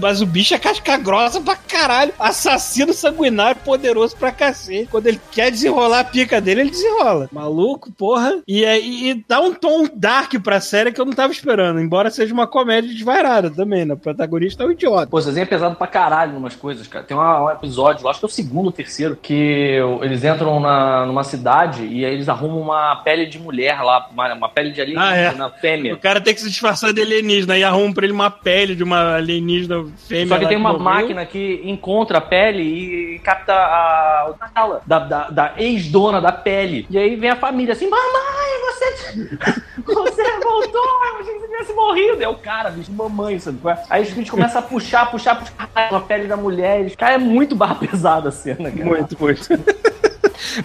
[0.00, 4.88] mas o bicho é casca grossa pra caralho, assassino sanguinário, poderoso pra cacete.
[4.90, 7.28] Quando ele quer desenrolar a pica dele, ele desenrola.
[7.32, 8.40] Maluco, porra.
[8.48, 11.80] E, é- e, e dá um tom dark pra série que eu não tava esperando,
[11.80, 13.94] embora seja uma comédia desvairada também, né?
[13.94, 15.17] O protagonista é um idiota.
[15.18, 17.04] Pô, esse desenho é pesado pra caralho umas coisas, cara.
[17.04, 20.60] Tem uma- um episódio, acho que é o segundo ou terceiro, que o- eles entram
[20.60, 24.70] na, numa cidade e aí eles arrumam uma pele de mulher lá, uma, uma pele
[24.70, 25.32] de alienígena Ah, é.
[25.34, 25.96] na O fêmea.
[25.96, 29.16] cara tem que se disfarçar de alienígena e arruma pra ele uma pele de uma
[29.16, 30.28] alienígena fêmea.
[30.28, 30.84] Só que tem uma morreu.
[30.84, 36.30] máquina que encontra a pele e capta a, a fala da, da, da ex-dona da
[36.32, 36.86] pele.
[36.90, 39.28] E aí vem a família assim, mamãe, você,
[39.84, 42.22] você voltou, eu achei que você tivesse morrido.
[42.22, 43.58] É o cara, bicho, mamãe, sabe?
[43.66, 43.78] é?
[43.90, 46.80] Aí os bichos começam a puxar, puxar, puxar a pele da mulher.
[46.80, 48.84] Eles, cara, é muito barra pesada a cena, cara.
[48.84, 49.48] Muito, muito.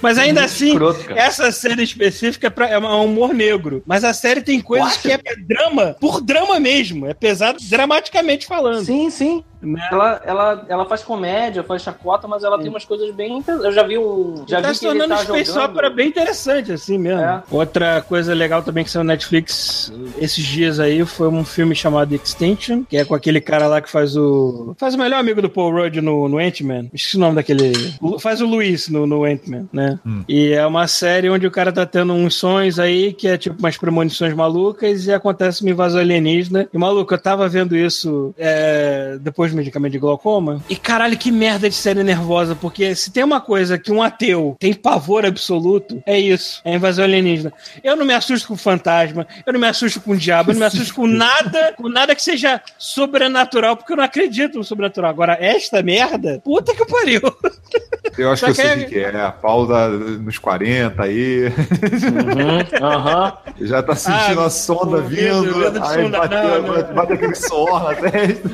[0.02, 3.84] Mas ainda Muito assim, escroto, essa série específica é, pra, é um humor negro.
[3.86, 5.02] Mas a série tem coisas What?
[5.02, 7.08] que é drama, por drama mesmo.
[7.08, 8.86] É pesado dramaticamente falando.
[8.86, 9.44] Sim, sim.
[9.64, 9.88] Né?
[9.92, 13.44] Ela, ela, ela faz comédia, faz chacota, mas ela tem umas coisas bem.
[13.48, 14.44] Eu já vi um.
[14.48, 15.72] Já tá vi se que ele tornando tá um Space jogando.
[15.72, 17.22] Opera bem interessante, assim mesmo.
[17.22, 17.44] É.
[17.50, 22.14] Outra coisa legal também que saiu na Netflix esses dias aí foi um filme chamado
[22.14, 24.76] Extinction, que é com aquele cara lá que faz o.
[24.78, 26.88] Faz o melhor amigo do Paul Rudd no, no Ant-Man.
[26.94, 27.74] Esqueci o nome daquele.
[28.20, 30.00] Faz o Luiz no, no Ant-Man, né?
[30.28, 33.58] E é uma série onde o cara tá tendo uns sonhos aí que é tipo
[33.60, 36.68] umas premonições malucas e acontece uma invasão alienígena.
[36.74, 40.64] E maluco, eu tava vendo isso é, depois medicamentos de glaucoma.
[40.70, 44.56] E caralho, que merda de série nervosa, porque se tem uma coisa que um ateu
[44.60, 46.62] tem pavor absoluto, é isso.
[46.66, 47.54] É a invasão alienígena.
[47.84, 50.66] Eu não me assusto com fantasma, eu não me assusto com diabo, eu não me
[50.66, 55.10] assusto com nada, com nada que seja sobrenatural, porque eu não acredito no sobrenatural.
[55.12, 57.22] Agora, esta merda, puta que pariu.
[58.18, 59.22] Eu acho Só que eu sei que o que que é.
[59.22, 61.46] A pausa nos 40 aí.
[61.48, 63.34] Uhum, aham.
[63.62, 65.08] Já tá sentindo Ah, a sonda medo,
[65.44, 65.58] vindo.
[65.58, 66.74] medo de aí sonda, bate, não, não.
[66.74, 68.50] bate, bate aquele suor na testa.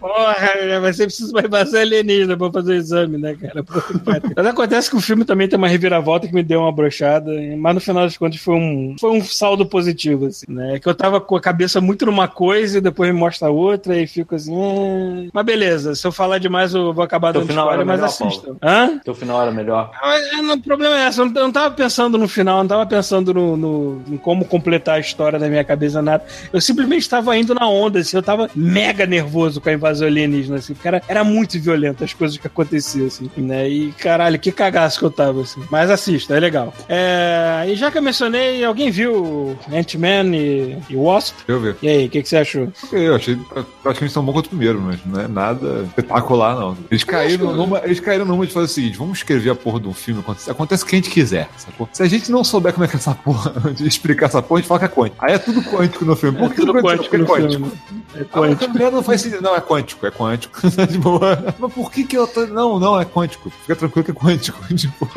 [0.00, 3.62] Porra, vai ser preciso uma invasão alienígena pra fazer o exame, né, cara?
[3.62, 4.32] Que.
[4.36, 7.74] Mas acontece que o filme também tem uma reviravolta que me deu uma brochada, mas
[7.74, 10.78] no final das contas foi um, foi um saldo positivo, assim, né?
[10.78, 14.06] Que eu tava com a cabeça muito numa coisa e depois me mostra outra e
[14.06, 14.54] fico assim.
[14.54, 15.30] "Ah".
[15.32, 18.56] Mas beleza, se eu falar demais eu vou acabar dando final spoiler, mas assistam.
[18.62, 19.00] Hã?
[19.04, 19.90] Teu final era melhor.
[20.02, 22.58] Mas, é, não, O problema é esse, eu não, eu não tava pensando no final,
[22.60, 26.24] não tava pensando no, no- em como completar a história da minha cabeça, nada.
[26.50, 30.56] Eu simplesmente estava indo na onda, assim, eu tava mega nervoso com a invasão alienígena,
[30.56, 33.68] assim, cara, era muito violento as coisas que aconteciam, assim, né?
[33.68, 35.62] E caralho, que cagaço que eu tava, assim.
[35.70, 36.72] Mas assista, é legal.
[36.88, 41.34] É, e já que eu mencionei, alguém viu Ant-Man e, e Wasp?
[41.46, 41.76] Deixa eu ver.
[41.82, 42.72] E aí, o que, que você achou?
[42.90, 43.36] Eu achei
[43.82, 46.74] praticamente tão bom quanto o primeiro, mas não é nada espetacular, não.
[46.90, 49.88] Eles caíram numa, eles caíram numa de fazer o seguinte: vamos escrever a porra de
[49.88, 51.88] um filme, acontece, acontece o que a gente quiser, sacou?
[51.92, 54.58] Se a gente não souber como é que é essa porra, de explicar essa porra,
[54.58, 55.24] a gente fala que é quântico.
[55.24, 56.38] Aí é tudo quântico no filme.
[56.38, 57.50] Por que tudo não quântico é quântico.
[57.66, 57.72] filme.
[58.16, 58.72] É Ah, quântico.
[58.78, 59.42] mas não faz sentido.
[59.42, 60.60] Não, é quântico, é quântico.
[60.88, 61.54] De boa.
[61.58, 62.46] Mas por que que eu tô...
[62.46, 63.50] Não, não, é quântico.
[63.62, 64.58] Fica tranquilo que é quântico.
[64.74, 65.08] Tipo,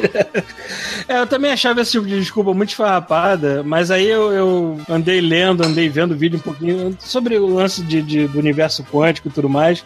[1.07, 5.21] É, eu também achava esse tipo de desculpa muito esfarrapada, mas aí eu, eu andei
[5.21, 9.31] lendo, andei vendo vídeo um pouquinho sobre o lance de, de- do universo quântico e
[9.31, 9.83] tudo mais,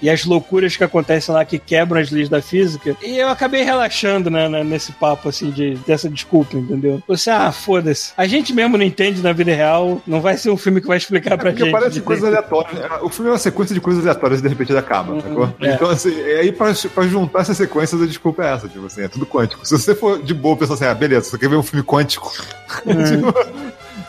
[0.00, 3.62] e as loucuras que acontecem lá que quebram as leis da física, e eu acabei
[3.62, 7.02] relaxando né, né, nesse papo, assim, de, dessa desculpa, entendeu?
[7.06, 8.12] Você, ah, foda-se.
[8.16, 10.96] A gente mesmo não entende na vida real, não vai ser um filme que vai
[10.96, 11.72] explicar pra porque gente.
[11.72, 13.02] parece coisas aleatórias.
[13.02, 15.52] O filme é uma sequência de coisas aleatórias e de repente ele acaba, sacou?
[15.60, 15.74] é.
[15.74, 19.08] Então, assim, aí pra, pra juntar essas sequências, a desculpa é essa, tipo assim, é
[19.08, 19.66] tudo quântico.
[19.66, 22.32] Se você for de boa pensar assim, ah, beleza, você quer ver um filme quântico?
[22.84, 23.34] tipo,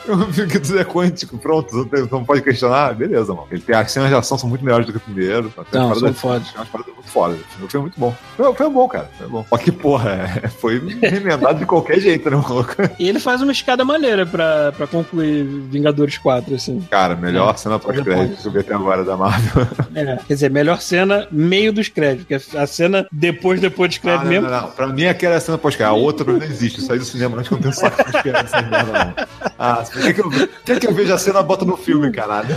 [0.09, 3.47] um filme que tudo é quântico, pronto, não, tem- não pode questionar, beleza, mano.
[3.51, 5.43] Ele tem, as cenas de ação são muito melhores do que o primeiro.
[5.55, 7.38] Não, são tem umas paradas muito fodas.
[7.61, 8.15] O filme é muito bom.
[8.35, 9.09] Foi, foi bom, cara.
[9.17, 9.45] Foi bom.
[9.49, 10.11] Só que, porra,
[10.43, 12.75] é, foi remendado de qualquer jeito, né, maluco?
[12.99, 16.81] E ele faz uma escada maneira pra, pra concluir Vingadores 4, assim.
[16.89, 19.67] Cara, melhor cena pós-crédito que eu vi até agora da Marvel.
[19.95, 24.01] É, quer dizer, melhor cena, meio dos créditos, porque a cena depois, depois dos Ah,
[24.01, 24.49] créditos não, mesmo.
[24.49, 24.71] não, não.
[24.71, 25.93] Pra mim, aquela é a cena pós-crédito.
[25.93, 26.80] A outra pra mim não existe.
[26.81, 29.25] Eu saí do cinema antes que eu não tenho saco pra esperar essa merda, não.
[29.59, 30.30] Ah, quer que, eu,
[30.65, 32.48] quer que eu veja a cena, bota no filme, caralho.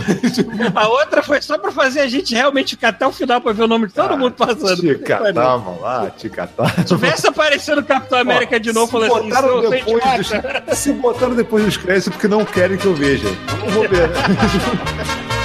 [0.75, 3.63] A outra foi só pra fazer a gente realmente ficar até o final pra ver
[3.63, 4.81] o nome de todo mundo passando.
[4.81, 5.79] Ticatá, mano.
[5.85, 6.69] Ah, ticatá.
[6.69, 10.63] Se tivesse aparecendo o Capitão América de novo, falando assim, botaram "Sou- sou depois idiota."
[10.67, 13.27] dos, Se botaram depois dos créditos porque não querem que eu veja.
[13.63, 14.09] Não vou ver.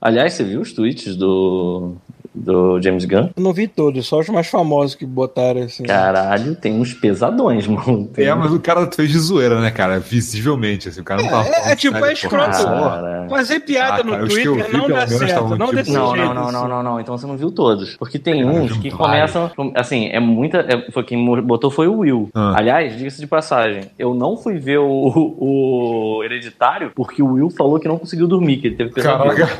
[0.00, 1.96] Aliás, você viu os tweets do,
[2.38, 3.28] do James Gunn?
[3.36, 5.82] Eu não vi todos, só os mais famosos que botaram assim.
[5.84, 8.06] Caralho, tem uns pesadões, mano.
[8.06, 9.98] Tem É, mas o cara fez de zoeira, né, cara?
[9.98, 11.00] Visivelmente, assim.
[11.00, 12.64] O cara não tava É, falando é tipo, é escroto.
[12.64, 13.26] Cara.
[13.28, 16.34] Fazer piada Ah, no cara, eu Twitter vi, não dá certo, não tipo- Não, não,
[16.34, 16.52] não, assim.
[16.52, 17.00] não, não, não.
[17.00, 17.96] Então você não viu todos.
[17.96, 19.50] Porque tem uns que começam.
[19.74, 20.58] Assim, é muita.
[20.58, 22.30] é- foi quem botou foi o Will.
[22.34, 22.54] Ah.
[22.56, 27.78] Aliás, diga-se de passagem, eu não fui ver o, o Hereditário porque o Will falou
[27.78, 29.34] que não conseguiu dormir, que ele teve pesadelo.
[29.34, 29.58] Caraca.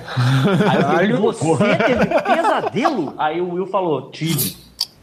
[0.99, 2.68] Aí eu falei, você teve pesadelo?
[3.19, 4.57] Aí o Will falou, tive.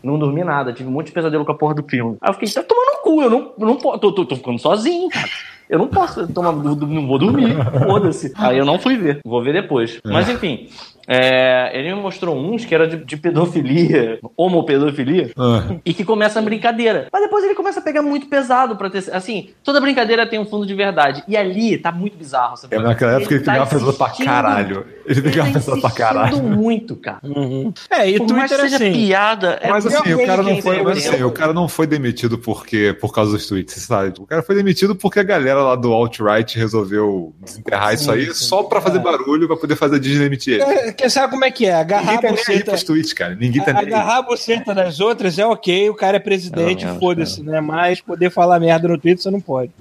[0.03, 2.15] Não dormi nada, tive um monte de pesadelo com a porra do filme.
[2.21, 4.59] Aí eu fiquei, tá tomando no cu, eu não, não posso, tô, tô, tô ficando
[4.59, 5.27] sozinho, cara.
[5.67, 7.55] Eu não posso tomar, não vou dormir,
[7.87, 8.31] foda-se.
[8.37, 9.99] Aí eu não fui ver, vou ver depois.
[10.05, 10.69] Mas enfim,
[11.07, 15.75] é, ele me mostrou uns que era de, de pedofilia, homopedofilia, Ah.
[15.85, 17.07] e que começa a brincadeira.
[17.11, 19.03] Mas depois ele começa a pegar muito pesado pra ter.
[19.11, 21.23] Assim, toda brincadeira tem um fundo de verdade.
[21.27, 22.57] E ali tá muito bizarro.
[22.57, 22.75] Sabe?
[22.75, 24.85] É, naquela época ele tá pegava pesado pra caralho.
[25.05, 26.41] Ele pegava tá pesado pra caralho.
[26.43, 27.19] muito, cara.
[27.23, 27.73] Uhum.
[27.89, 28.93] É, e Por mais Twitter que é seja assim.
[28.93, 32.37] piada, é Mas assim, o cara não foi, mas, assim, o cara não foi demitido
[32.37, 34.13] porque, por causa dos tweets, sabe?
[34.19, 38.63] O cara foi demitido porque a galera lá do alt-right resolveu desenterrar isso aí só
[38.63, 40.63] pra fazer barulho, pra poder fazer a Disney demitir ele.
[40.63, 41.73] É, Porque sabe como é que é?
[41.73, 42.71] Agarrar Ninguém tá nem buceta.
[42.71, 43.35] pros tweets, cara.
[43.35, 43.81] Ninguém tá nem.
[43.83, 47.59] Agarrar a buceta das outras é ok, o cara é presidente, foda-se, né?
[47.61, 49.71] Mas poder falar merda no Twitter você não pode.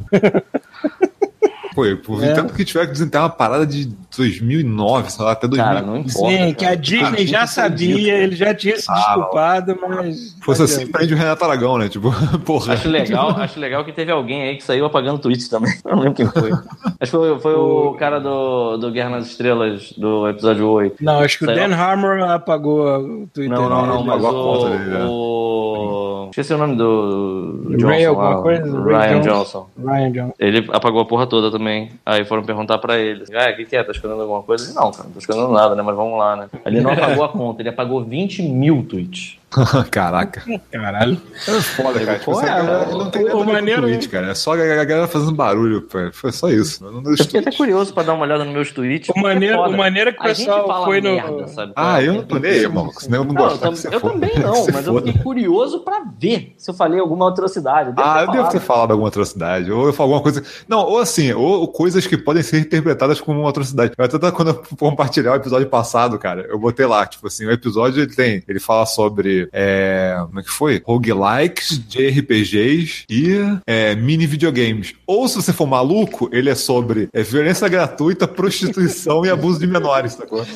[1.74, 2.32] Pô, eu por É.
[2.34, 5.64] tanto que tiver que desenterrar uma parada de 2009, sei lá, até 2000.
[5.64, 6.12] Cara, não importa.
[6.12, 6.54] Sim, cara.
[6.54, 10.16] que a Disney já sabia, ele já tinha se Ah, desculpado, mas.
[10.16, 11.88] Se fosse assim, prende o Renato Aragão, né?
[11.88, 12.12] Tipo,
[12.44, 12.74] porra.
[12.74, 15.72] Acho legal, acho legal que teve alguém aí que saiu apagando tweets também.
[15.84, 16.52] Eu não lembro quem foi.
[16.52, 21.02] Acho que foi, foi o cara do, do Guerra nas Estrelas, do episódio 8.
[21.02, 23.56] Não, acho que o Dan Harmon apagou o Twitter.
[23.56, 25.04] Não, não, não, ele mas apagou a conta dele, né?
[25.08, 26.28] o...
[26.30, 28.82] Esqueci o nome do Johnson Ray alguma lá, coisa?
[28.82, 29.32] Ray Ryan Johnson.
[29.32, 29.68] Johnson.
[29.78, 30.34] Ryan John.
[30.38, 31.90] Ele apagou a porra toda também.
[32.04, 33.24] Aí foram perguntar pra ele.
[33.34, 33.84] Ah, o que, que é?
[33.84, 34.72] Tá escondendo alguma coisa?
[34.74, 35.82] Não, cara, não tô escondendo nada, né?
[35.82, 36.48] Mas vamos lá, né?
[36.64, 39.38] Ele não apagou a conta, ele apagou 20 mil tweets.
[39.90, 40.42] Caraca.
[40.70, 41.20] Caralho.
[41.48, 42.18] É foda, cara.
[42.18, 42.44] Tipo, é?
[42.46, 44.30] galera não tem nada maneiro- tweet, cara.
[44.30, 45.98] É só a galera fazendo barulho, pô.
[46.12, 46.84] Foi só isso.
[46.84, 49.08] Eu fiquei até curioso pra dar uma olhada nos meus tweets.
[49.10, 49.68] O é maneiro, foda.
[49.68, 51.10] o maneiro que o A gente pessoal fala foi no.
[51.14, 51.72] merda, sabe?
[51.76, 52.90] Ah, eu não tô nem aí, irmão.
[52.92, 56.70] Senão eu não Não, eu, eu também não, mas eu fiquei curioso pra ver se
[56.70, 57.90] eu falei alguma atrocidade.
[57.90, 59.70] Eu Ah, eu devo ter falado alguma atrocidade.
[59.70, 60.42] Ou eu falo alguma coisa.
[60.68, 63.92] Não, ou assim, ou, coisas que podem ser interpretadas como uma atrocidade.
[63.96, 67.50] Eu até quando eu compartilhar o episódio passado, cara, eu botei lá, tipo assim, o
[67.50, 68.42] episódio ele tem.
[68.48, 69.43] Ele fala sobre.
[69.52, 70.82] É, como é que foi?
[70.84, 74.94] Roguelikes, JRPGs e é, mini videogames.
[75.06, 79.66] Ou se você for maluco, ele é sobre é, violência gratuita, prostituição e abuso de
[79.66, 80.44] menores, sacou?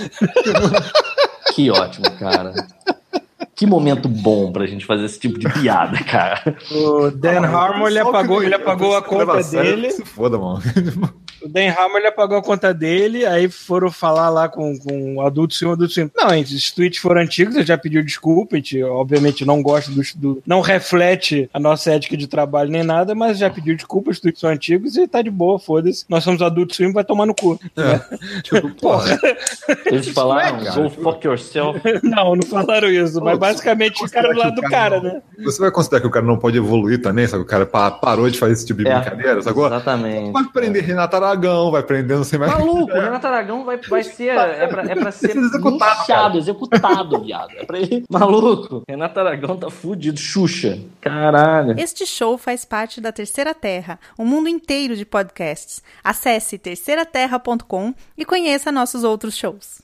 [1.54, 2.54] Que ótimo, cara.
[3.56, 6.56] Que momento bom pra gente fazer esse tipo de piada, cara.
[6.70, 9.90] O Dan Harmon ele apagou, ele apagou a conta dele.
[9.90, 10.62] Se foda, mano.
[11.42, 15.20] O Dan Harmon ele apagou a conta dele, aí foram falar lá com, com o
[15.22, 16.10] Adulto Sim, o Adulto Sim.
[16.16, 19.90] Não, gente, esses tweets foram antigos, ele já pediu desculpa, a gente obviamente não gosta
[19.92, 24.10] do, do- Não reflete a nossa ética de trabalho nem nada, mas já pediu desculpa,
[24.10, 26.04] os tweets são antigos e tá de boa, foda-se.
[26.08, 27.58] Nós somos Adulto Sim, vai tomar no cu.
[28.42, 29.18] tipo, porra.
[29.86, 30.80] Eles falaram, cara.
[30.82, 31.80] go fuck yourself.
[32.02, 35.22] Não, não falaram isso, mas basicamente ficaram do lado do cara cara, não- né?
[35.44, 37.42] Você vai considerar que o cara não pode evoluir também, sabe?
[37.42, 38.94] O cara pa- parou de fazer esse tipo de É.
[39.00, 39.66] brincadeira, sacou?
[39.66, 40.32] Exatamente.
[40.32, 42.52] Vai prender Renato Aragão, vai prender não sei mais.
[42.52, 44.28] Maluco, o Renato Aragão vai, vai ser.
[44.36, 47.50] É pra, é pra ser executado, executado, viado.
[47.56, 48.04] É pra ele.
[48.10, 50.18] Maluco, Renato Aragão tá fudido.
[50.18, 50.78] Xuxa.
[51.00, 51.78] Caralho.
[51.78, 55.82] Este show faz parte da Terceira Terra, um mundo inteiro de podcasts.
[56.02, 59.76] Acesse terceiraterra.com e conheça nossos outros shows.